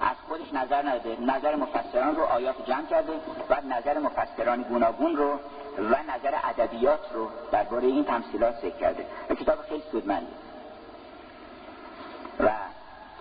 از 0.00 0.16
خودش 0.28 0.54
نظر 0.54 0.88
نداده. 0.88 1.16
نظر 1.20 1.56
مفسران 1.56 2.16
رو 2.16 2.22
آیات 2.22 2.66
جمع 2.66 2.86
کرده 2.86 3.12
و 3.50 3.56
نظر 3.68 3.98
مفسران 3.98 4.62
گوناگون 4.62 5.16
رو 5.16 5.38
و 5.78 5.94
نظر 6.14 6.34
ادبیات 6.44 7.00
رو 7.14 7.30
درباره 7.52 7.86
این 7.86 8.04
تمثیلات 8.04 8.56
ذکر 8.56 8.78
کرده. 8.78 9.06
کتاب 9.40 9.58
خیلی 9.68 9.82
سودمندی 9.92 10.34
و 12.40 12.50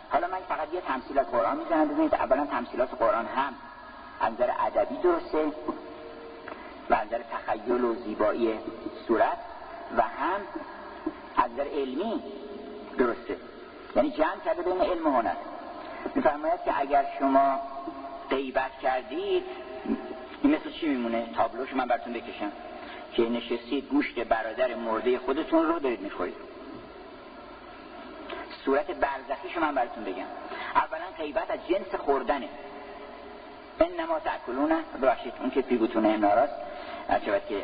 حالا 0.09 0.27
من 0.27 0.37
فقط 0.49 0.73
یه 0.73 0.81
تمثیل 0.81 1.19
از 1.19 1.25
قرآن 1.25 1.57
می‌زنم. 1.57 1.87
ببینید 1.87 2.15
اولا 2.15 2.45
تمثیلات 2.45 2.89
قرآن 2.99 3.25
هم 3.25 3.53
از 4.21 4.33
نظر 4.33 4.49
ادبی 4.59 4.97
درسته 4.97 5.45
و 6.89 6.93
از 6.93 7.07
نظر 7.07 7.21
تخیل 7.31 7.83
و 7.83 7.95
زیبایی 7.95 8.59
صورت 9.07 9.37
و 9.97 10.01
هم 10.01 10.41
از 11.37 11.51
نظر 11.51 11.67
علمی 11.67 12.23
درسته. 12.97 13.37
یعنی 13.95 14.11
جمع 14.11 14.39
کرده 14.45 14.61
بین 14.61 14.81
علم 14.81 15.07
و 15.07 15.09
هنر؟ 15.09 15.35
میفرماید 16.15 16.59
که 16.65 16.79
اگر 16.79 17.05
شما 17.19 17.59
غیبت 18.29 18.71
کردید 18.81 19.43
این 20.41 20.55
مثل 20.55 20.71
چی 20.71 20.87
میمونه 20.87 21.29
تابلوش 21.35 21.73
من 21.73 21.85
براتون 21.85 22.13
بکشم. 22.13 22.51
که 23.13 23.29
نشستید 23.29 23.89
گوشت 23.89 24.19
برادر 24.19 24.75
مرده 24.75 25.19
خودتون 25.19 25.67
رو 25.67 25.79
دارید 25.79 26.01
می‌خورید. 26.01 26.35
صورت 28.65 28.91
برزخیشو 28.91 29.59
من 29.59 29.75
براتون 29.75 30.03
بگم. 30.03 30.25
اولا 30.75 31.05
غیبت 31.17 31.51
از 31.51 31.59
جنس 31.69 31.95
خوردنه. 31.95 32.49
انما 33.79 34.19
تاکلونه 34.19 34.75
ببخشید 35.01 35.33
اون 35.39 35.49
که 35.49 35.61
پیگوتونه 35.61 36.17
ناراست. 36.17 36.53
عجبت 37.09 37.47
که 37.47 37.63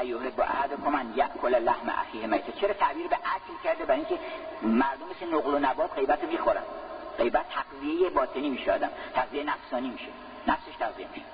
ایوه 0.00 0.30
با 0.30 0.44
عهد 0.44 0.84
کمن 0.84 1.14
کل 1.42 1.54
لحم 1.54 1.88
اخیه 1.88 2.26
میته 2.26 2.52
چرا 2.52 2.74
تعبیر 2.74 3.08
به 3.08 3.16
اکل 3.16 3.62
کرده؟ 3.64 3.84
برای 3.84 4.00
اینکه 4.00 4.18
مردم 4.62 5.06
مثل 5.10 5.34
نقل 5.34 5.54
و 5.54 5.58
نبات 5.58 5.94
غیبت 5.94 6.24
می‌خورن. 6.24 6.62
غیبت 7.18 7.44
تقویه 7.48 8.10
باطنی 8.10 8.50
میشه 8.50 8.72
آدم. 8.72 8.90
تقویه 9.14 9.44
نفسانی 9.44 9.88
میشه. 9.88 10.08
نفسش 10.46 10.76
تقویه 10.80 11.06
میشه. 11.08 11.26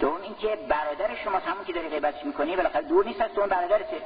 دوم 0.00 0.22
اینکه 0.22 0.58
برادر 0.68 1.14
شما 1.24 1.38
همون 1.38 1.64
که 1.64 1.72
داری 1.72 1.88
غیبتش 1.88 2.24
می‌کنی 2.24 2.56
بالاخره 2.56 2.82
دور 2.82 3.04
نیست 3.04 3.20
از 3.20 3.30
تو 3.34 3.46
برادرته 3.46 4.02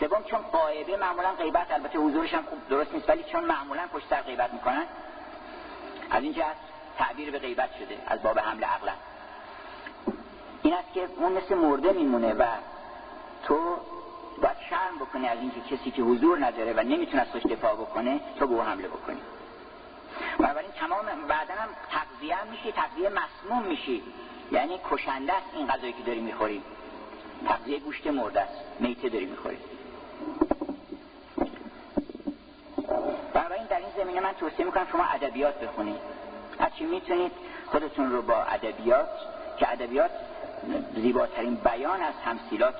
سوم 0.00 0.22
چون 0.24 0.40
قایبه 0.40 0.96
معمولا 0.96 1.32
غیبت 1.32 1.72
البته 1.72 1.98
حضورش 1.98 2.34
هم 2.34 2.42
خوب 2.42 2.68
درست 2.68 2.94
نیست 2.94 3.08
ولی 3.08 3.24
چون 3.24 3.44
معمولا 3.44 3.82
پشت 3.92 4.08
سر 4.10 4.22
غیبت 4.22 4.52
می‌کنن 4.52 4.86
از 6.10 6.22
اینجا 6.22 6.44
تعبیر 6.98 7.30
به 7.30 7.38
غیبت 7.38 7.70
شده 7.78 7.98
از 8.06 8.22
باب 8.22 8.38
حمل 8.38 8.64
عقل 8.64 8.88
این 10.66 10.74
است 10.74 10.92
که 10.94 11.08
اون 11.16 11.32
مثل 11.32 11.54
مرده 11.54 11.92
میمونه 11.92 12.34
و 12.34 12.44
تو 13.42 13.76
باید 14.42 14.56
شرم 14.70 14.96
بکنی 15.00 15.28
از 15.28 15.38
اینکه 15.38 15.60
کسی 15.60 15.90
که 15.90 16.02
حضور 16.02 16.46
نداره 16.46 16.72
و 16.72 16.80
نمی‌تونه 16.80 17.22
از 17.22 17.42
دفاع 17.42 17.74
بکنه 17.74 18.20
تو 18.38 18.46
به 18.46 18.54
او 18.54 18.62
حمله 18.62 18.88
بکنی. 18.88 19.20
بنابراین 20.38 20.70
تمام 20.70 21.04
بعدا 21.28 21.54
هم 21.54 21.68
تقضیه 21.90 22.36
هم 22.36 22.46
میشی 22.48 22.72
تقضیه 22.72 23.08
مسموم 23.08 23.62
میشی. 23.62 24.02
یعنی 24.52 24.80
کشنده 24.90 25.32
است 25.32 25.46
این 25.52 25.66
غذایی 25.66 25.92
که 25.92 26.02
داری 26.02 26.20
می‌خوری. 26.20 26.62
تقضیه 27.48 27.78
گوشت 27.78 28.06
مرده 28.06 28.40
است 28.40 28.80
میته 28.80 29.08
داری 29.08 29.26
می‌خوری. 29.26 29.58
بنابراین 33.34 33.66
در 33.66 33.78
این 33.78 33.90
زمینه 33.96 34.20
من 34.20 34.32
توصیه 34.32 34.64
می‌کنم 34.64 34.86
شما 34.92 35.04
ادبیات 35.04 35.60
بخونید. 35.60 36.00
هرچی 36.60 36.84
می‌تونید 36.84 37.32
خودتون 37.66 38.12
رو 38.12 38.22
با 38.22 38.42
ادبیات 38.42 39.08
که 39.58 39.72
ادبیات 39.72 40.10
زیباترین 40.94 41.54
بیان 41.54 42.02
از 42.02 42.14
تمثیلات 42.24 42.74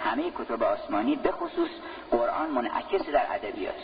همه 0.00 0.30
کتب 0.30 0.62
آسمانی 0.62 1.16
به 1.16 1.32
خصوص 1.32 1.70
قرآن 2.10 2.50
منعکس 2.50 3.06
در 3.06 3.26
ادبیات 3.30 3.74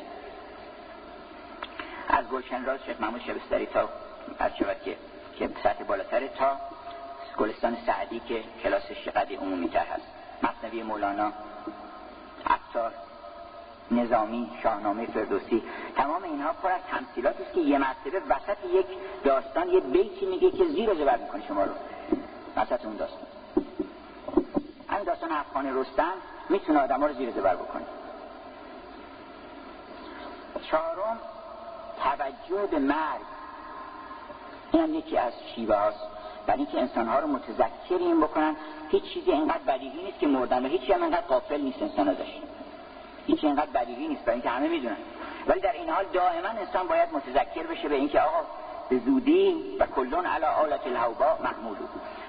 از 2.09 2.29
گلشن 2.29 2.65
راز 2.65 2.81
شیخ 2.87 3.01
محمود 3.01 3.21
شبستری 3.21 3.67
تا 3.67 3.89
از 4.39 4.57
شود 4.57 4.77
که 4.85 4.97
که 5.39 5.51
سطح 5.63 5.85
بالاتر 5.85 6.27
تا 6.27 6.57
گلستان 7.39 7.77
سعدی 7.87 8.21
که 8.21 8.43
کلاسش 8.63 9.09
قدی 9.09 9.35
عمومی 9.35 9.69
تر 9.69 9.87
هست. 9.87 10.07
مصنوی 10.43 10.83
مولانا 10.83 11.33
عطار 12.47 12.93
نظامی 13.91 14.51
شاهنامه 14.63 15.07
فردوسی 15.07 15.63
تمام 15.97 16.23
اینها 16.23 16.53
پر 16.53 16.71
از 16.71 16.81
تمثیلاتی 16.91 17.43
است 17.43 17.53
که 17.53 17.61
یه 17.61 17.79
مرتبه 17.79 18.21
وسط 18.29 18.57
یک 18.75 18.87
داستان 19.25 19.69
یه 19.69 19.81
بیتی 19.81 20.27
میگه 20.27 20.51
که 20.51 20.65
زیر 20.65 20.95
زبر 20.95 21.17
می‌کنه 21.17 21.47
شما 21.49 21.65
رو. 21.65 21.73
وسط 22.57 22.85
اون 22.85 22.97
داستان 22.97 23.27
همین 24.89 25.05
داستان 25.05 25.33
افغان 25.33 25.79
رستم 25.79 26.13
می‌تونه 26.49 26.79
آدم 26.79 27.05
رو 27.05 27.13
زیر 27.13 27.31
زبر 27.31 27.57
بکنه. 27.57 27.85
چهارم 30.71 31.19
توجه 32.03 32.67
به 32.71 32.79
مرگ. 32.79 33.21
این 34.73 34.83
هم 34.83 34.95
یکی 34.95 35.19
از 35.19 35.33
شیوه 35.55 35.77
هاست. 35.77 35.99
برای 36.47 36.59
اینکه 36.59 36.81
انسانها 36.81 37.19
رو 37.19 37.27
متذکر 37.27 37.99
این 37.99 38.21
بکنن 38.21 38.57
هیچ 38.91 39.05
چیزی 39.05 39.33
اینقدر 39.33 39.63
بدیهی 39.67 40.03
نیست 40.05 40.19
که 40.19 40.27
مردن 40.27 40.67
و 40.67 40.69
هیچی 40.69 40.93
هم 40.93 41.03
اینقدر 41.03 41.27
قافل 41.27 41.61
نیست 41.61 41.83
انسان 41.83 42.09
ازش 42.09 42.33
هیچی 43.27 43.47
اینقدر 43.47 43.71
بدیهی 43.71 44.09
نیست 44.09 44.23
برای 44.23 44.35
اینکه 44.35 44.51
همه 44.51 44.69
می‌دونن. 44.69 44.97
ولی 45.47 45.61
در 45.61 45.73
این 45.73 45.91
حال 45.91 46.05
دائما 46.13 46.49
انسان 46.49 46.89
باید 46.89 47.09
متذکر 47.13 47.67
بشه 47.67 47.89
به 47.89 47.95
اینکه 47.95 48.21
آقا 48.21 48.41
به 48.89 48.99
زودی 48.99 49.77
و 49.81 49.87
کلون 49.87 50.27
علی 50.27 50.45
آلت 50.45 50.87
الهوبا 50.87 51.39
محمولو 51.45 51.87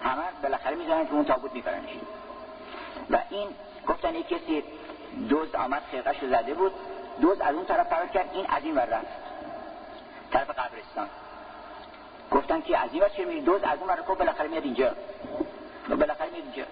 همه 0.08 0.24
بالاخره 0.44 0.76
می‌دونن 0.76 1.06
که 1.08 1.14
اون 1.14 1.26
تابوت 1.26 1.54
میبرنش. 1.54 1.90
و 3.10 3.20
این 3.30 3.48
گفتن 3.88 4.16
یک 4.16 4.28
کسی 4.28 4.64
دوز 5.30 5.56
آمد 5.56 5.82
خرقش 5.92 6.26
زده 6.26 6.54
بود. 6.54 6.72
دوز 7.22 7.42
از 7.42 7.56
اون 7.56 7.66
طرف 7.66 7.88
فرار 7.90 8.08
کرد 8.08 8.30
این 8.34 8.46
از 8.50 8.64
این 8.64 8.76
ور 8.76 8.86
رفت. 8.86 9.08
طرف 10.32 10.50
قبرستان. 10.50 11.10
گفتن 12.32 12.62
که 12.62 12.78
از 12.78 12.90
این 12.94 13.04
ور 13.04 13.10
چه 13.10 13.26
میری؟ 13.26 13.42
دوز 13.42 13.64
از 13.64 13.80
اون 13.80 13.90
ور 13.90 14.04
خب 14.08 14.18
بالاخره 14.18 14.48
میاد 14.48 14.64
اینجا. 14.64 14.96
بالاخره 15.90 16.30
میاد 16.30 16.44
اینجا. 16.44 16.64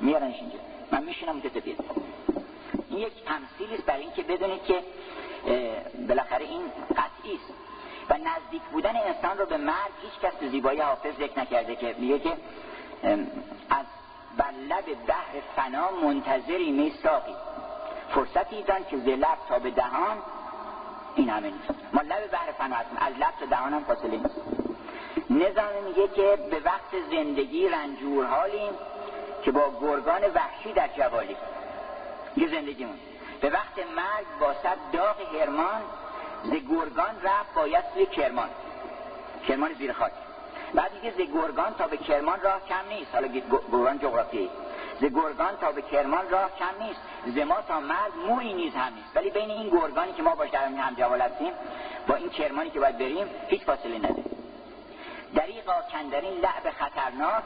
میارنش 0.00 0.36
اینجا. 0.40 0.58
من 0.92 1.04
میشینم 1.04 1.32
اونجا 1.32 1.48
تبید 1.48 1.80
این 2.90 2.98
یک 2.98 3.24
تمثیل 3.24 3.74
است 3.74 3.82
برای 3.82 4.02
اینکه 4.02 4.22
بدونید 4.22 4.64
که 4.64 4.82
بالاخره 6.08 6.44
این 6.44 6.62
قطعی 6.90 7.34
است. 7.34 7.52
و 8.10 8.14
نزدیک 8.14 8.62
بودن 8.62 8.96
انسان 8.96 9.38
رو 9.38 9.46
به 9.46 9.56
مرگ 9.56 9.92
هیچ 10.02 10.20
کس 10.22 10.50
زیبایی 10.50 10.80
حافظ 10.80 11.14
ذکر 11.14 11.40
نکرده 11.40 11.76
که 11.76 11.94
میگه 11.98 12.18
که 12.18 12.36
از 13.70 13.86
بر 14.36 14.50
لب 14.68 15.06
بحر 15.06 15.40
فنا 15.56 15.90
منتظری 15.90 16.72
میساقی 16.72 17.34
فرصتی 18.14 18.62
دان 18.62 18.84
که 18.90 18.96
ز 18.96 19.08
لب 19.08 19.38
تا 19.48 19.58
به 19.58 19.70
دهان 19.70 20.18
این 21.14 21.28
همه 21.28 21.50
نیست. 21.50 21.70
ما 21.92 22.00
لب 22.00 22.30
بحر 22.30 22.52
فنا 22.52 22.76
هستیم. 22.76 22.98
از 23.00 23.14
لب 23.14 23.34
تا 23.40 23.46
دهان 23.46 23.74
هم 23.74 23.84
فاصله 23.84 24.16
نیست. 24.16 24.40
نظام 25.30 25.84
میگه 25.84 26.08
که 26.08 26.38
به 26.50 26.60
وقت 26.60 27.00
زندگی 27.10 27.68
رنجور 27.68 28.26
حالیم 28.26 28.72
که 29.42 29.50
با 29.50 29.72
گرگان 29.80 30.22
وحشی 30.34 30.72
در 30.72 30.88
جوالی. 30.88 31.36
یه 32.36 32.48
زندگیمون. 32.48 32.96
به 33.40 33.50
وقت 33.50 33.78
مرگ 33.96 34.26
با 34.40 34.54
صد 34.62 34.76
داغ 34.92 35.16
هرمان 35.34 35.82
ز 36.44 36.50
گرگان 36.50 37.22
رفت 37.22 37.54
باید 37.54 37.84
سوی 37.94 38.06
کرمان. 38.06 38.48
کرمان 39.48 39.72
زیر 39.72 39.92
خاک. 39.92 40.12
بعد 40.74 40.92
دیگه 40.92 41.10
ز 41.10 41.16
گرگان 41.16 41.74
تا 41.74 41.86
به 41.86 41.96
کرمان 41.96 42.40
راه 42.40 42.60
کم 42.68 42.88
نیست. 42.88 43.14
حالا 43.14 43.28
گرگان 43.72 43.98
جغرافیایی. 43.98 44.50
ز 45.00 45.04
گرگان 45.04 45.56
تا 45.56 45.72
به 45.72 45.82
کرمان 45.82 46.30
راه 46.30 46.50
کم 46.58 46.84
نیست. 46.84 47.00
ز 47.26 47.38
ما 47.38 47.62
تا 47.68 47.80
مرگ 47.80 48.12
موی 48.28 48.52
نیز 48.52 48.74
هم 48.74 48.94
نیست. 48.94 49.16
ولی 49.16 49.30
بین 49.30 49.50
این 49.50 49.68
گرگانی 49.68 50.12
که 50.12 50.22
ما 50.22 50.34
باش 50.34 50.50
در 50.50 50.64
هم 50.64 50.94
جوال 50.94 51.20
هستیم 51.20 51.52
با 52.08 52.14
این 52.14 52.28
کرمانی 52.28 52.70
که 52.70 52.80
باید 52.80 52.98
بریم 52.98 53.26
هیچ 53.48 53.64
فاصله 53.64 53.98
نده 53.98 54.24
دریقا 55.34 55.72
کندرین 55.92 56.32
لعب 56.32 56.70
خطرناک 56.70 57.44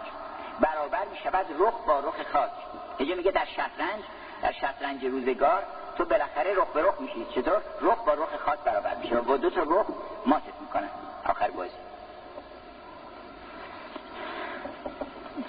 برابر 0.61 1.05
می 1.13 1.19
شود 1.25 1.47
رخ 1.59 1.75
با 1.87 2.01
رخ 2.01 2.33
خاک. 2.33 2.51
اینجا 2.99 3.15
میگه 3.15 3.31
در 3.31 3.45
شطرنج 3.45 4.03
در 4.43 4.53
شطرنج 4.53 5.05
روزگار 5.05 5.63
تو 5.97 6.05
بالاخره 6.05 6.55
رخ 6.55 6.67
به 6.67 6.83
رخ 6.83 7.01
میشی 7.01 7.27
چطور؟ 7.35 7.61
رخ 7.81 7.99
با 8.07 8.15
رخ 8.15 8.37
خاک 8.45 8.59
برابر 8.59 8.95
میشه. 8.95 9.19
و 9.19 9.37
دو 9.37 9.51
تا 9.51 9.63
رخ 9.63 9.87
ماتت 10.27 10.61
می‌کنن 10.61 10.89
آخر 11.25 11.51
بازی. 11.51 11.71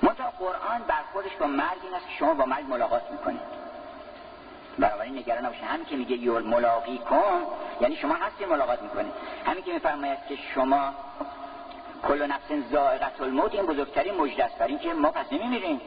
منتها 0.01 0.29
قرآن 0.39 0.81
برخوردش 0.87 1.35
با 1.35 1.47
مرگ 1.47 1.77
این 1.83 1.93
است 1.93 2.07
که 2.07 2.13
شما 2.19 2.33
با 2.33 2.45
مرگ 2.45 2.65
ملاقات 2.69 3.11
می‌کنید. 3.11 3.63
بنابراین 4.79 5.17
نگران 5.17 5.45
نباشید. 5.45 5.63
همین 5.63 5.85
که 5.85 5.95
میگه 5.95 6.17
یول 6.17 6.43
ملاقی 6.43 6.97
کن 6.97 7.41
یعنی 7.81 7.95
شما 7.95 8.13
هستی 8.13 8.45
ملاقات 8.45 8.81
می‌کنید. 8.81 9.13
همین 9.45 9.63
که 9.63 9.73
میفرماید 9.73 10.19
که 10.29 10.35
شما 10.55 10.93
کل 12.07 12.25
نفس 12.25 12.51
زائقت 12.71 13.21
الموت 13.21 13.55
این 13.55 13.65
بزرگترین 13.65 14.15
مجد 14.15 14.41
است 14.41 14.57
برای 14.57 14.71
اینکه 14.71 14.93
ما 14.93 15.11
پس 15.11 15.25
نمیمیریم. 15.31 15.81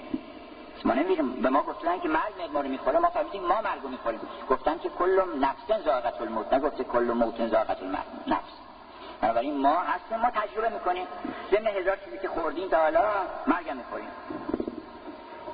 ما 0.86 0.94
نمیریم 0.94 1.32
به 1.32 1.48
ما 1.48 1.62
گفتن 1.62 1.98
که 1.98 2.08
مرگ 2.08 2.50
ما 2.52 2.60
رو 2.60 2.68
می‌خوره. 2.68 2.98
ما 2.98 3.08
فهمیدیم 3.08 3.42
ما 3.42 3.60
مرگ 3.60 3.82
رو 3.82 3.88
می‌خوریم. 3.88 4.20
گفتن 4.50 4.78
که 4.78 4.88
کل 4.88 5.20
نفس 5.40 5.84
زائقت 5.84 6.20
الموت. 6.20 6.52
نگفته 6.52 6.84
کل 6.84 7.04
موت 7.04 7.46
زائقت 7.46 7.82
نفس. 8.26 8.52
بنابراین 9.20 9.58
ما 9.58 9.76
هستیم 9.80 10.18
ما 10.18 10.30
تجربه 10.30 10.68
می‌کنیم. 10.68 11.06
ضمن 11.50 11.66
هزار 11.66 11.96
چیزی 12.04 12.18
که 12.18 12.28
خوردیم 12.28 12.68
تا 12.68 12.76
حالا 12.76 13.04
مرگ 13.46 13.70
می‌خوریم. 13.70 14.08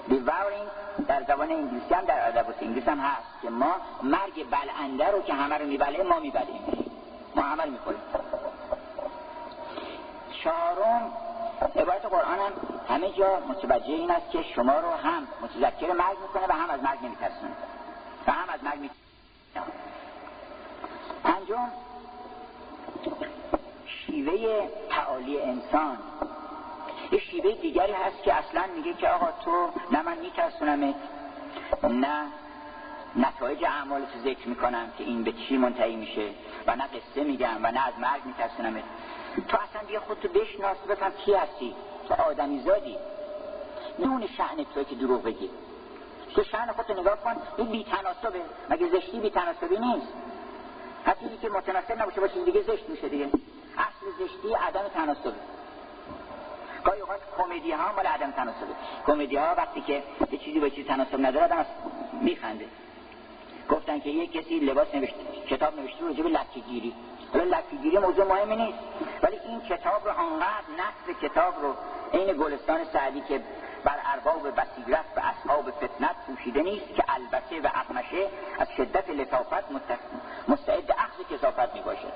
بیواورینگ 0.09 0.69
در 1.09 1.23
زبان 1.23 1.51
انگلیسی 1.51 1.95
هم 1.95 2.05
در 2.05 2.29
ادب 2.29 2.47
انگلیسی 2.61 2.91
هم 2.91 2.99
هست 2.99 3.43
که 3.43 3.51
ما 3.51 3.75
مرگ 4.03 4.47
بلنده 4.51 5.11
رو 5.11 5.23
که 5.23 5.35
همه 5.35 5.59
رو 5.59 5.67
میبله 5.67 6.03
ما 6.03 6.21
میبلیم. 6.21 6.61
ما 7.37 7.43
همه 7.43 7.65
رو 7.65 7.71
می‌خوریم. 7.71 8.01
عبارت 11.77 12.07
قرآن 12.07 12.39
هم 12.39 12.53
همه 12.89 13.13
جا 13.13 13.41
متوجه 13.49 13.93
این 13.93 14.11
است 14.11 14.31
که 14.31 14.43
شما 14.43 14.79
رو 14.79 14.91
هم 14.91 15.27
متذکر 15.43 15.93
مرگ 15.93 16.19
می‌کنه 16.23 16.47
و 16.49 16.53
هم 16.53 16.71
از 16.71 16.83
مرگ 16.83 16.99
نمیترسونه 17.05 17.53
و 18.27 18.33
هم 18.33 18.49
از 18.49 18.65
مرگ 18.65 18.79
میترسونه. 18.79 19.77
پنجم 21.25 21.69
شیوه 23.87 24.69
تعالی 24.91 25.41
انسان. 25.41 25.99
یه 27.13 27.19
شیوه 27.19 27.53
دیگری 27.53 27.93
هست 27.93 28.23
که 28.23 28.35
اصلا 28.35 28.65
میگه 28.77 28.95
که 28.95 29.09
آقا 29.09 29.29
تو 29.45 29.71
نه 29.91 30.03
من 30.03 30.19
میترسونمت 30.19 30.95
نه 31.83 32.27
نتایج 33.17 33.65
اعمال 33.65 34.01
تو 34.01 34.19
ذکر 34.19 34.49
می‌کنم 34.49 34.93
که 34.99 35.05
این 35.05 35.25
به 35.25 35.33
چی 35.33 35.57
منتهی 35.57 35.97
میشه 35.97 36.31
و 36.67 36.77
نه 36.77 36.85
قصه 36.87 37.25
میگم 37.25 37.57
و 37.63 37.73
نه 37.73 37.87
از 37.87 37.95
مرگ 37.99 38.25
میترسونمت. 38.25 38.85
تو 39.49 39.57
اصلا 39.57 39.83
بیا 39.89 40.01
خودتو 40.01 40.29
بشناس 40.29 40.77
بفهم 40.89 41.13
کی 41.13 41.35
هستی. 41.35 41.75
تو 42.09 42.15
آدمی 42.15 42.61
زادی. 42.61 42.99
نون 43.99 44.27
شعن 44.27 44.65
تو 44.75 44.85
که 44.85 44.95
دروغ 44.95 45.23
بگی. 45.23 45.51
تو 46.35 46.45
شعن 46.45 46.73
خودتو 46.73 47.01
نگاه 47.01 47.17
کن. 47.17 47.37
این 47.57 47.67
بی 47.67 47.85
تناسبه 47.85 48.41
مگه 48.71 48.89
زشتی 48.89 49.21
بی 49.21 49.31
تناسبی 49.31 49.79
نیست؟ 49.79 50.13
حتی 51.05 51.37
که 51.43 51.49
متناسب 51.49 52.03
نباشه 52.03 52.21
باشه 52.21 52.45
دیگه 52.45 52.63
زشت 52.63 52.89
میشه 52.89 53.09
دیگه. 53.09 53.31
اصل 53.79 54.07
زشتی 54.19 54.55
عدم 54.55 54.89
تناسبه. 54.95 55.33
گاهی 56.85 57.01
اوقات 57.01 57.21
کمدی 57.39 57.73
ها 57.73 57.93
مال 57.93 58.07
عدم 58.07 58.31
تناسبه. 58.31 58.75
کمدی 59.07 59.37
ها 59.37 59.55
وقتی 59.55 59.81
که 59.81 60.03
یه 60.31 60.39
چیزی 60.39 60.61
با 60.61 60.69
چیزی 60.69 60.85
تناسب 60.89 61.27
نداره 61.27 61.45
آدم 61.45 61.67
میخنده. 62.21 62.67
گفتن 63.69 64.01
که 64.01 64.11
یه 64.11 64.27
کسی 64.27 64.59
لباس 64.59 64.95
نوشته 64.95 65.17
کتاب 65.51 65.81
نوشته 65.81 66.01
رو 66.01 66.15
به 66.15 66.29
لکه 66.29 66.61
گیری 66.69 66.95
حالا 67.33 67.45
لکیگیری 67.45 67.99
موضوع 67.99 68.25
مهمی 68.25 68.57
نیست. 68.57 68.79
ولی 69.23 69.37
این 69.37 69.61
کتاب 69.61 70.09
رو 70.09 70.19
انقدر 70.19 70.65
نصف 70.79 71.23
کتاب 71.23 71.55
رو 71.63 71.75
عین 72.13 72.37
گلستان 72.37 72.85
سعدی 72.85 73.21
که 73.21 73.41
بر 73.85 73.97
ارباب 74.05 74.61
بسیرت 74.61 75.05
و 75.17 75.21
اصحاب 75.21 75.71
فتنت 75.71 76.17
پوشیده 76.27 76.63
نیست 76.63 76.95
که 76.95 77.05
البته 77.09 77.61
و 77.61 77.69
اقمشه 77.75 78.29
از 78.59 78.69
شدت 78.77 79.11
لطافت 79.11 79.65
مستعد 80.49 80.91
اخذ 80.91 81.37
کسافت 81.37 81.75
می 81.75 81.81
باشه 81.81 82.13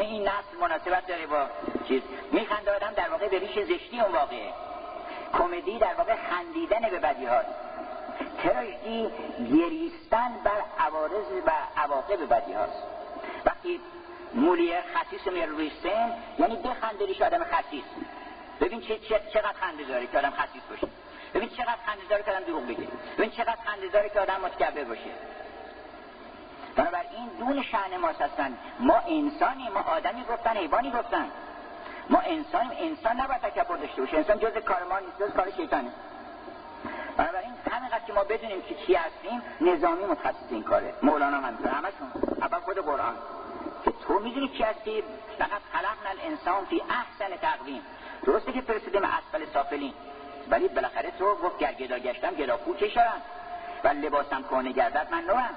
این 0.00 0.22
نسل 0.22 0.58
مناسبت 0.60 1.06
داره 1.06 1.26
با 1.26 1.46
چیز. 1.88 2.02
میخنده 2.32 2.76
آدم 2.76 2.92
در 2.96 3.08
واقع 3.10 3.28
به 3.28 3.38
ریش 3.38 3.58
زشتی 3.58 4.00
اون 4.00 4.12
واقعه. 4.12 4.52
کمدی 5.32 5.78
در 5.78 5.94
واقع 5.94 6.14
خندیدن 6.16 6.90
به 6.90 6.98
بدی 6.98 7.26
هاست 7.26 7.67
تراژدی 8.42 9.08
گریستن 9.52 10.32
بر 10.44 10.62
عوارض 10.78 11.32
و 11.46 11.50
عواقب 11.76 12.28
بدی 12.28 12.52
هاست. 12.52 12.82
وقتی 13.44 13.80
مولیر 14.34 14.76
خصیص 14.94 15.28
رو 15.28 15.56
روی 15.56 15.70
سن 15.82 16.12
یعنی 16.38 16.58
آدم 17.24 17.44
خصیص 17.44 17.84
ببین 18.60 18.80
چه 18.80 18.98
چقدر 19.32 19.52
خنده 19.52 19.84
داره 19.84 20.06
که 20.06 20.18
آدم 20.18 20.30
خصیص 20.30 20.62
باشه. 20.70 20.86
ببین 21.34 21.48
چقدر 21.48 21.76
خنده 21.86 22.04
داره 22.10 22.22
که 22.22 22.30
آدم 22.30 22.44
دروغ 22.44 22.66
بگه. 22.66 22.88
ببین 23.18 23.30
چقدر 23.30 23.58
خنده 23.64 23.88
داره 23.88 24.08
که 24.08 24.20
آدم 24.20 24.40
متکبر 24.44 24.84
باشه. 24.84 25.10
بنابراین 26.76 27.28
دون 27.38 27.62
شعن 27.62 27.96
ما 27.96 28.08
هستن. 28.08 28.58
ما 28.80 28.98
انسانی 28.98 29.68
ما 29.68 29.80
آدمی 29.80 30.24
گفتن 30.24 30.56
حیوانی 30.56 30.90
گفتن. 30.90 31.30
ما 32.10 32.18
انسان 32.18 32.72
انسان 32.78 33.20
نباید 33.20 33.40
تکبر 33.40 33.76
داشته 33.76 34.02
باشه. 34.02 34.16
انسان 34.16 34.38
جز 34.38 34.58
کار 34.64 34.84
ما 34.84 34.98
نیست 34.98 35.18
جز 35.20 35.36
کار 35.36 35.50
شیطانه. 35.56 35.90
بنابراین 37.18 37.52
همینقدر 37.70 38.04
که 38.06 38.12
ما 38.12 38.24
بدونیم 38.24 38.62
که 38.62 38.74
چی 38.74 38.94
هستیم 38.94 39.42
نظامی 39.60 40.04
متخصص 40.04 40.50
این 40.50 40.62
کاره. 40.62 40.94
مولانا 41.02 41.36
هم 41.36 41.58
همشون 41.64 42.08
اول 42.42 42.58
خود 42.58 42.78
قرآن. 42.78 43.14
که 43.84 43.92
تو 44.06 44.18
می‌دونی 44.18 44.48
چی 44.48 44.62
هستی؟ 44.62 45.02
فقط 45.38 45.62
خلقنا 45.72 46.10
الانسان 46.10 46.64
فی 46.64 46.82
احسن 46.90 47.36
تقویم. 47.36 47.82
درسته 48.26 48.52
که 48.52 48.60
فرستادیم 48.60 49.02
اسفل 49.04 49.44
سافلین. 49.54 49.94
ولی 50.50 50.68
بالاخره 50.68 51.10
تو 51.18 51.34
گفت 51.34 51.58
گر 51.58 51.72
گدا 51.72 51.98
گشتم 51.98 52.34
گدا 52.34 52.58
چشارم 52.80 53.22
و 53.84 53.88
لباسم 53.88 54.42
کنه 54.42 54.72
گردد 54.72 55.06
من 55.10 55.24
نوم 55.24 55.50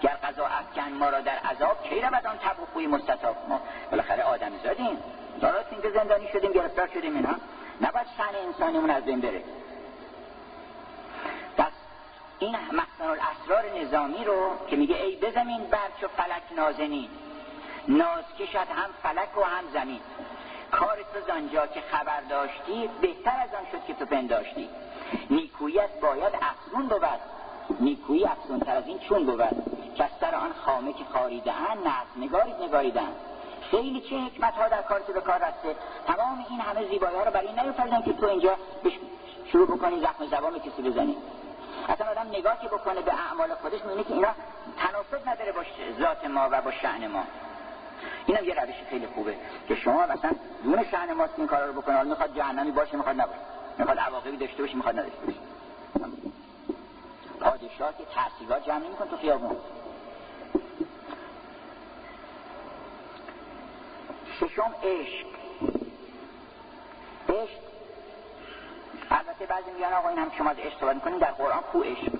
گر 0.00 0.16
قضا 0.22 0.46
افکن 0.46 0.92
ما 0.92 1.08
را 1.08 1.20
در 1.20 1.38
عذاب 1.38 1.82
کی 1.82 2.00
رود 2.00 2.26
آن 2.26 2.38
تب 2.38 2.62
و 2.62 2.66
خوی 2.72 2.86
مستطاب؟ 2.86 3.36
ما 3.48 3.60
بالاخره 3.90 4.22
آدمی 4.22 4.58
زادیم. 4.64 4.98
دارات 5.40 5.66
اینکه 5.70 5.90
زندانی 5.90 6.28
شدیم 6.32 6.52
گرفتار 6.52 6.88
شدیم 6.88 7.16
اینا. 7.16 7.34
نباید 7.80 8.06
شن 8.16 8.46
انسانیمون 8.46 8.90
از 8.90 9.04
بین 9.04 9.20
بره. 9.20 9.42
این 12.38 12.56
محسن 12.72 13.04
الاسرار 13.04 13.78
نظامی 13.80 14.24
رو 14.24 14.50
که 14.66 14.76
میگه 14.76 14.96
ای 14.96 15.16
بزمین 15.16 15.64
بر 15.64 15.88
چو 16.00 16.08
فلک 16.08 16.42
نازنین 16.56 17.08
ناز 17.88 18.24
کشد 18.38 18.56
هم 18.56 18.90
فلک 19.02 19.38
و 19.38 19.42
هم 19.42 19.64
زمین. 19.72 20.00
کار 20.70 20.96
تو 20.96 21.20
زنجا 21.26 21.66
که 21.66 21.80
خبر 21.80 22.20
داشتی 22.20 22.90
بهتر 23.00 23.40
از 23.40 23.54
آن 23.54 23.66
شد 23.72 23.86
که 23.86 23.94
تو 23.94 24.06
پنداشتی. 24.06 24.68
نیکویت 25.30 26.00
باید 26.00 26.32
افزون 26.42 26.88
بود. 26.88 27.20
نیکویی 27.80 28.24
افزون 28.24 28.60
تر 28.60 28.76
از 28.76 28.86
این 28.86 28.98
چون 28.98 29.24
بود. 29.26 29.42
که 29.96 30.08
سر 30.20 30.34
آن 30.34 30.52
خامه 30.52 30.92
که 30.92 31.04
خاریده 31.12 31.52
ان 31.52 31.78
نظم 31.78 32.24
نگارید 32.24 32.62
نگاریدن 32.62 33.12
خیلی 33.70 34.00
چه 34.00 34.16
حکمت 34.16 34.54
ها 34.54 34.68
در 34.68 34.82
کار 34.82 35.00
تو 35.00 35.12
به 35.12 35.20
کار 35.20 35.36
رسته. 35.36 35.76
تمام 36.06 36.46
این 36.50 36.60
همه 36.60 36.88
زیبایی 36.88 37.16
ها 37.16 37.22
رو 37.22 37.30
برای 37.30 37.52
نیفتردن 37.52 38.02
که 38.02 38.12
تو 38.12 38.26
اینجا 38.26 38.56
شروع 39.52 39.66
بکنی 39.66 40.00
زخم 40.00 40.26
زبان 40.26 40.58
کسی 40.58 40.82
بزنی. 40.82 41.16
اصلا 41.88 42.06
آدم 42.10 42.28
نگاه 42.28 42.60
که 42.60 42.68
بکنه 42.68 43.00
به 43.00 43.12
اعمال 43.14 43.54
خودش 43.54 43.80
می‌بینه 43.84 44.04
که 44.04 44.12
اینا 44.12 44.34
تناسب 44.78 45.28
نداره 45.28 45.52
با 45.52 45.62
ذات 46.00 46.24
ما 46.24 46.48
و 46.52 46.62
با 46.62 46.70
شعن 46.70 47.06
ما. 47.06 47.24
اینم 48.26 48.44
یه 48.44 48.54
روش 48.54 48.74
خیلی 48.90 49.06
خوبه 49.06 49.36
که 49.68 49.74
شما 49.74 50.06
مثلا 50.06 50.30
دون 50.64 50.84
شأن 50.90 51.12
ماست 51.12 51.32
این 51.36 51.46
کارا 51.46 51.66
رو 51.66 51.72
بکنه 51.72 51.96
حالا 51.96 52.08
می‌خواد 52.08 52.36
جهنمی 52.36 52.70
باشه 52.70 52.96
می‌خواد 52.96 53.20
نباشه. 53.20 53.38
می‌خواد 53.78 53.98
عواقبی 53.98 54.36
داشته 54.36 54.62
باشه 54.62 54.74
می‌خواد 54.74 54.98
نداشته 54.98 55.26
باشه. 55.26 55.38
پادشاه 57.40 57.98
که 57.98 58.04
تحصیلات 58.14 58.66
جمع 58.66 58.78
نمیکن 58.78 59.08
تو 59.08 59.16
خیابون. 59.16 59.56
ششم 64.40 64.74
عشق. 64.82 65.26
عشق 67.28 67.63
البته 69.10 69.46
بعضی 69.46 69.70
میگن 69.70 69.92
آقا 69.92 70.08
این 70.08 70.18
هم 70.18 70.30
شما 70.38 70.50
از 70.50 70.58
عشق 70.58 70.80
صحبت 70.80 71.18
در 71.18 71.30
قرآن 71.30 71.60
کو 71.60 71.82
عشق. 71.82 72.12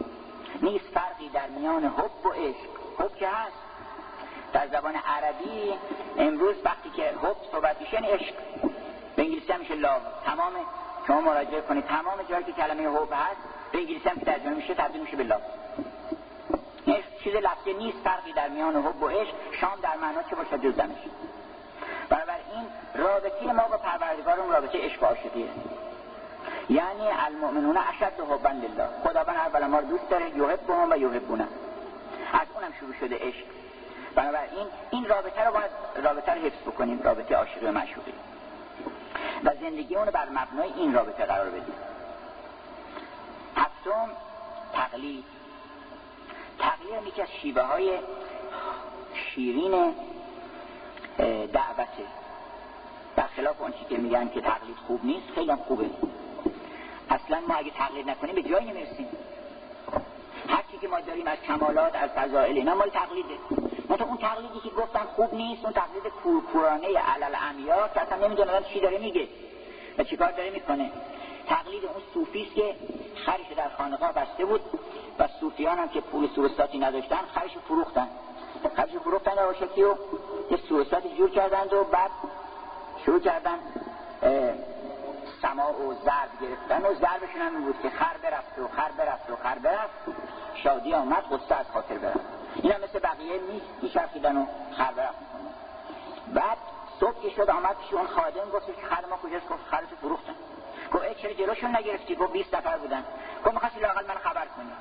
نیست 0.62 0.84
فرقی 0.84 1.28
در 1.28 1.46
میان 1.46 1.84
حب 1.84 2.26
و 2.26 2.28
عشق. 2.28 2.68
حب 2.98 3.16
که 3.16 3.28
هست. 3.28 3.56
در 4.52 4.66
زبان 4.66 4.94
عربی 4.96 5.74
امروز 6.18 6.56
وقتی 6.64 6.90
که 6.90 7.02
حب 7.02 7.36
صحبت 7.52 7.80
میشه 7.80 7.94
یعنی 7.94 8.06
عشق. 8.06 8.34
به 9.16 9.22
انگلیسی 9.22 9.52
هم 9.52 9.60
میشه 9.60 9.74
لاو 9.74 10.00
تمام 10.24 10.52
شما 11.06 11.20
مراجعه 11.20 11.60
کنید. 11.60 11.84
تمام 11.86 12.22
جایی 12.28 12.44
که 12.44 12.52
کلمه 12.52 12.88
حب 12.88 13.12
هست 13.12 13.40
به 13.72 13.78
انگلیسی 13.78 14.08
هم 14.08 14.16
که 14.18 14.24
ترجمه 14.24 14.54
میشه 14.54 14.74
تبدیل 14.74 15.00
میشه 15.00 15.16
به 15.16 15.22
لاو 15.24 15.40
چیز 17.24 17.34
لفظی 17.34 17.72
نیست 17.72 17.98
فرقی 18.04 18.32
در 18.32 18.48
میان 18.48 18.76
حب 18.76 19.02
و 19.02 19.08
عشق. 19.08 19.34
شام 19.60 19.80
در 19.82 19.96
معنا 19.96 20.22
چه 20.22 20.36
باشد 20.36 20.62
جز 20.62 20.76
دمش. 20.76 20.98
بنابراین 22.08 22.66
رابطه 22.94 23.52
ما 23.52 23.68
با 23.68 23.76
پروردگارمون 23.76 24.52
رابطه 24.52 24.78
عشق 24.78 25.02
و 25.02 25.06
عاشقیه. 25.06 25.48
یعنی 26.68 27.08
المؤمنون 27.26 27.76
اشد 27.76 28.20
حبا 28.20 28.50
لله. 28.50 28.88
خداوند 29.04 29.36
اولا 29.36 29.68
ما 29.68 29.78
رو 29.78 29.86
دوست 29.86 30.08
داره 30.08 30.36
یحبهم 30.36 30.90
و 30.90 30.96
یحبونه. 30.96 31.48
از 32.32 32.46
اونم 32.54 32.72
شروع 32.80 32.94
شده 33.00 33.16
عشق. 33.16 33.44
بنابراین 34.14 34.66
این 34.90 35.04
رابطه 35.04 35.44
رو 35.44 35.52
باید 35.52 35.70
رابطه 36.04 36.34
رو 36.34 36.40
حفظ 36.40 36.62
بکنیم 36.66 37.02
رابطه 37.02 37.36
عاشقی 37.36 37.66
و 37.66 37.72
معشوقی. 37.72 38.12
و 39.44 39.50
زندگی 39.60 39.96
اونو 39.96 40.10
بر 40.10 40.28
مبنای 40.28 40.72
این 40.76 40.94
رابطه 40.94 41.24
قرار 41.24 41.50
بدیم. 41.50 41.74
هفتم 43.56 44.10
تقلید. 44.72 45.24
تقلید 46.58 47.06
یکی 47.06 47.22
از 47.22 47.28
شیوه 47.42 47.62
های 47.62 47.98
شیرین 49.14 49.94
دعوته. 51.52 52.04
خلاف 53.36 53.60
اون 53.60 53.74
که 53.88 53.96
میگن 53.96 54.28
که 54.28 54.40
تقلید 54.40 54.76
خوب 54.86 55.04
نیست 55.04 55.30
خیلی 55.34 55.54
خوبه. 55.54 55.90
اصلا 57.10 57.40
ما 57.48 57.54
اگه 57.54 57.70
تقلید 57.70 58.10
نکنیم 58.10 58.34
به 58.34 58.42
جایی 58.42 58.70
نمی‌رسیم. 58.70 59.08
هرچی 60.48 60.78
که 60.80 60.88
ما 60.88 61.00
داریم 61.00 61.26
از 61.26 61.38
کمالات 61.38 61.94
از 61.94 62.10
فضائل 62.10 62.56
اینا 62.56 62.74
مال 62.74 62.88
تقلیده. 62.88 63.34
مثلا 63.90 64.06
اون 64.06 64.16
تقلیدی 64.16 64.60
که 64.60 64.68
گفتم 64.68 65.06
خوب 65.16 65.34
نیست 65.34 65.64
اون 65.64 65.72
تقلید 65.72 66.12
کورکورانه 66.22 66.86
علل 66.86 67.36
امیا 67.50 67.88
که 67.94 68.00
اصلا 68.00 68.26
نمی‌دونه 68.26 68.62
چی 68.72 68.80
داره 68.80 68.98
میگه 68.98 69.28
و 69.98 70.04
چیکار 70.04 70.30
داره 70.30 70.50
می‌کنه. 70.50 70.90
تقلید 71.46 71.84
اون 71.84 72.02
صوفیست 72.14 72.54
که 72.54 72.74
خرش 73.16 73.52
در 73.56 73.68
خانقاه 73.78 74.12
بسته 74.12 74.44
بود 74.44 74.60
و 75.18 75.28
صوفیان 75.40 75.78
هم 75.78 75.88
که 75.88 76.00
پول 76.00 76.28
سورستاتی 76.34 76.78
نداشتن 76.78 77.20
خرش 77.34 77.50
فروختن. 77.68 78.08
خرش 78.76 78.90
فروختن 78.90 79.32
شکلی 79.60 79.84
و 79.84 79.94
یه 80.50 80.56
سورستاتی 80.68 81.08
جور 81.16 81.30
کردند 81.30 81.72
و 81.72 81.84
بعد 81.84 82.10
شروع 83.04 83.20
کردن 83.20 83.58
سما 85.44 85.72
و 85.72 85.94
ضرب 85.94 86.30
گرفتن 86.40 86.86
و 86.86 86.94
ضربشون 86.94 87.40
هم 87.40 87.64
بود 87.64 87.82
که 87.82 87.90
خر 87.90 88.16
برفت 88.22 88.58
و 88.58 88.68
خر 88.68 88.90
برفت 88.98 89.30
و 89.30 89.36
خر 89.36 89.58
برفت. 89.58 89.94
شادی 90.54 90.94
آمد 90.94 91.24
غصه 91.24 91.54
از 91.54 91.66
خاطر 91.70 91.98
برفت. 91.98 92.20
این 92.54 92.72
هم 92.72 92.80
مثل 92.80 92.98
بقیه 92.98 93.40
نیست 93.40 93.66
میچرخیدن 93.82 94.36
و 94.36 94.46
خر 94.76 94.92
برفت 94.92 95.18
بعد 96.34 96.58
صبح 97.00 97.22
که 97.22 97.30
شد 97.30 97.50
آمد 97.50 97.76
پیش 97.76 97.92
اون 97.92 98.06
خادم 98.06 98.50
گفت 98.52 98.66
که 98.66 98.86
خر 98.86 99.04
ما 99.10 99.16
کجاست؟ 99.16 99.48
گفت 99.48 99.66
خرش 99.70 99.88
فروختن. 100.00 100.34
گفت 100.92 101.16
چرا 101.16 101.32
جلوشون 101.32 101.76
نگرفتی؟ 101.76 102.14
گفت 102.14 102.32
20 102.32 102.54
نفر 102.54 102.78
بودن. 102.78 103.04
گفت 103.44 103.54
می‌خواستی 103.54 103.80
لاقل 103.80 104.06
من 104.06 104.14
خبر 104.14 104.46
کنی؟ 104.56 104.72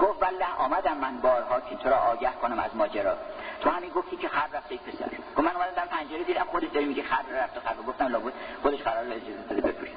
گفت 0.00 0.20
بله 0.20 0.46
آمدم 0.58 0.96
من 0.96 1.18
بارها 1.20 1.60
که 1.60 1.76
تو 1.76 1.88
را 1.88 1.96
آگه 1.96 2.32
کنم 2.32 2.58
از 2.58 2.76
ماجرا. 2.76 3.16
تو 3.60 3.70
همین 3.70 3.90
گفتی 3.90 4.16
که 4.16 4.28
خر 4.28 4.46
رفته 4.52 4.72
ای 4.72 4.78
پسر. 4.78 5.04
گفت 5.36 5.38
من 5.38 5.56
اومدم 5.56 5.74
در 5.76 5.86
پنجره 5.86 6.24
دیدم 6.24 6.44
خودت 6.44 6.72
داری 6.72 6.86
میگه 6.86 7.02
خر 7.02 7.22
رفته 7.32 7.60
خر 7.60 7.74
گفتم 7.88 8.06
لابد. 8.06 8.32
خودش 8.62 8.82
قرار 8.82 9.04
اجازه 9.04 9.42
بده 9.50 9.60
بفروشه. 9.60 9.94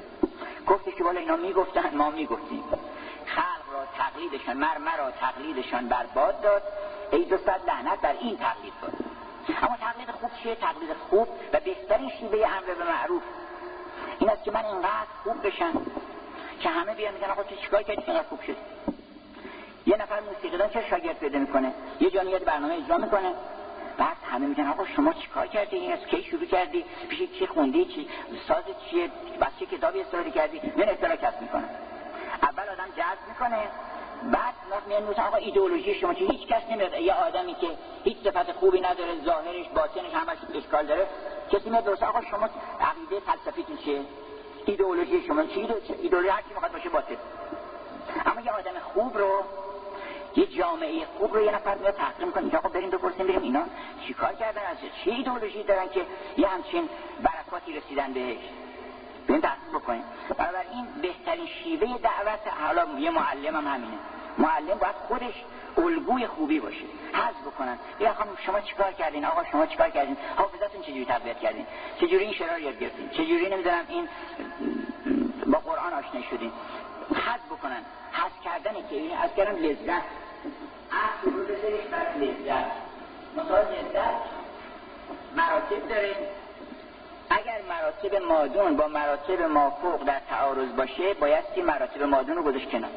گفتی 0.67 0.91
که 0.91 1.03
بالا 1.03 1.19
اینا 1.19 1.35
می‌گفتن 1.35 1.95
ما 1.97 2.09
می‌گفتیم. 2.09 2.63
خلق 3.25 3.73
را 3.73 3.85
تقلیدشان 3.97 4.57
مر 4.57 4.77
مرا 4.77 5.11
تقلیدشان 5.11 5.87
برباد 5.87 6.41
داد. 6.41 6.63
ای 7.11 7.25
دو 7.25 7.37
صد 7.37 7.61
لعنت 7.67 8.01
بر 8.01 8.15
این 8.19 8.37
تقلید 8.37 8.73
بود 8.73 8.93
اما 9.63 9.77
تقلید 9.77 10.11
خوب 10.11 10.31
چیه؟ 10.43 10.55
تقلید 10.55 10.93
خوب 11.09 11.27
و 11.53 11.59
بهترین 11.59 12.09
شیوه 12.09 12.47
امر 12.47 12.73
به 12.73 12.83
معروف. 12.83 13.21
این 14.19 14.29
است 14.29 14.43
که 14.43 14.51
من 14.51 14.65
اینقدر 14.65 15.07
خوب 15.23 15.47
بشم 15.47 15.85
که 16.59 16.69
همه 16.69 16.93
بیان 16.93 17.13
میگن 17.13 17.29
آقا 17.29 17.43
تو 17.43 17.55
چیکار 17.55 17.83
کردی؟ 17.83 18.03
اینقدر 18.07 18.27
خوب 18.27 18.41
شد 18.41 18.57
یه 19.85 19.97
نفر 19.97 20.19
موسیقیدان 20.19 20.69
چه 20.69 20.89
شاگرد 20.89 21.19
پیدا 21.19 21.39
می‌کنه؟ 21.39 21.73
یه 21.99 22.09
جانی 22.09 22.39
برنامه 22.39 22.73
اجرا 22.73 22.97
می‌کنه. 22.97 23.33
بعد 23.97 24.17
همه 24.31 24.47
میگن 24.47 24.67
آقا 24.67 24.85
شما 24.85 25.13
چیکار 25.13 25.47
کردی؟ 25.47 25.75
این 25.75 25.93
از 25.93 25.99
کی 25.99 26.23
شروع 26.23 26.45
کردی؟ 26.45 26.85
پیش 27.09 27.29
چی 27.39 27.47
خوندی؟ 27.47 27.85
چی؟ 27.85 28.09
ساز 28.47 28.63
چیه؟ 28.89 29.07
بس 29.41 29.47
چه 29.59 29.65
کتابی 29.65 30.01
استفاده 30.01 30.31
کردی؟ 30.31 30.61
من 30.77 30.89
اطلاع 30.89 31.15
کسب 31.15 31.41
می‌کنه. 31.41 31.69
اول 32.41 32.63
آدم 32.69 32.87
جذب 32.97 33.27
می‌کنه. 33.27 33.57
بعد 34.31 34.53
میان 34.87 35.03
آقا 35.03 35.37
ایدئولوژی 35.37 35.93
شما 35.93 36.13
چی؟ 36.13 36.25
هیچ 36.25 36.47
کس 36.47 36.63
نمیاد. 36.71 36.93
یه 36.93 37.13
آدمی 37.13 37.53
که 37.53 37.67
هیچ 38.03 38.17
صفت 38.23 38.51
خوبی 38.51 38.81
نداره 38.81 39.21
ظاهرش 39.25 39.69
باطنش 39.75 40.13
همش 40.13 40.37
اشکال 40.55 40.85
داره 40.85 41.07
کسی 41.51 41.69
میاد 41.69 41.83
درست 41.83 42.03
آقا 42.03 42.21
شما 42.21 42.49
عقیده 42.81 43.19
فلسفیتون 43.19 43.77
چیه؟ 43.77 44.01
ایدئولوژی 44.65 45.23
شما 45.27 45.43
چی 45.43 45.67
ایدئولوژی؟ 46.01 46.29
هر 46.29 46.41
کی 46.41 46.53
می‌خواد 46.53 46.71
باشه 46.71 46.89
باطل. 46.89 47.15
اما 48.25 48.41
یه 48.41 48.51
آدم 48.51 48.79
خوب 48.93 49.17
رو 49.17 49.43
یه 50.35 50.45
جامعه 50.45 51.05
خوب 51.17 51.33
رو 51.33 51.41
یه 51.41 51.51
نفر 51.51 51.77
میاد 51.77 51.95
تحقیم 51.95 52.31
کنه 52.31 52.57
آقا 52.57 52.69
بریم 52.69 52.89
بپرسیم 52.89 53.27
بریم. 53.27 53.41
اینا 53.41 53.63
چیکار 54.07 54.33
کردن؟ 54.33 54.61
از 54.61 54.77
چه 55.05 55.11
ایدئولوژی 55.11 55.63
دارن 55.63 55.89
که 55.89 56.05
یه 56.37 56.47
همچین 56.47 56.89
برکاتی 57.23 57.73
رسیدن 57.73 58.13
بهش؟ 58.13 58.37
بریم 59.27 59.41
تحقیق 59.41 59.69
بکنیم 59.73 60.03
این 60.73 60.87
بهترین 61.01 61.47
شیوه 61.47 61.97
دعوت 61.97 62.47
حالا 62.61 62.99
یه 62.99 63.11
معلم 63.11 63.55
هم 63.55 63.67
همینه. 63.67 63.97
معلم 64.37 64.77
باید 64.77 64.95
خودش 65.07 65.33
الگوی 65.77 66.27
خوبی 66.27 66.59
باشه. 66.59 66.85
حذف 67.13 67.41
بکنن. 67.45 67.77
یا 67.99 68.13
خانم 68.13 68.29
شما 68.45 68.61
چیکار 68.61 68.91
کردین؟ 68.91 69.25
آقا 69.25 69.43
شما 69.51 69.65
چیکار 69.65 69.89
کردین؟ 69.89 70.17
حافظتون 70.35 70.81
چجوری 70.81 71.05
تقویت 71.05 71.39
کردین؟ 71.39 71.65
چجوری 71.97 72.23
این 72.23 72.33
شعرها 72.33 72.59
یاد 72.59 72.79
گرفتین؟ 72.79 73.09
چجوری 73.09 73.49
نمی‌دونم 73.49 73.85
این 73.87 74.07
با 75.45 75.59
قرآن 75.59 75.93
آشنا 75.93 76.21
شدین؟ 76.31 76.51
حذف 77.09 77.45
بکنن. 77.45 77.81
حذف 78.11 78.43
کردن 78.43 78.73
که 78.73 78.95
این 78.95 79.17
از 79.17 79.29
کردن 79.37 79.55
لذت. 79.55 80.03
اصل 80.91 81.31
رو 81.31 81.43
بذاریش 81.43 81.85
بر 81.91 82.17
لذت. 82.17 82.71
مثال 83.37 83.65
لذت. 83.65 84.15
مراتب 85.35 85.87
داره 85.89 86.15
اگر 87.29 87.61
مراتب 87.69 88.15
مادون 88.15 88.75
با 88.75 88.87
مراتب 88.87 89.41
مافوق 89.41 90.03
در 90.03 90.21
تعارض 90.29 90.69
باشه 90.75 91.13
بایستی 91.13 91.61
مراتب 91.61 92.03
مادون 92.03 92.35
رو 92.35 92.43
گذاشت 92.43 92.69
کنار. 92.69 92.91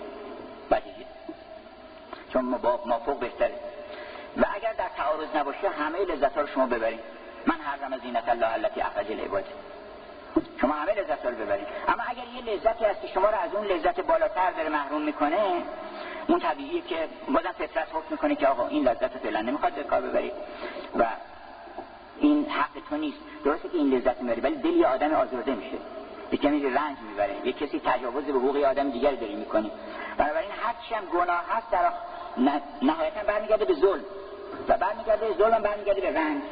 بدیهی 0.71 1.07
چون 2.33 2.51
با 2.51 2.81
مافوق 2.87 3.19
بهتره. 3.19 3.55
و 4.37 4.45
اگر 4.55 4.73
در 4.73 4.89
تعارض 4.97 5.37
نباشه 5.37 5.69
همه 5.69 5.99
لذت 5.99 6.35
ها 6.35 6.41
رو 6.41 6.47
شما 6.47 6.67
ببرید 6.67 7.01
من 7.47 7.55
حرم 7.55 7.99
زینت 7.99 8.29
الله 8.29 8.53
التي 8.53 8.81
اخرج 8.81 9.13
العباد. 9.13 9.45
شما 10.61 10.75
همه 10.75 10.93
لذت 10.93 11.27
رو 11.27 11.33
ببرید. 11.33 11.67
اما 11.89 12.03
اگر 12.09 12.23
یه 12.35 12.55
لذتی 12.55 12.85
هست 12.85 13.01
که 13.01 13.09
شما 13.09 13.31
رو 13.31 13.37
از 13.37 13.55
اون 13.55 13.67
لذت 13.67 14.01
بالاتر 14.01 14.51
داره 14.51 14.69
محروم 14.69 15.03
می‌کنه 15.03 15.63
اون 16.29 16.41
طبیعیه 16.41 16.81
که 16.81 17.09
بازم 17.29 17.53
فطرت 17.59 17.89
حکم 17.93 18.07
می‌کنه 18.11 18.35
که 18.35 18.47
آقا 18.49 18.69
این 18.69 18.89
لذت 18.89 19.19
فعلا 19.19 19.41
نمی‌خواد 19.41 19.73
به 19.73 19.83
کار 19.85 20.01
ببرید. 20.01 20.33
و 20.99 21.07
این 22.19 22.51
حق 22.51 22.71
تو 22.91 22.97
نیست. 22.97 23.19
درسته 23.45 23.69
که 23.69 23.77
این 23.77 23.95
لذت 23.95 24.21
می‌بری 24.21 24.41
ولی 24.41 24.57
دل 24.57 24.77
یه 24.77 24.87
آدم 24.87 25.15
آزرده 25.15 25.55
میشه. 25.55 25.77
یه 26.33 26.39
کمی 26.39 26.71
رنج 26.71 26.97
می‌بره. 27.09 27.47
یه 27.47 27.53
کسی 27.53 27.81
تجاوز 27.85 28.25
به 28.25 28.33
حقوق 28.33 28.57
آدم 28.57 28.91
دیگری 28.91 29.17
داری 29.17 29.35
می‌کنی. 29.35 29.71
بنابراین 30.17 30.51
هر 30.63 30.75
چی 30.89 30.95
هم 30.95 31.05
گناه 31.05 31.45
هست 31.49 31.71
در 31.71 31.91
نهایتا 32.83 33.23
برمیگرده 33.27 33.65
به 33.65 33.75
ظلم. 33.75 34.05
و 34.69 34.77
برمیگرده 34.77 35.35
ظلم 35.39 35.63
برمیگرده 35.63 36.01
به 36.01 36.21
رنج. 36.21 36.43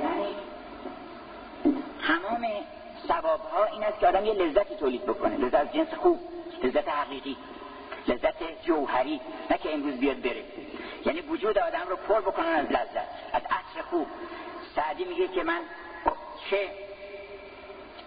یعنی 0.00 0.34
تمام 2.08 2.46
ثواب 3.08 3.40
ها 3.40 3.64
این 3.64 3.84
است 3.84 3.98
که 4.00 4.06
آدم 4.06 4.24
یه 4.24 4.32
لذتی 4.32 4.74
تولید 4.74 5.02
بکنه. 5.02 5.36
لذت 5.36 5.72
جنس 5.72 5.94
خوب 5.94 6.20
لذت 6.62 6.88
حقیقی 6.88 7.36
لذت 8.08 8.62
جوهری 8.64 9.20
نه 9.50 9.58
که 9.58 9.74
امروز 9.74 9.94
بیاد 9.94 10.20
بره. 10.20 10.44
یعنی 11.06 11.20
وجود 11.20 11.58
آدم 11.58 11.88
رو 11.88 11.96
پر 11.96 12.20
بکنن 12.20 12.46
از 12.46 12.66
لذت 12.66 13.08
از 13.32 13.42
عطر 13.42 13.82
خوب. 13.90 14.06
سعدی 14.76 15.04
میگه 15.04 15.28
که 15.28 15.42
من 15.42 15.60
چه 16.50 16.68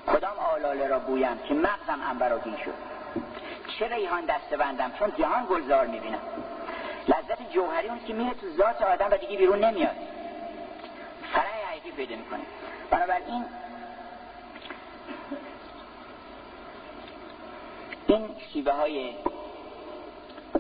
کدام 0.08 0.40
آلاله 0.54 0.88
را 0.88 1.00
بویم 1.00 1.38
که 1.48 1.54
مغزم 1.54 2.02
انبراگین 2.10 2.58
شد؟ 2.58 2.74
چه 3.80 3.88
ریحان 3.88 4.26
دسته 4.26 4.58
بندم 4.58 4.92
چون 5.00 5.14
جهان 5.18 5.46
گلزار 5.46 5.88
می‌بینم. 5.88 6.22
لذت 7.08 7.52
جوهری 7.52 7.88
اون 7.88 8.00
که 8.08 8.14
میره 8.14 8.34
تو 8.34 8.50
ذات 8.50 8.82
آدم 8.82 9.08
و 9.12 9.18
دیگه 9.18 9.38
بیرون 9.38 9.64
نمیاد. 9.64 9.96
فرای 11.34 11.64
حقیقی 11.72 11.92
پیدا 11.92 12.16
می‌کنه. 12.16 12.42
بنابراین 12.92 13.46
این 18.08 18.30
شیوه 18.54 18.72
های 18.72 19.14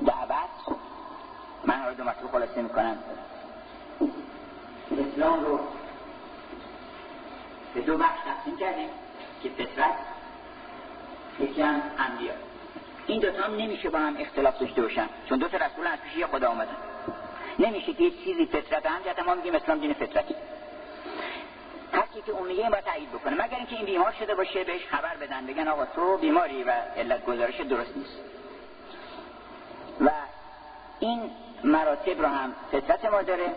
دعوت 0.05 0.77
من 1.63 1.75
حالا 1.75 1.93
دو 1.93 2.03
مطلب 2.03 2.31
خلاصه 2.31 2.61
می‌کنم. 2.61 2.97
اسلام 4.91 5.45
رو 5.45 5.59
به 7.73 7.81
دو 7.81 7.97
بخش 7.97 8.19
تقسیم 8.25 8.57
کردیم 8.57 8.89
که 9.43 9.49
فطرت 9.49 9.95
یکی 11.39 11.61
هم 11.61 11.81
انبیا. 11.97 12.33
این 13.07 13.19
دوتا 13.19 13.43
هم 13.43 13.55
نمیشه 13.55 13.89
با 13.89 13.99
هم 13.99 14.17
اختلاف 14.19 14.59
داشته 14.59 14.81
باشن 14.81 15.09
چون 15.29 15.39
دو 15.39 15.47
تا 15.47 15.57
رسول 15.57 15.87
از 15.87 15.99
پیش 15.99 16.23
خدا 16.23 16.49
آمدن 16.49 16.75
نمیشه 17.59 17.93
که 17.93 18.03
یه 18.03 18.11
چیزی 18.11 18.45
فطرت 18.45 18.85
هم 18.85 19.01
جهت 19.05 19.19
ما 19.19 19.35
میگیم 19.35 19.55
اسلام 19.55 19.79
دین 19.79 19.93
فطرتی 19.93 20.35
هرکی 22.16 22.32
که 22.32 22.38
اون 22.38 22.47
میگه 22.47 22.70
باید 22.70 22.84
تایید 22.84 23.11
بکنه. 23.11 23.34
مگر 23.34 23.57
اینکه 23.57 23.76
این 23.76 23.86
بیمار 23.86 24.11
شده 24.11 24.36
باشه 24.36 24.63
بهش 24.63 24.86
خبر 24.86 25.16
بدن 25.16 25.45
بگن 25.45 25.68
آقا 25.68 25.86
تو 25.86 26.18
بیماری 26.18 26.63
و 26.63 26.72
علت 26.72 27.26
گزارش 27.26 27.61
درست 27.61 27.97
نیست. 27.97 28.20
و 30.01 30.09
این 30.99 31.32
مراتب 31.63 32.22
رو 32.22 32.28
هم 32.28 32.55
فطرت 32.72 33.05
ما 33.05 33.22
داره 33.22 33.55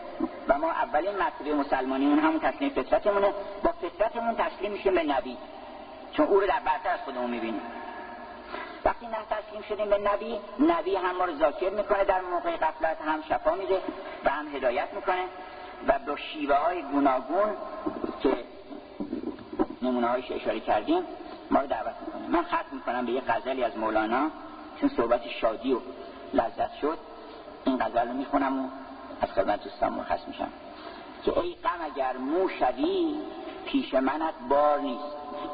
و 0.48 0.58
ما 0.58 0.70
اولین 0.70 1.16
مرتبه 1.16 1.54
مسلمانیمون 1.54 2.18
همون 2.18 2.40
تسلیم 2.40 2.70
فطرتمونه. 2.70 3.32
با 3.62 3.72
فطرتمون 3.72 4.34
تسلیم 4.34 4.72
میشیم 4.72 4.94
به 4.94 5.02
نبی. 5.02 5.36
چون 6.12 6.26
او 6.26 6.40
رو 6.40 6.46
در 6.46 6.60
برتر 6.60 6.90
از 6.90 7.00
خودمون 7.04 7.30
می‌بینیم. 7.30 7.62
وقتی 8.84 9.06
نه 9.06 9.16
تسلیم 9.30 9.62
شدیم 9.62 9.90
به 9.90 9.98
نبی 9.98 10.40
نبی 10.60 10.96
هم 10.96 11.16
ما 11.16 11.24
رو 11.24 11.36
ذاکر 11.36 11.70
می‌کنه 11.70 12.04
در 12.04 12.20
موقع 12.20 12.56
قفلت 12.56 12.96
هم 13.06 13.22
شفا 13.28 13.54
میده 13.54 13.80
و 14.24 14.30
هم 14.30 14.56
هدایت 14.56 14.88
می‌کنه. 14.94 15.24
و 15.86 15.98
با 16.06 16.16
شیوه 16.16 16.54
های 16.56 16.82
گوناگون 16.82 17.48
که 18.22 18.44
نمونه 19.82 20.06
هایش 20.06 20.30
اشاره 20.30 20.60
کردیم 20.60 21.02
ما 21.50 21.60
رو 21.60 21.66
دعوت 21.66 21.94
می‌کنه. 22.06 22.28
من 22.28 22.42
ختم 22.42 22.76
می‌کنم 22.76 23.06
به 23.06 23.12
یه 23.12 23.20
غزلی 23.28 23.64
از 23.64 23.78
مولانا 23.78 24.30
چون 24.80 24.88
صحبت 24.88 25.28
شادی 25.28 25.72
و 25.72 25.78
لذت 26.34 26.74
شد. 26.80 26.98
این 27.64 27.78
غزل 27.78 28.08
رو 28.08 28.14
می‌خونم 28.14 28.64
و 28.64 28.68
از 29.20 29.32
خدمت 29.32 29.64
دوستان 29.64 29.92
مرخص 29.92 30.28
میشم. 30.28 30.48
که 31.24 31.38
ای 31.40 31.54
غم 31.54 31.84
اگر 31.84 32.16
مو 32.16 32.48
شوی 32.48 33.14
پیش 33.66 33.94
منت 33.94 34.34
بار 34.48 34.80
نیست. 34.80 35.04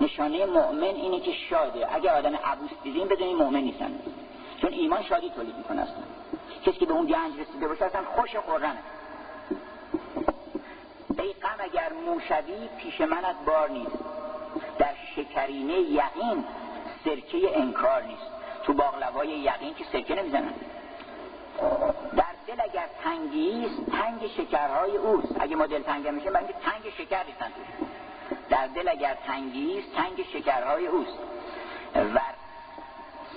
نشانه 0.00 0.46
مؤمن 0.46 0.82
اینه 0.82 1.20
که 1.20 1.32
شاده. 1.32 1.94
اگر 1.94 2.14
آدم 2.14 2.36
عبوس 2.36 2.70
دیدیم 2.82 3.08
بدونی 3.08 3.34
مؤمن 3.34 3.60
نیستن. 3.60 3.98
چون 4.60 4.72
ایمان 4.72 5.02
شادی 5.02 5.30
تولید 5.30 5.56
می‌کنه 5.56 5.82
اصلا. 5.82 6.02
کسی 6.66 6.78
که 6.78 6.86
به 6.86 6.92
اون 6.92 7.06
گنج 7.06 7.40
رسیده 7.40 7.68
باشه 7.68 7.84
اصلا 7.84 8.02
خوش 8.04 8.34
ای 8.34 8.72
غم 11.22 11.56
اگر 11.58 11.92
موشوی 12.06 12.68
پیش 12.78 13.00
منت 13.00 13.36
بار 13.46 13.70
نیست. 13.70 13.98
در 14.78 14.94
شکرینه 15.16 15.74
یقین 15.74 16.44
سرکه 17.04 17.58
انکار 17.58 18.02
نیست. 18.02 18.26
تو 18.62 18.72
باقلوای 18.72 19.28
یقین 19.28 19.74
که 19.74 19.84
سرکه 19.92 20.14
نمی‌زنن. 20.14 20.54
در 22.16 22.34
دل 22.46 22.60
اگر 22.60 22.86
تنگی 23.04 23.66
است 23.66 23.90
تنگ 23.90 24.26
شکرهای 24.26 24.96
اوست. 24.96 25.40
اگه 25.40 25.56
ما 25.56 25.66
دل 25.66 25.82
تنگ 25.82 26.08
میشه 26.08 26.30
برای 26.30 26.46
تنگ 26.46 26.92
شکر 26.98 27.22
ریختن 27.22 27.52
در 28.50 28.66
دل 28.66 28.88
اگر 28.88 29.16
تنگی 29.26 29.78
است 29.78 29.94
تنگ 29.96 30.22
شکرهای 30.32 30.86
اوست. 30.86 31.18
و 31.94 32.20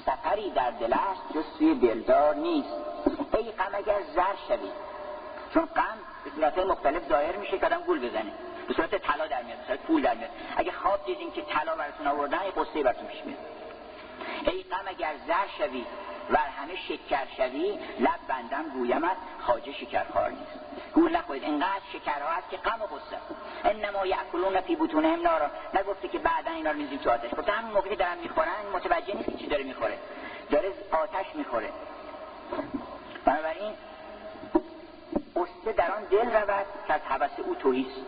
سفری 0.05 0.49
در 0.49 0.71
دل 0.71 0.93
است 0.93 1.21
جز 1.33 1.43
سوی 1.59 1.75
دلدار 1.75 2.35
نیست. 2.35 2.75
ای 3.33 3.51
غم 3.51 3.71
اگر 3.73 4.01
زر 4.15 4.35
شوی 4.47 4.69
چون 5.53 5.65
غم 5.65 5.97
به 6.23 6.31
صورت 6.35 6.57
مختلف 6.57 7.09
ظاهر 7.09 7.35
میشه 7.35 7.57
که 7.57 7.65
آدم 7.65 7.81
گول 7.81 8.09
بزنه. 8.09 8.31
به 8.67 8.73
صورت 8.73 8.95
طلا 8.95 9.27
در 9.27 9.43
میاد 9.43 9.57
به 9.57 9.65
صورت 9.67 9.79
پول 9.79 10.01
در 10.01 10.13
میاد. 10.13 10.29
اگه 10.57 10.71
خواب 10.71 11.05
دیدین 11.05 11.31
که 11.31 11.41
طلا 11.41 11.75
براتون 11.75 12.07
آوردن 12.07 12.43
یه 12.45 12.51
قصه 12.51 12.83
براتون 12.83 13.07
پیش 13.07 13.21
میاد. 13.25 13.39
ای 14.45 14.63
غم 14.63 14.83
اگر 14.85 15.13
زر 15.27 15.47
شوی 15.57 15.85
و 16.29 16.37
همه 16.37 16.75
شکر 16.75 17.25
شوی 17.37 17.79
لب 17.99 18.19
بندم 18.27 18.69
گویمت 18.69 19.17
خواجه 19.41 19.73
شکرخوار 19.73 20.29
نیست. 20.29 20.59
گول 20.93 21.15
نخورید. 21.15 21.43
اینقدر 21.43 21.81
شکرها 21.93 22.29
هست 22.29 22.49
که 22.49 22.57
غم 22.57 22.81
و 22.81 22.85
غصه. 22.85 23.17
انما 23.63 24.05
یاکلون 24.05 24.61
فی 24.61 24.75
بطونهم 24.75 25.21
نارا. 25.21 25.49
نگفته 25.73 26.07
که 26.07 26.19
بعدا 26.19 26.51
اینا 26.51 26.71
رو 26.71 26.77
میزیم 26.77 26.97
تو 26.97 27.09
آتش. 27.11 27.33
گفته 27.33 27.51
همون 27.51 27.71
موقعی 27.71 27.95
دارن 27.95 28.17
می‌خورن 28.17 28.65
متوجه 28.73 29.15
نیست 29.15 29.29
که 29.29 29.37
چی 29.37 29.47
داره 29.47 29.63
می‌خوره. 29.63 29.97
داره 30.51 30.71
آتش 30.91 31.35
می‌خوره. 31.35 31.69
بنابراین 33.25 33.73
قصه 35.35 35.73
در 35.73 35.91
آن 35.91 36.03
دل 36.03 36.31
رود 36.31 36.65
که 36.87 36.93
از 36.93 37.01
حوث 37.01 37.39
او 37.39 37.55
توهیست. 37.55 38.01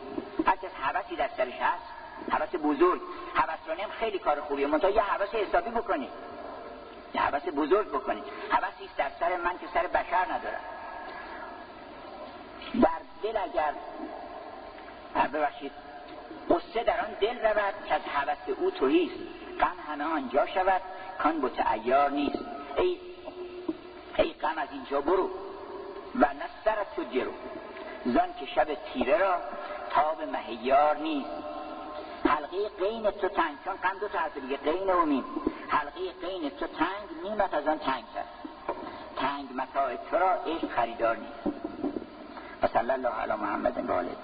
هر 0.45 0.55
کس 0.55 0.71
حوثی 0.81 1.15
در 1.15 1.29
سرش 1.37 1.53
هست 1.53 1.83
حوث 2.31 2.55
بزرگ. 2.63 3.01
حوث 3.33 3.79
هم 3.79 3.89
خیلی 3.89 4.19
کار 4.19 4.41
خوبیه. 4.41 4.67
منتها 4.67 4.89
یه 4.89 5.01
حوث 5.01 5.35
حسابی 5.35 5.69
بکنید 5.69 6.09
یه 7.13 7.21
حوث 7.21 7.41
بزرگ 7.55 7.87
بکنید 7.87 8.23
حوثی 8.49 8.89
در 8.97 9.11
سر 9.19 9.37
من 9.37 9.57
که 9.57 9.67
سر 9.73 9.87
بشر 9.87 10.25
ندارم 10.33 10.61
در 12.81 12.99
دل 13.23 13.37
اگر 13.37 13.73
ببخشید. 15.33 15.71
قصه 16.49 16.83
در 16.83 16.99
آن 17.01 17.13
دل 17.21 17.39
رود 17.39 17.73
که 17.87 17.95
از 17.95 18.01
حوث 18.01 18.57
او 18.57 18.71
توهیست. 18.71 19.19
غم 19.59 19.75
همه 19.87 20.03
آنجا 20.03 20.45
شود 20.45 20.81
کان 21.19 21.41
بت 21.41 21.71
ایار 21.71 22.09
نیست. 22.09 22.45
ای 22.77 22.97
ای 24.17 24.33
غم 24.33 24.57
از 24.57 24.67
اینجا 24.71 25.01
برو. 25.01 25.29
و 26.15 26.19
نه 26.19 26.45
سرت 26.65 26.95
تو 26.95 27.03
گرو. 27.03 27.31
زن 28.05 28.33
که 28.39 28.45
شب 28.45 28.67
تیره 28.93 29.17
را 29.17 29.37
تاب 29.89 30.21
مهیار 30.21 30.97
نیست. 30.97 31.29
حلقه 32.25 32.69
قین 32.79 33.11
تو 33.11 33.29
تنگ 33.29 33.57
چون 33.65 33.73
غم 33.73 33.99
دو 33.99 34.07
تا 34.07 34.39
دیگه 34.41 34.57
قین 34.57 34.89
و 34.89 35.05
میم. 35.05 35.23
حلقه 35.69 36.11
قین 36.21 36.49
تو 36.49 36.67
تنگ 36.67 37.23
میمت 37.23 37.53
از 37.53 37.67
آن 37.67 37.79
تنگ 37.79 38.03
کرد 38.15 38.27
تنگ 39.15 39.49
متاع 39.55 39.95
تو 39.95 40.17
را 40.17 40.31
عشق 40.31 40.69
خریدار 40.75 41.15
نیست. 41.15 41.57
و 42.63 42.67
صلی 42.67 42.91
الله 42.91 43.09
علی 43.09 43.33
محمد 43.33 43.89
و 43.89 43.93
آله 43.93 44.15